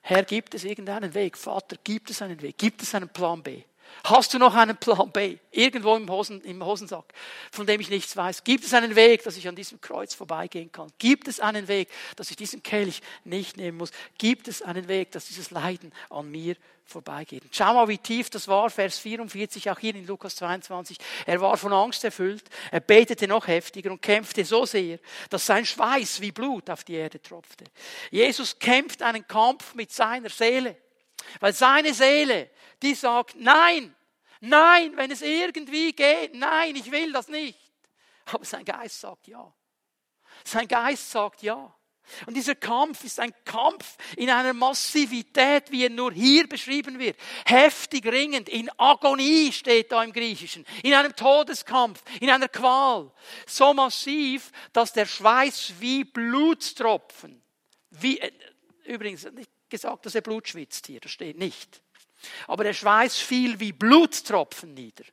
Herr, 0.00 0.24
gibt 0.24 0.54
es 0.54 0.64
irgendeinen 0.64 1.12
Weg? 1.12 1.36
Vater, 1.36 1.76
gibt 1.84 2.10
es 2.10 2.22
einen 2.22 2.40
Weg? 2.40 2.56
Gibt 2.56 2.82
es 2.82 2.94
einen 2.94 3.10
Plan 3.10 3.42
B? 3.42 3.62
Hast 4.04 4.34
du 4.34 4.38
noch 4.38 4.54
einen 4.54 4.76
Plan 4.76 5.10
B? 5.10 5.38
Irgendwo 5.50 5.96
im, 5.96 6.10
Hosen, 6.10 6.40
im 6.42 6.64
Hosensack, 6.64 7.12
von 7.50 7.66
dem 7.66 7.80
ich 7.80 7.90
nichts 7.90 8.16
weiß. 8.16 8.44
Gibt 8.44 8.64
es 8.64 8.74
einen 8.74 8.94
Weg, 8.96 9.22
dass 9.24 9.36
ich 9.36 9.48
an 9.48 9.56
diesem 9.56 9.80
Kreuz 9.80 10.14
vorbeigehen 10.14 10.70
kann? 10.70 10.92
Gibt 10.98 11.28
es 11.28 11.40
einen 11.40 11.68
Weg, 11.68 11.88
dass 12.16 12.30
ich 12.30 12.36
diesen 12.36 12.62
Kelch 12.62 13.00
nicht 13.24 13.56
nehmen 13.56 13.78
muss? 13.78 13.90
Gibt 14.18 14.48
es 14.48 14.62
einen 14.62 14.88
Weg, 14.88 15.12
dass 15.12 15.26
dieses 15.26 15.50
Leiden 15.50 15.92
an 16.10 16.30
mir 16.30 16.56
vorbeigeht. 16.84 17.42
Schau 17.50 17.74
mal, 17.74 17.88
wie 17.88 17.98
tief 17.98 18.30
das 18.30 18.46
war, 18.46 18.68
Vers 18.70 18.98
44, 18.98 19.70
auch 19.70 19.78
hier 19.78 19.94
in 19.94 20.06
Lukas 20.06 20.36
22. 20.36 20.98
Er 21.26 21.40
war 21.40 21.56
von 21.56 21.72
Angst 21.72 22.04
erfüllt, 22.04 22.44
er 22.70 22.80
betete 22.80 23.26
noch 23.26 23.46
heftiger 23.46 23.90
und 23.90 24.02
kämpfte 24.02 24.44
so 24.44 24.66
sehr, 24.66 24.98
dass 25.30 25.46
sein 25.46 25.64
Schweiß 25.64 26.20
wie 26.20 26.32
Blut 26.32 26.68
auf 26.70 26.84
die 26.84 26.94
Erde 26.94 27.20
tropfte. 27.20 27.64
Jesus 28.10 28.58
kämpft 28.58 29.02
einen 29.02 29.26
Kampf 29.26 29.74
mit 29.74 29.92
seiner 29.92 30.28
Seele, 30.28 30.76
weil 31.40 31.52
seine 31.52 31.94
Seele, 31.94 32.50
die 32.82 32.94
sagt, 32.94 33.36
nein, 33.36 33.94
Nein, 34.46 34.94
wenn 34.96 35.10
es 35.10 35.22
irgendwie 35.22 35.92
geht, 35.92 36.34
nein, 36.34 36.76
ich 36.76 36.90
will 36.90 37.12
das 37.12 37.28
nicht. 37.28 37.58
Aber 38.26 38.44
sein 38.44 38.62
Geist 38.62 39.00
sagt 39.00 39.26
ja. 39.26 39.50
Sein 40.44 40.68
Geist 40.68 41.10
sagt 41.10 41.42
ja. 41.42 41.74
Und 42.26 42.34
dieser 42.34 42.54
Kampf 42.54 43.02
ist 43.04 43.18
ein 43.18 43.32
Kampf 43.46 43.96
in 44.18 44.28
einer 44.28 44.52
Massivität, 44.52 45.70
wie 45.70 45.84
er 45.84 45.90
nur 45.90 46.12
hier 46.12 46.46
beschrieben 46.46 46.98
wird. 46.98 47.18
Heftig 47.46 48.04
ringend, 48.04 48.50
in 48.50 48.68
Agonie 48.76 49.50
steht 49.50 49.90
da 49.90 50.04
im 50.04 50.12
Griechischen, 50.12 50.66
in 50.82 50.92
einem 50.92 51.16
Todeskampf, 51.16 52.02
in 52.20 52.28
einer 52.28 52.48
Qual. 52.48 53.10
So 53.46 53.72
massiv, 53.72 54.52
dass 54.74 54.92
der 54.92 55.06
Schweiß 55.06 55.72
wie 55.80 56.04
Blutstropfen, 56.04 57.42
wie, 57.88 58.20
äh, 58.20 58.30
übrigens 58.84 59.24
nicht 59.32 59.53
gesagt, 59.74 60.06
dass 60.06 60.14
er 60.14 60.20
Blut 60.20 60.48
schwitzt 60.48 60.86
hier, 60.86 61.00
das 61.00 61.10
steht 61.10 61.36
nicht. 61.36 61.82
Aber 62.46 62.64
der 62.64 62.72
Schweiß 62.72 63.18
fiel 63.18 63.58
wie 63.58 63.72
Blutstropfen 63.72 64.72
nieder. 64.72 65.04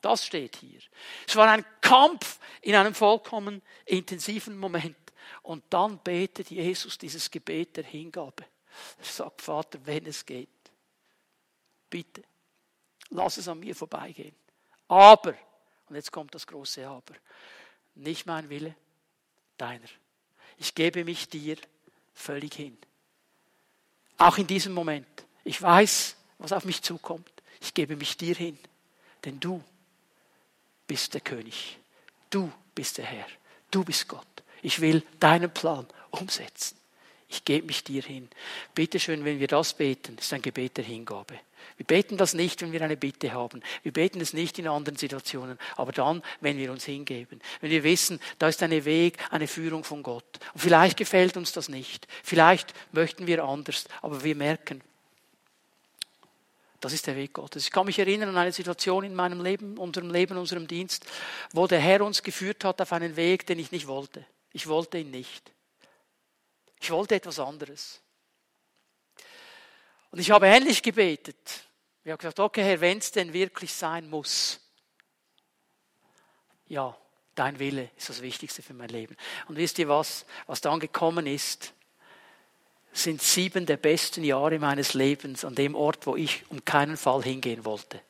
Das 0.00 0.24
steht 0.24 0.56
hier. 0.56 0.80
Es 1.26 1.34
war 1.34 1.48
ein 1.48 1.64
Kampf 1.80 2.38
in 2.62 2.74
einem 2.74 2.94
vollkommen 2.94 3.60
intensiven 3.86 4.56
Moment. 4.56 4.96
Und 5.42 5.64
dann 5.70 5.98
betet 5.98 6.50
Jesus 6.50 6.96
dieses 6.96 7.30
Gebet 7.30 7.76
der 7.76 7.84
Hingabe. 7.84 8.44
Er 8.98 9.04
sagt, 9.04 9.42
Vater, 9.42 9.78
wenn 9.84 10.06
es 10.06 10.24
geht, 10.24 10.48
bitte, 11.90 12.22
lass 13.10 13.36
es 13.36 13.48
an 13.48 13.60
mir 13.60 13.74
vorbeigehen. 13.74 14.34
Aber, 14.88 15.34
und 15.88 15.96
jetzt 15.96 16.12
kommt 16.12 16.34
das 16.34 16.46
große 16.46 16.86
Aber, 16.86 17.14
nicht 17.94 18.26
mein 18.26 18.48
Wille, 18.48 18.74
deiner. 19.56 19.88
Ich 20.58 20.74
gebe 20.74 21.04
mich 21.04 21.28
dir 21.28 21.56
völlig 22.14 22.54
hin. 22.54 22.78
Auch 24.18 24.38
in 24.38 24.46
diesem 24.46 24.72
Moment. 24.72 25.06
Ich 25.44 25.60
weiß, 25.60 26.16
was 26.38 26.52
auf 26.52 26.64
mich 26.64 26.82
zukommt. 26.82 27.30
Ich 27.60 27.74
gebe 27.74 27.96
mich 27.96 28.16
dir 28.16 28.34
hin, 28.34 28.58
denn 29.24 29.40
du 29.40 29.62
bist 30.86 31.14
der 31.14 31.20
König. 31.20 31.78
Du 32.30 32.52
bist 32.74 32.98
der 32.98 33.06
Herr. 33.06 33.26
Du 33.70 33.84
bist 33.84 34.08
Gott. 34.08 34.26
Ich 34.62 34.80
will 34.80 35.02
deinen 35.20 35.50
Plan 35.50 35.86
umsetzen. 36.10 36.76
Ich 37.28 37.44
gebe 37.44 37.66
mich 37.66 37.82
dir 37.82 38.02
hin. 38.02 38.28
Bitte 38.74 39.00
schön, 39.00 39.24
wenn 39.24 39.40
wir 39.40 39.48
das 39.48 39.74
beten, 39.74 40.16
ist 40.18 40.32
ein 40.32 40.42
Gebet 40.42 40.76
der 40.76 40.84
Hingabe. 40.84 41.38
Wir 41.76 41.86
beten 41.86 42.16
das 42.16 42.34
nicht, 42.34 42.62
wenn 42.62 42.72
wir 42.72 42.82
eine 42.82 42.96
Bitte 42.96 43.32
haben. 43.32 43.62
Wir 43.82 43.92
beten 43.92 44.20
es 44.20 44.32
nicht 44.32 44.58
in 44.58 44.68
anderen 44.68 44.98
Situationen, 44.98 45.58
aber 45.76 45.92
dann, 45.92 46.22
wenn 46.40 46.56
wir 46.56 46.70
uns 46.70 46.84
hingeben. 46.84 47.40
Wenn 47.60 47.70
wir 47.70 47.84
wissen, 47.84 48.20
da 48.38 48.48
ist 48.48 48.62
eine 48.62 48.84
Weg, 48.84 49.18
eine 49.30 49.48
Führung 49.48 49.84
von 49.84 50.02
Gott. 50.02 50.38
Und 50.52 50.60
vielleicht 50.60 50.96
gefällt 50.96 51.36
uns 51.36 51.52
das 51.52 51.68
nicht. 51.68 52.06
Vielleicht 52.22 52.74
möchten 52.92 53.26
wir 53.26 53.44
anders, 53.44 53.84
aber 54.02 54.22
wir 54.24 54.36
merken, 54.36 54.82
das 56.84 56.92
ist 56.92 57.06
der 57.06 57.16
Weg 57.16 57.32
Gottes. 57.32 57.64
Ich 57.64 57.70
kann 57.70 57.86
mich 57.86 57.98
erinnern 57.98 58.28
an 58.28 58.36
eine 58.36 58.52
Situation 58.52 59.04
in 59.04 59.14
meinem 59.14 59.42
Leben, 59.42 59.78
unserem 59.78 60.10
Leben, 60.10 60.36
unserem 60.36 60.68
Dienst, 60.68 61.06
wo 61.52 61.66
der 61.66 61.80
Herr 61.80 62.02
uns 62.02 62.22
geführt 62.22 62.62
hat 62.62 62.82
auf 62.82 62.92
einen 62.92 63.16
Weg, 63.16 63.46
den 63.46 63.58
ich 63.58 63.72
nicht 63.72 63.86
wollte. 63.86 64.26
Ich 64.52 64.66
wollte 64.66 64.98
ihn 64.98 65.10
nicht. 65.10 65.50
Ich 66.82 66.90
wollte 66.90 67.14
etwas 67.14 67.38
anderes. 67.38 68.02
Und 70.14 70.20
ich 70.20 70.30
habe 70.30 70.46
ähnlich 70.46 70.80
gebetet. 70.80 71.34
Ich 72.04 72.10
habe 72.12 72.18
gesagt, 72.18 72.38
okay, 72.38 72.62
Herr, 72.62 72.80
wenn 72.80 72.98
es 72.98 73.10
denn 73.10 73.32
wirklich 73.32 73.74
sein 73.74 74.08
muss, 74.08 74.60
ja, 76.68 76.96
dein 77.34 77.58
Wille 77.58 77.90
ist 77.96 78.10
das 78.10 78.22
Wichtigste 78.22 78.62
für 78.62 78.74
mein 78.74 78.90
Leben. 78.90 79.16
Und 79.48 79.56
wisst 79.56 79.76
ihr 79.80 79.88
was? 79.88 80.24
Was 80.46 80.60
dann 80.60 80.78
gekommen 80.78 81.26
ist, 81.26 81.72
sind 82.92 83.22
sieben 83.22 83.66
der 83.66 83.76
besten 83.76 84.22
Jahre 84.22 84.60
meines 84.60 84.94
Lebens 84.94 85.44
an 85.44 85.56
dem 85.56 85.74
Ort, 85.74 86.06
wo 86.06 86.14
ich 86.14 86.48
um 86.48 86.64
keinen 86.64 86.96
Fall 86.96 87.24
hingehen 87.24 87.64
wollte. 87.64 88.00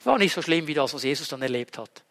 Es 0.00 0.06
war 0.06 0.18
nicht 0.18 0.34
so 0.34 0.42
schlimm 0.42 0.66
wie 0.66 0.74
das, 0.74 0.92
was 0.92 1.04
Jesus 1.04 1.28
dann 1.28 1.40
erlebt 1.40 1.78
hat. 1.78 2.02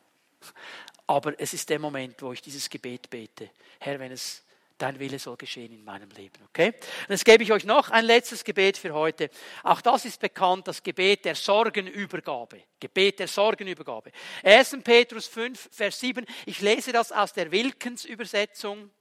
Aber 1.05 1.37
es 1.37 1.53
ist 1.53 1.69
der 1.69 1.79
Moment, 1.79 2.21
wo 2.21 2.31
ich 2.31 2.41
dieses 2.41 2.69
Gebet 2.69 3.09
bete. 3.09 3.49
Herr, 3.77 3.99
wenn 3.99 4.13
es 4.13 4.41
dein 4.77 4.99
Wille 4.99 5.19
soll 5.19 5.37
geschehen 5.37 5.71
in 5.71 5.83
meinem 5.83 6.09
Leben. 6.09 6.43
Okay? 6.49 6.73
Und 7.07 7.11
jetzt 7.11 7.25
gebe 7.25 7.43
ich 7.43 7.51
euch 7.51 7.65
noch 7.65 7.89
ein 7.89 8.05
letztes 8.05 8.43
Gebet 8.43 8.77
für 8.77 8.93
heute. 8.93 9.29
Auch 9.63 9.81
das 9.81 10.05
ist 10.05 10.19
bekannt, 10.19 10.67
das 10.67 10.83
Gebet 10.83 11.25
der 11.25 11.35
Sorgenübergabe. 11.35 12.63
Gebet 12.79 13.19
der 13.19 13.27
Sorgenübergabe. 13.27 14.11
1. 14.43 14.77
Petrus 14.83 15.27
5, 15.27 15.69
Vers 15.71 15.99
7. 15.99 16.25
Ich 16.45 16.61
lese 16.61 16.91
das 16.91 17.11
aus 17.11 17.33
der 17.33 17.51
Wilkens 17.51 18.05
Übersetzung. 18.05 18.91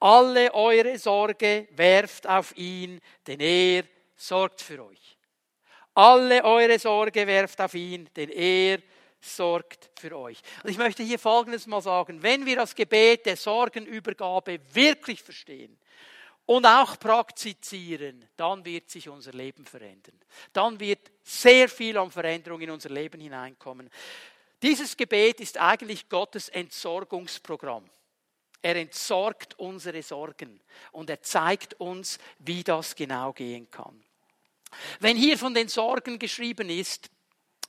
Alle 0.00 0.52
eure 0.52 0.98
Sorge 0.98 1.68
werft 1.70 2.26
auf 2.26 2.56
ihn, 2.56 3.00
denn 3.26 3.40
er 3.40 3.84
sorgt 4.16 4.60
für 4.60 4.84
euch. 4.84 5.16
Alle 5.94 6.44
eure 6.44 6.78
Sorge 6.78 7.26
werft 7.26 7.60
auf 7.60 7.74
ihn, 7.74 8.10
denn 8.16 8.28
er 8.30 8.78
sorgt 8.78 8.93
für 9.24 10.16
euch. 10.16 10.40
Und 10.62 10.70
ich 10.70 10.78
möchte 10.78 11.02
hier 11.02 11.18
Folgendes 11.18 11.66
mal 11.66 11.80
sagen. 11.80 12.22
Wenn 12.22 12.46
wir 12.46 12.56
das 12.56 12.74
Gebet 12.74 13.26
der 13.26 13.36
Sorgenübergabe 13.36 14.60
wirklich 14.72 15.22
verstehen 15.22 15.78
und 16.46 16.66
auch 16.66 16.98
praktizieren, 16.98 18.28
dann 18.36 18.64
wird 18.64 18.90
sich 18.90 19.08
unser 19.08 19.32
Leben 19.32 19.64
verändern. 19.64 20.20
Dann 20.52 20.78
wird 20.78 21.10
sehr 21.22 21.68
viel 21.68 21.96
an 21.96 22.10
Veränderung 22.10 22.60
in 22.60 22.70
unser 22.70 22.90
Leben 22.90 23.20
hineinkommen. 23.20 23.90
Dieses 24.62 24.96
Gebet 24.96 25.40
ist 25.40 25.58
eigentlich 25.58 26.08
Gottes 26.08 26.48
Entsorgungsprogramm. 26.48 27.84
Er 28.62 28.76
entsorgt 28.76 29.58
unsere 29.58 30.02
Sorgen 30.02 30.58
und 30.92 31.10
er 31.10 31.20
zeigt 31.20 31.74
uns, 31.74 32.18
wie 32.38 32.64
das 32.64 32.94
genau 32.94 33.32
gehen 33.34 33.70
kann. 33.70 34.02
Wenn 35.00 35.16
hier 35.16 35.36
von 35.36 35.52
den 35.52 35.68
Sorgen 35.68 36.18
geschrieben 36.18 36.70
ist, 36.70 37.10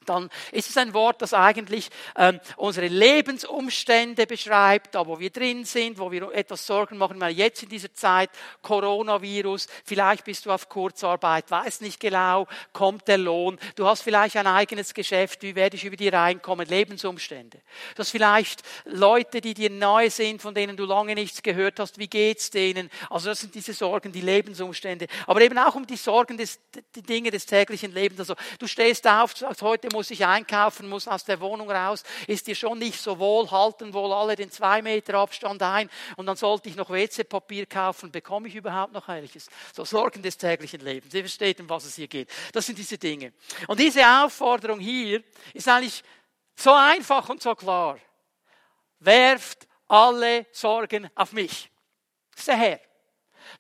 dann 0.09 0.29
ist 0.51 0.69
es 0.69 0.77
ein 0.77 0.93
Wort, 0.93 1.21
das 1.21 1.33
eigentlich 1.33 1.89
ähm, 2.17 2.39
unsere 2.57 2.87
Lebensumstände 2.87 4.27
beschreibt, 4.27 4.95
da 4.95 5.05
wo 5.05 5.19
wir 5.19 5.29
drin 5.29 5.65
sind, 5.65 5.97
wo 5.97 6.11
wir 6.11 6.31
etwas 6.33 6.65
Sorgen 6.65 6.97
machen, 6.97 7.19
weil 7.19 7.33
jetzt 7.33 7.63
in 7.63 7.69
dieser 7.69 7.93
Zeit 7.93 8.29
Coronavirus, 8.61 9.67
vielleicht 9.83 10.25
bist 10.25 10.45
du 10.45 10.51
auf 10.51 10.69
Kurzarbeit, 10.69 11.49
weiß 11.49 11.81
nicht 11.81 11.99
genau, 11.99 12.47
kommt 12.73 13.07
der 13.07 13.17
Lohn, 13.17 13.59
du 13.75 13.85
hast 13.85 14.01
vielleicht 14.01 14.37
ein 14.37 14.47
eigenes 14.47 14.93
Geschäft, 14.93 15.41
wie 15.43 15.55
werde 15.55 15.75
ich 15.75 15.85
über 15.85 15.95
die 15.95 16.09
reinkommen, 16.09 16.67
Lebensumstände. 16.67 17.59
Du 17.95 17.99
hast 17.99 18.11
vielleicht 18.11 18.61
Leute, 18.85 19.41
die 19.41 19.53
dir 19.53 19.69
neu 19.69 20.09
sind, 20.09 20.41
von 20.41 20.53
denen 20.53 20.77
du 20.77 20.85
lange 20.85 21.15
nichts 21.15 21.41
gehört 21.43 21.79
hast, 21.79 21.97
wie 21.97 22.07
geht's 22.07 22.49
denen? 22.49 22.89
Also 23.09 23.29
das 23.29 23.39
sind 23.39 23.55
diese 23.55 23.73
Sorgen, 23.73 24.11
die 24.11 24.21
Lebensumstände, 24.21 25.07
aber 25.27 25.41
eben 25.41 25.57
auch 25.57 25.75
um 25.75 25.85
die 25.85 25.97
Sorgen 25.97 26.37
des, 26.37 26.59
die 26.95 27.01
Dinge 27.01 27.31
des 27.31 27.45
täglichen 27.45 27.93
Lebens. 27.93 28.19
Also 28.19 28.35
du 28.59 28.67
stehst 28.67 29.07
auf, 29.07 29.35
sagst, 29.35 29.61
heute 29.61 29.89
muss 29.95 30.11
ich 30.11 30.25
einkaufen, 30.25 30.89
muss 30.89 31.07
aus 31.07 31.23
der 31.23 31.39
Wohnung 31.39 31.71
raus, 31.71 32.03
ist 32.27 32.47
dir 32.47 32.55
schon 32.55 32.77
nicht 32.77 32.99
so 32.99 33.17
wohl, 33.17 33.49
halten 33.49 33.93
wohl 33.93 34.11
alle 34.11 34.35
den 34.35 34.51
zwei 34.51 34.81
Meter 34.81 35.15
Abstand 35.15 35.63
ein 35.63 35.89
und 36.17 36.25
dann 36.25 36.35
sollte 36.35 36.67
ich 36.67 36.75
noch 36.75 36.89
WC-Papier 36.89 37.65
kaufen, 37.65 38.11
bekomme 38.11 38.49
ich 38.49 38.55
überhaupt 38.55 38.91
noch 38.91 39.07
welches? 39.07 39.47
So 39.73 39.85
Sorgen 39.85 40.21
des 40.21 40.37
täglichen 40.37 40.81
Lebens. 40.81 41.13
Ihr 41.13 41.21
versteht, 41.21 41.61
um 41.61 41.69
was 41.69 41.85
es 41.85 41.95
hier 41.95 42.07
geht. 42.07 42.29
Das 42.51 42.65
sind 42.65 42.77
diese 42.77 42.97
Dinge. 42.97 43.31
Und 43.67 43.79
diese 43.79 44.05
Aufforderung 44.05 44.79
hier 44.79 45.23
ist 45.53 45.67
eigentlich 45.67 46.03
so 46.55 46.73
einfach 46.73 47.29
und 47.29 47.41
so 47.41 47.55
klar. 47.55 47.97
Werft 48.99 49.65
alle 49.87 50.45
Sorgen 50.51 51.09
auf 51.15 51.31
mich. 51.31 51.71
Das 52.31 52.39
ist 52.41 52.47
der 52.49 52.57
Herr 52.57 52.84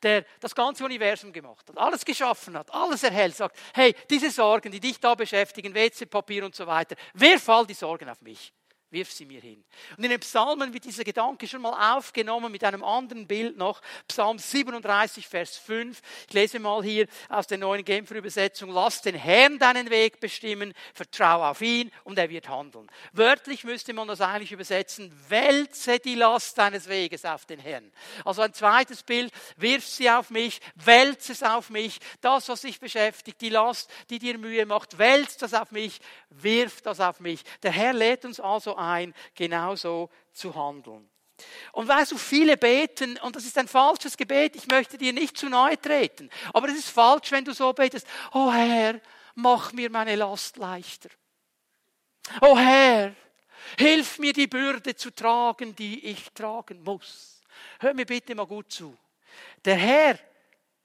der 0.03 0.25
das 0.39 0.53
ganze 0.53 0.83
Universum 0.85 1.31
gemacht 1.31 1.67
hat, 1.69 1.77
alles 1.77 2.03
geschaffen 2.05 2.57
hat, 2.57 2.73
alles 2.73 3.03
erhält, 3.03 3.35
sagt, 3.35 3.57
hey, 3.73 3.95
diese 4.09 4.31
Sorgen, 4.31 4.71
die 4.71 4.79
dich 4.79 4.99
da 4.99 5.15
beschäftigen, 5.15 5.73
WC-Papier 5.73 6.45
und 6.45 6.55
so 6.55 6.67
weiter, 6.67 6.95
wirf 7.13 7.47
all 7.49 7.65
die 7.65 7.73
Sorgen 7.73 8.09
auf 8.09 8.21
mich 8.21 8.53
wirf 8.95 9.11
sie 9.11 9.25
mir 9.25 9.41
hin. 9.41 9.63
Und 9.97 10.05
in 10.05 10.09
den 10.09 10.19
Psalmen 10.21 10.73
wird 10.73 10.85
dieser 10.85 11.03
Gedanke 11.03 11.47
schon 11.47 11.61
mal 11.61 11.97
aufgenommen 11.97 12.49
mit 12.49 12.63
einem 12.63 12.83
anderen 12.83 13.27
Bild 13.27 13.57
noch. 13.57 13.81
Psalm 14.07 14.39
37, 14.39 15.27
Vers 15.27 15.57
5. 15.57 16.01
Ich 16.27 16.33
lese 16.33 16.59
mal 16.59 16.81
hier 16.81 17.05
aus 17.27 17.45
der 17.45 17.57
neuen 17.57 17.83
Genfer 17.83 18.15
Übersetzung. 18.15 18.69
Lass 18.69 19.01
den 19.01 19.15
Herrn 19.15 19.59
deinen 19.59 19.89
Weg 19.89 20.21
bestimmen, 20.21 20.73
vertrau 20.93 21.43
auf 21.43 21.61
ihn 21.61 21.91
und 22.05 22.17
er 22.17 22.29
wird 22.29 22.47
handeln. 22.47 22.89
Wörtlich 23.11 23.65
müsste 23.65 23.91
man 23.93 24.07
das 24.07 24.21
eigentlich 24.21 24.53
übersetzen. 24.53 25.11
Wälze 25.27 25.99
die 25.99 26.15
Last 26.15 26.57
deines 26.57 26.87
Weges 26.87 27.25
auf 27.25 27.45
den 27.45 27.59
Herrn. 27.59 27.91
Also 28.23 28.43
ein 28.43 28.53
zweites 28.53 29.03
Bild. 29.03 29.33
Wirf 29.57 29.85
sie 29.85 30.09
auf 30.09 30.29
mich, 30.29 30.61
wälze 30.75 31.33
es 31.33 31.43
auf 31.43 31.69
mich. 31.69 31.99
Das, 32.21 32.47
was 32.47 32.61
dich 32.61 32.79
beschäftigt, 32.79 33.41
die 33.41 33.49
Last, 33.49 33.91
die 34.09 34.19
dir 34.19 34.37
Mühe 34.37 34.65
macht, 34.65 34.97
wälz 34.97 35.35
das 35.35 35.53
auf 35.53 35.71
mich, 35.71 35.99
wirf 36.29 36.81
das 36.81 37.01
auf 37.01 37.19
mich. 37.19 37.41
Der 37.61 37.71
Herr 37.71 37.91
lädt 37.91 38.23
uns 38.23 38.39
also 38.39 38.77
ein, 38.85 39.13
genauso 39.33 40.09
zu 40.31 40.53
handeln. 40.55 41.09
Und 41.73 41.87
weißt 41.87 42.13
du, 42.13 42.17
viele 42.17 42.55
beten, 42.55 43.17
und 43.17 43.35
das 43.35 43.45
ist 43.45 43.57
ein 43.57 43.67
falsches 43.67 44.15
Gebet, 44.15 44.55
ich 44.55 44.67
möchte 44.67 44.97
dir 44.97 45.11
nicht 45.11 45.37
zu 45.37 45.49
nahe 45.49 45.79
treten, 45.79 46.29
aber 46.53 46.69
es 46.69 46.75
ist 46.75 46.89
falsch, 46.89 47.31
wenn 47.31 47.43
du 47.43 47.53
so 47.53 47.73
betest, 47.73 48.07
oh 48.33 48.51
Herr, 48.51 49.01
mach 49.35 49.73
mir 49.73 49.89
meine 49.89 50.15
Last 50.15 50.57
leichter. 50.57 51.09
Oh 52.41 52.57
Herr, 52.57 53.13
hilf 53.77 54.17
mir 54.19 54.33
die 54.33 54.47
Bürde 54.47 54.95
zu 54.95 55.11
tragen, 55.11 55.75
die 55.75 56.05
ich 56.05 56.31
tragen 56.31 56.81
muss. 56.83 57.41
Hör 57.79 57.93
mir 57.93 58.05
bitte 58.05 58.33
mal 58.33 58.47
gut 58.47 58.71
zu. 58.71 58.97
Der 59.65 59.75
Herr 59.75 60.17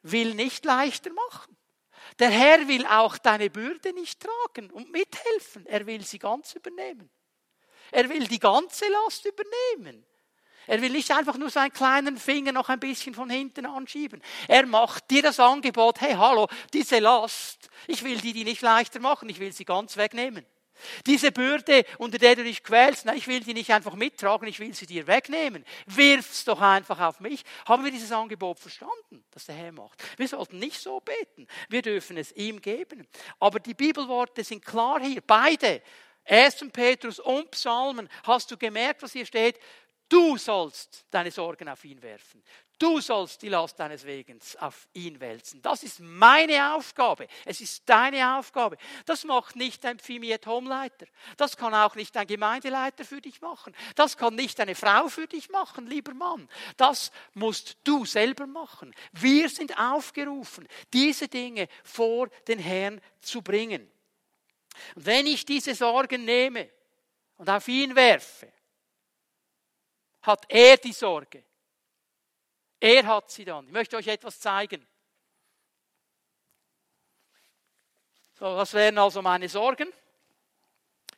will 0.02 0.34
nicht 0.34 0.64
leichter 0.64 1.12
machen. 1.12 1.56
Der 2.18 2.30
Herr 2.30 2.66
will 2.68 2.86
auch 2.86 3.18
deine 3.18 3.50
Bürde 3.50 3.92
nicht 3.92 4.20
tragen 4.20 4.70
und 4.70 4.90
mithelfen. 4.90 5.64
Er 5.66 5.86
will 5.86 6.04
sie 6.04 6.18
ganz 6.18 6.54
übernehmen. 6.54 7.08
Er 7.92 8.08
will 8.08 8.26
die 8.26 8.38
ganze 8.38 8.84
Last 8.88 9.26
übernehmen. 9.26 10.04
Er 10.66 10.80
will 10.80 10.90
nicht 10.90 11.10
einfach 11.10 11.36
nur 11.36 11.50
seinen 11.50 11.72
kleinen 11.72 12.16
Finger 12.16 12.52
noch 12.52 12.68
ein 12.68 12.78
bisschen 12.78 13.14
von 13.14 13.28
hinten 13.28 13.66
anschieben. 13.66 14.22
Er 14.46 14.66
macht 14.66 15.10
dir 15.10 15.22
das 15.22 15.40
Angebot, 15.40 16.00
hey, 16.00 16.12
hallo, 16.12 16.46
diese 16.72 17.00
Last, 17.00 17.68
ich 17.88 18.04
will 18.04 18.18
die, 18.18 18.32
die 18.32 18.44
nicht 18.44 18.62
leichter 18.62 19.00
machen, 19.00 19.28
ich 19.28 19.40
will 19.40 19.52
sie 19.52 19.64
ganz 19.64 19.96
wegnehmen. 19.96 20.46
Diese 21.06 21.32
Bürde, 21.32 21.84
unter 21.98 22.18
der 22.18 22.36
du 22.36 22.44
dich 22.44 22.62
quälst, 22.62 23.04
nein, 23.04 23.16
ich 23.16 23.26
will 23.26 23.40
die 23.40 23.54
nicht 23.54 23.72
einfach 23.72 23.94
mittragen, 23.94 24.48
ich 24.48 24.60
will 24.60 24.74
sie 24.74 24.86
dir 24.86 25.06
wegnehmen. 25.06 25.64
Wirf's 25.86 26.44
doch 26.44 26.60
einfach 26.60 27.00
auf 27.00 27.20
mich. 27.20 27.42
Haben 27.66 27.84
wir 27.84 27.90
dieses 27.90 28.12
Angebot 28.12 28.58
verstanden, 28.58 29.24
das 29.30 29.46
der 29.46 29.56
Herr 29.56 29.72
macht? 29.72 30.02
Wir 30.16 30.28
sollten 30.28 30.58
nicht 30.58 30.80
so 30.80 31.00
beten. 31.00 31.46
Wir 31.68 31.82
dürfen 31.82 32.16
es 32.16 32.32
ihm 32.32 32.60
geben. 32.60 33.06
Aber 33.38 33.60
die 33.60 33.74
Bibelworte 33.74 34.44
sind 34.44 34.64
klar 34.64 35.00
hier. 35.00 35.20
Beide. 35.20 35.82
1. 36.24 36.66
Petrus 36.72 37.18
und 37.18 37.50
Psalmen. 37.50 38.08
Hast 38.24 38.50
du 38.50 38.56
gemerkt, 38.56 39.02
was 39.02 39.12
hier 39.12 39.26
steht? 39.26 39.58
Du 40.08 40.36
sollst 40.36 41.04
deine 41.10 41.30
Sorgen 41.30 41.68
auf 41.68 41.84
ihn 41.84 42.02
werfen. 42.02 42.42
Du 42.80 42.98
sollst 42.98 43.42
die 43.42 43.50
Last 43.50 43.78
deines 43.78 44.04
Wegens 44.04 44.56
auf 44.56 44.88
ihn 44.94 45.20
wälzen. 45.20 45.60
Das 45.60 45.82
ist 45.82 46.00
meine 46.00 46.74
Aufgabe. 46.74 47.28
Es 47.44 47.60
ist 47.60 47.82
deine 47.86 48.38
Aufgabe. 48.38 48.78
Das 49.04 49.24
macht 49.24 49.54
nicht 49.54 49.84
ein 49.84 49.98
Pfimiet 49.98 50.46
Homeleiter. 50.46 51.06
Das 51.36 51.58
kann 51.58 51.74
auch 51.74 51.94
nicht 51.94 52.16
ein 52.16 52.26
Gemeindeleiter 52.26 53.04
für 53.04 53.20
dich 53.20 53.42
machen. 53.42 53.76
Das 53.96 54.16
kann 54.16 54.34
nicht 54.34 54.58
eine 54.60 54.74
Frau 54.74 55.08
für 55.08 55.26
dich 55.26 55.50
machen, 55.50 55.88
lieber 55.88 56.14
Mann. 56.14 56.48
Das 56.78 57.12
musst 57.34 57.76
du 57.84 58.06
selber 58.06 58.46
machen. 58.46 58.94
Wir 59.12 59.50
sind 59.50 59.78
aufgerufen, 59.78 60.66
diese 60.94 61.28
Dinge 61.28 61.68
vor 61.84 62.28
den 62.48 62.58
Herrn 62.58 63.02
zu 63.20 63.42
bringen. 63.42 63.90
Und 64.94 65.06
wenn 65.06 65.26
ich 65.26 65.44
diese 65.44 65.74
Sorgen 65.74 66.24
nehme 66.24 66.70
und 67.36 67.48
auf 67.48 67.66
ihn 67.68 67.94
werfe, 67.94 68.52
hat 70.22 70.44
er 70.48 70.76
die 70.76 70.92
Sorge. 70.92 71.44
Er 72.78 73.06
hat 73.06 73.30
sie 73.30 73.44
dann. 73.44 73.66
Ich 73.66 73.72
möchte 73.72 73.96
euch 73.96 74.06
etwas 74.06 74.40
zeigen. 74.40 74.86
So, 78.38 78.56
das 78.56 78.72
wären 78.72 78.96
also 78.98 79.20
meine 79.20 79.48
Sorgen. 79.48 79.92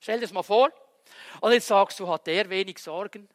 Stell 0.00 0.16
dir 0.16 0.22
das 0.22 0.32
mal 0.32 0.42
vor. 0.42 0.72
Und 1.40 1.52
jetzt 1.52 1.68
sagst 1.68 2.00
du, 2.00 2.08
hat 2.08 2.26
er 2.26 2.50
wenig 2.50 2.78
Sorgen? 2.78 3.28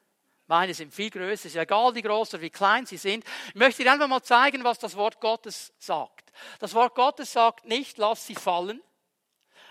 Meine 0.47 0.73
sind 0.73 0.93
viel 0.93 1.09
größer. 1.09 1.33
Es 1.33 1.45
ist 1.45 1.55
ja 1.55 1.61
egal, 1.61 1.93
wie 1.95 2.01
groß 2.01 2.33
oder 2.33 2.41
wie 2.41 2.49
klein 2.49 2.85
sie 2.85 2.97
sind. 2.97 3.25
Ich 3.49 3.55
möchte 3.55 3.83
dir 3.83 3.91
einfach 3.91 4.07
mal 4.07 4.23
zeigen, 4.23 4.63
was 4.63 4.79
das 4.79 4.95
Wort 4.95 5.19
Gottes 5.19 5.73
sagt. 5.77 6.31
Das 6.59 6.73
Wort 6.73 6.95
Gottes 6.95 7.31
sagt 7.31 7.65
nicht, 7.65 7.97
lass 7.97 8.27
sie 8.27 8.35
fallen, 8.35 8.81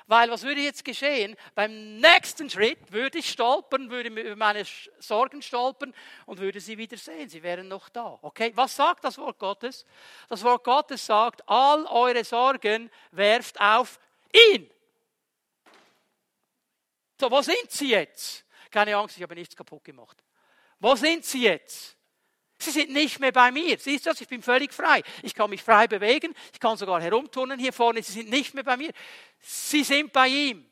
weil 0.07 0.31
was 0.31 0.43
würde 0.43 0.61
jetzt 0.61 0.85
geschehen? 0.85 1.37
Beim 1.55 1.97
nächsten 1.97 2.49
Schritt 2.49 2.93
würde 2.93 3.19
ich 3.19 3.31
stolpern, 3.31 3.91
würde 3.91 4.09
über 4.09 4.37
meine 4.37 4.65
Sorgen 4.99 5.43
stolpern 5.43 5.93
und 6.27 6.39
würde 6.39 6.61
sie 6.61 6.79
wieder 6.79 6.97
sehen. 6.97 7.29
Sie 7.29 7.43
wären 7.43 7.69
noch 7.69 7.89
da. 7.89 8.19
Okay? 8.23 8.53
Was 8.55 8.77
sagt 8.77 9.05
das 9.05 9.19
Wort 9.19 9.39
Gottes? 9.39 9.85
Das 10.29 10.45
Wort 10.45 10.63
Gottes 10.63 11.05
sagt, 11.05 11.43
all 11.49 11.87
eure 11.87 12.25
Sorgen 12.25 12.91
werft 13.11 13.61
auf 13.61 13.99
ihn. 14.55 14.71
So, 17.19 17.31
wo 17.31 17.43
sind 17.43 17.71
sie 17.71 17.91
jetzt? 17.91 18.45
Keine 18.71 18.97
Angst, 18.97 19.17
ich 19.17 19.23
habe 19.23 19.35
nichts 19.35 19.57
kaputt 19.57 19.83
gemacht. 19.83 20.23
Wo 20.79 20.95
sind 20.95 21.25
sie 21.25 21.43
jetzt? 21.43 21.95
Sie 22.59 22.71
sind 22.71 22.91
nicht 22.91 23.21
mehr 23.21 23.33
bei 23.33 23.51
mir. 23.51 23.79
Siehst 23.79 24.07
du 24.07 24.11
das? 24.11 24.21
Ich 24.21 24.29
bin 24.29 24.43
völlig 24.43 24.73
frei. 24.73 25.03
Ich 25.23 25.35
kann 25.35 25.51
mich 25.51 25.63
frei 25.63 25.87
bewegen. 25.87 26.35
Ich 26.53 26.61
kann 26.61 26.77
sogar 26.77 27.01
herumturnen 27.01 27.59
hier 27.59 27.73
vorne. 27.73 28.03
Sie 28.03 28.13
sind 28.13 28.31
nicht 28.31 28.55
mehr 28.55 28.65
bei 28.65 28.77
mir. 28.77 28.93
Sie 29.41 29.85
sind 29.85 30.13
bei 30.13 30.29
ihm. 30.29 30.67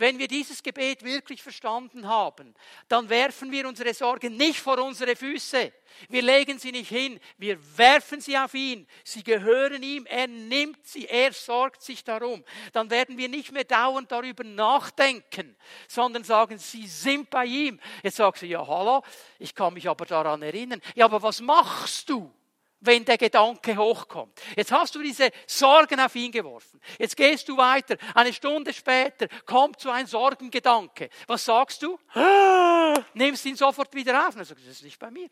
Wenn 0.00 0.18
wir 0.18 0.28
dieses 0.28 0.62
Gebet 0.62 1.04
wirklich 1.04 1.42
verstanden 1.42 2.08
haben, 2.08 2.54
dann 2.88 3.10
werfen 3.10 3.52
wir 3.52 3.68
unsere 3.68 3.92
Sorgen 3.92 4.34
nicht 4.34 4.58
vor 4.58 4.78
unsere 4.78 5.14
Füße. 5.14 5.70
Wir 6.08 6.22
legen 6.22 6.58
sie 6.58 6.72
nicht 6.72 6.88
hin, 6.88 7.20
wir 7.36 7.58
werfen 7.76 8.18
sie 8.18 8.38
auf 8.38 8.54
ihn. 8.54 8.86
Sie 9.04 9.22
gehören 9.22 9.82
ihm, 9.82 10.06
er 10.06 10.26
nimmt 10.26 10.86
sie, 10.86 11.06
er 11.06 11.34
sorgt 11.34 11.82
sich 11.82 12.02
darum. 12.02 12.42
Dann 12.72 12.88
werden 12.88 13.18
wir 13.18 13.28
nicht 13.28 13.52
mehr 13.52 13.64
dauernd 13.64 14.10
darüber 14.10 14.42
nachdenken, 14.42 15.54
sondern 15.86 16.24
sagen, 16.24 16.56
sie 16.56 16.86
sind 16.86 17.28
bei 17.28 17.44
ihm. 17.44 17.78
Jetzt 18.02 18.16
sagst 18.16 18.40
du, 18.40 18.46
ja, 18.46 18.66
hallo, 18.66 19.02
ich 19.38 19.54
kann 19.54 19.74
mich 19.74 19.86
aber 19.86 20.06
daran 20.06 20.40
erinnern. 20.40 20.80
Ja, 20.94 21.04
aber 21.04 21.22
was 21.22 21.42
machst 21.42 22.08
du? 22.08 22.32
Wenn 22.80 23.04
der 23.04 23.18
Gedanke 23.18 23.76
hochkommt. 23.76 24.40
Jetzt 24.56 24.72
hast 24.72 24.94
du 24.94 25.02
diese 25.02 25.30
Sorgen 25.46 26.00
auf 26.00 26.14
ihn 26.14 26.32
geworfen. 26.32 26.80
Jetzt 26.98 27.16
gehst 27.16 27.48
du 27.48 27.56
weiter. 27.56 27.96
Eine 28.14 28.32
Stunde 28.32 28.72
später 28.72 29.28
kommt 29.44 29.80
so 29.80 29.90
ein 29.90 30.06
Sorgengedanke. 30.06 31.10
Was 31.26 31.44
sagst 31.44 31.82
du? 31.82 31.98
Nimmst 33.14 33.44
ihn 33.44 33.56
sofort 33.56 33.94
wieder 33.94 34.26
auf. 34.26 34.34
Und 34.34 34.40
er 34.40 34.44
sagt, 34.46 34.60
das 34.60 34.68
ist 34.68 34.82
nicht 34.82 34.98
bei 34.98 35.10
mir. 35.10 35.28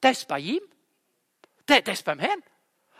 Das 0.00 0.18
ist 0.18 0.28
bei 0.28 0.38
ihm. 0.38 0.62
Das 1.66 1.80
ist 1.86 2.04
beim 2.04 2.18
Herrn. 2.18 2.42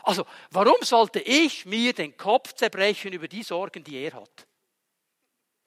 Also, 0.04 0.26
warum 0.50 0.82
sollte 0.82 1.20
ich 1.20 1.64
mir 1.64 1.92
den 1.92 2.16
Kopf 2.16 2.54
zerbrechen 2.54 3.12
über 3.12 3.28
die 3.28 3.44
Sorgen, 3.44 3.84
die 3.84 3.98
er 3.98 4.14
hat? 4.14 4.46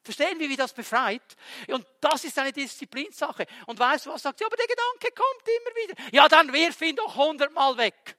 Verstehen 0.06 0.40
wir, 0.40 0.48
wie 0.48 0.56
das 0.56 0.72
befreit? 0.72 1.36
Und 1.68 1.84
das 2.00 2.24
ist 2.24 2.38
eine 2.38 2.54
Disziplinsache. 2.54 3.48
Und 3.66 3.80
weißt 3.80 4.06
du, 4.06 4.12
was 4.12 4.22
sagt 4.22 4.38
sie? 4.38 4.46
Aber 4.46 4.56
der 4.56 4.68
Gedanke 4.68 5.08
kommt 5.16 5.48
immer 5.48 5.76
wieder. 5.76 6.16
Ja, 6.16 6.28
dann 6.28 6.54
wirf 6.54 6.80
ihn 6.82 6.96
doch 6.96 7.16
hundertmal 7.16 7.76
weg. 7.78 8.16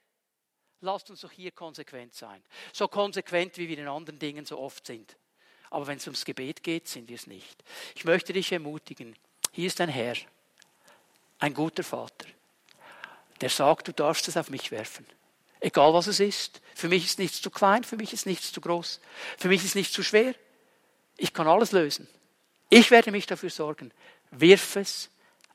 Lasst 0.80 1.08
uns 1.10 1.20
doch 1.20 1.30
hier 1.30 1.52
konsequent 1.52 2.12
sein. 2.12 2.42
So 2.72 2.88
konsequent, 2.88 3.56
wie 3.56 3.68
wir 3.68 3.78
in 3.78 3.86
anderen 3.86 4.18
Dingen 4.18 4.44
so 4.44 4.58
oft 4.58 4.84
sind. 4.84 5.16
Aber 5.70 5.86
wenn 5.86 5.98
es 5.98 6.06
ums 6.06 6.24
Gebet 6.24 6.64
geht, 6.64 6.88
sind 6.88 7.08
wir 7.08 7.14
es 7.14 7.28
nicht. 7.28 7.62
Ich 7.94 8.04
möchte 8.04 8.32
dich 8.32 8.50
ermutigen. 8.50 9.16
Hier 9.52 9.68
ist 9.68 9.80
ein 9.80 9.88
Herr, 9.88 10.16
ein 11.38 11.54
guter 11.54 11.84
Vater, 11.84 12.26
der 13.40 13.48
sagt, 13.48 13.86
du 13.86 13.92
darfst 13.92 14.26
es 14.26 14.36
auf 14.36 14.50
mich 14.50 14.72
werfen. 14.72 15.06
Egal 15.60 15.94
was 15.94 16.08
es 16.08 16.20
ist. 16.20 16.60
Für 16.74 16.88
mich 16.88 17.04
ist 17.04 17.18
nichts 17.18 17.40
zu 17.40 17.50
klein, 17.50 17.84
für 17.84 17.96
mich 17.96 18.12
ist 18.12 18.26
nichts 18.26 18.52
zu 18.52 18.60
groß. 18.60 19.00
Für 19.38 19.48
mich 19.48 19.64
ist 19.64 19.74
nichts 19.76 19.92
zu 19.92 20.02
schwer. 20.02 20.34
Ich 21.16 21.32
kann 21.32 21.46
alles 21.46 21.72
lösen. 21.72 22.08
Ich 22.68 22.90
werde 22.90 23.10
mich 23.10 23.26
dafür 23.26 23.50
sorgen. 23.50 23.92
Wirf 24.30 24.76
es 24.76 25.10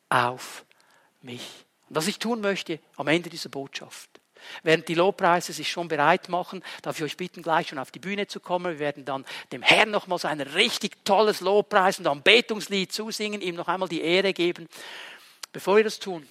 auf 0.09 0.65
mich. 1.21 1.65
Und 1.89 1.95
was 1.95 2.07
ich 2.07 2.19
tun 2.19 2.41
möchte 2.41 2.79
am 2.95 3.07
Ende 3.07 3.29
dieser 3.29 3.49
Botschaft. 3.49 4.09
Während 4.63 4.87
die 4.87 4.95
Lobpreise 4.95 5.53
sich 5.53 5.69
schon 5.69 5.87
bereit 5.87 6.29
machen, 6.29 6.63
darf 6.81 6.97
ich 6.97 7.03
euch 7.03 7.17
bitten, 7.17 7.43
gleich 7.43 7.67
schon 7.67 7.77
auf 7.77 7.91
die 7.91 7.99
Bühne 7.99 8.27
zu 8.27 8.39
kommen. 8.39 8.73
Wir 8.73 8.79
werden 8.79 9.05
dann 9.05 9.25
dem 9.51 9.61
Herrn 9.61 9.91
nochmals 9.91 10.25
ein 10.25 10.41
richtig 10.41 11.05
tolles 11.05 11.41
Lobpreis 11.41 11.99
und 11.99 12.07
Anbetungslied 12.07 12.91
zusingen, 12.91 13.41
ihm 13.41 13.55
noch 13.55 13.67
einmal 13.67 13.89
die 13.89 14.01
Ehre 14.01 14.33
geben. 14.33 14.67
Bevor 15.51 15.77
wir 15.77 15.83
das 15.83 15.99
tun, 15.99 16.27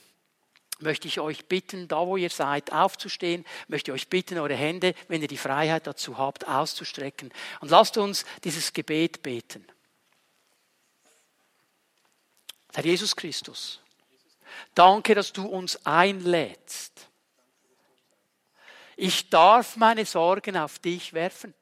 möchte 0.83 1.09
ich 1.09 1.21
euch 1.21 1.47
bitten, 1.47 1.89
da 1.89 2.07
wo 2.07 2.17
ihr 2.17 2.31
seid, 2.31 2.73
aufzustehen, 2.73 3.45
möchte 3.69 3.91
ich 3.91 3.95
euch 3.95 4.09
bitten, 4.09 4.39
eure 4.39 4.55
Hände, 4.55 4.95
wenn 5.09 5.23
ihr 5.23 5.29
die 5.29 5.37
Freiheit 5.37 5.87
dazu 5.87 6.19
habt, 6.19 6.47
auszustrecken. 6.47 7.33
Und 7.61 7.71
lasst 7.71 7.97
uns 7.97 8.25
dieses 8.45 8.73
Gebet 8.73 9.23
beten. 9.23 9.67
Herr 12.73 12.85
Jesus 12.85 13.17
Christus, 13.17 13.81
danke, 14.75 15.15
dass 15.15 15.33
du 15.33 15.47
uns 15.47 15.85
einlädst. 15.85 17.09
Ich 18.97 19.31
darf 19.31 19.77
meine 19.77 20.05
Sorgen 20.05 20.57
auf 20.57 20.79
dich 20.79 21.13
werfen. 21.13 21.55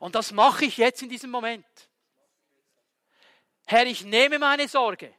Und 0.00 0.14
das 0.14 0.32
mache 0.32 0.64
ich 0.64 0.76
jetzt 0.76 1.02
in 1.02 1.08
diesem 1.08 1.30
Moment. 1.30 1.66
Herr, 3.66 3.86
ich 3.86 4.04
nehme 4.04 4.38
meine 4.38 4.68
Sorge 4.68 5.14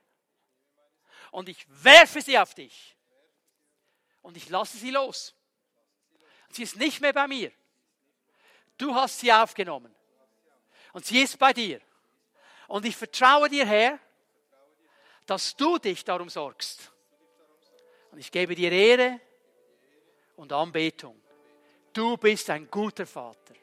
und 1.32 1.50
ich 1.50 1.66
werfe 1.70 2.22
sie 2.22 2.38
auf 2.38 2.54
dich. 2.54 2.96
Und 4.22 4.38
ich 4.38 4.50
lasse 4.50 4.78
sie 4.78 4.92
los. 4.92 5.34
Sie 6.50 6.64
ist 6.64 6.76
nicht 6.76 7.00
mehr 7.02 7.14
bei 7.14 7.28
mir. 7.28 7.52
Du 8.78 8.94
hast 8.94 9.20
sie 9.20 9.32
aufgenommen. 9.32 9.94
Und 10.94 11.06
sie 11.06 11.22
ist 11.22 11.38
bei 11.38 11.54
dir. 11.54 11.80
Und 12.68 12.86
ich 12.86 12.96
vertraue 12.96 13.50
dir, 13.50 13.66
Herr, 13.66 14.00
dass 15.26 15.56
du 15.56 15.78
dich 15.78 16.04
darum 16.04 16.30
sorgst. 16.30 16.92
Und 18.12 18.20
ich 18.20 18.32
gebe 18.32 18.56
dir 18.56 18.72
Ehre 18.72 19.20
und 20.36 20.52
Anbetung. 20.52 21.22
Du 21.94 22.18
bist 22.18 22.50
ein 22.50 22.70
guter 22.70 23.06
Vater. 23.06 23.54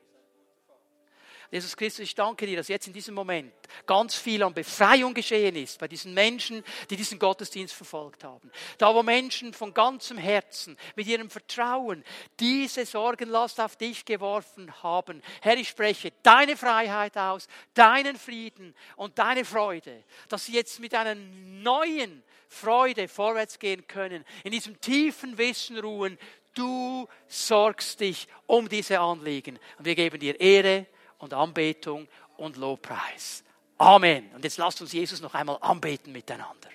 Jesus 1.50 1.76
Christus, 1.76 2.00
ich 2.00 2.14
danke 2.14 2.46
dir, 2.46 2.56
dass 2.56 2.68
jetzt 2.68 2.86
in 2.86 2.92
diesem 2.92 3.14
Moment 3.14 3.52
ganz 3.86 4.16
viel 4.16 4.42
an 4.42 4.52
Befreiung 4.52 5.14
geschehen 5.14 5.54
ist 5.56 5.78
bei 5.78 5.88
diesen 5.88 6.12
Menschen, 6.12 6.64
die 6.90 6.96
diesen 6.96 7.18
Gottesdienst 7.18 7.74
verfolgt 7.74 8.24
haben. 8.24 8.50
Da, 8.78 8.94
wo 8.94 9.02
Menschen 9.02 9.52
von 9.52 9.72
ganzem 9.72 10.18
Herzen 10.18 10.76
mit 10.96 11.06
ihrem 11.06 11.30
Vertrauen 11.30 12.04
diese 12.40 12.84
Sorgenlast 12.84 13.60
auf 13.60 13.76
dich 13.76 14.04
geworfen 14.04 14.82
haben. 14.82 15.22
Herr, 15.40 15.56
ich 15.56 15.68
spreche 15.68 16.12
deine 16.22 16.56
Freiheit 16.56 17.16
aus, 17.16 17.46
deinen 17.74 18.16
Frieden 18.16 18.74
und 18.96 19.18
deine 19.18 19.44
Freude, 19.44 20.04
dass 20.28 20.46
sie 20.46 20.52
jetzt 20.52 20.80
mit 20.80 20.94
einer 20.94 21.14
neuen 21.14 22.22
Freude 22.48 23.08
vorwärts 23.08 23.58
gehen 23.58 23.86
können, 23.86 24.24
in 24.44 24.52
diesem 24.52 24.80
tiefen 24.80 25.38
Wissen 25.38 25.78
ruhen, 25.78 26.18
du 26.54 27.06
sorgst 27.28 28.00
dich 28.00 28.26
um 28.46 28.68
diese 28.68 29.00
Anliegen. 29.00 29.58
Und 29.78 29.84
wir 29.84 29.94
geben 29.94 30.18
dir 30.18 30.40
Ehre 30.40 30.86
und 31.18 31.34
Anbetung 31.34 32.08
und 32.36 32.56
Lobpreis. 32.56 33.44
Amen. 33.78 34.30
Und 34.34 34.44
jetzt 34.44 34.56
lasst 34.56 34.80
uns 34.80 34.92
Jesus 34.92 35.20
noch 35.20 35.34
einmal 35.34 35.58
anbeten 35.60 36.12
miteinander. 36.12 36.68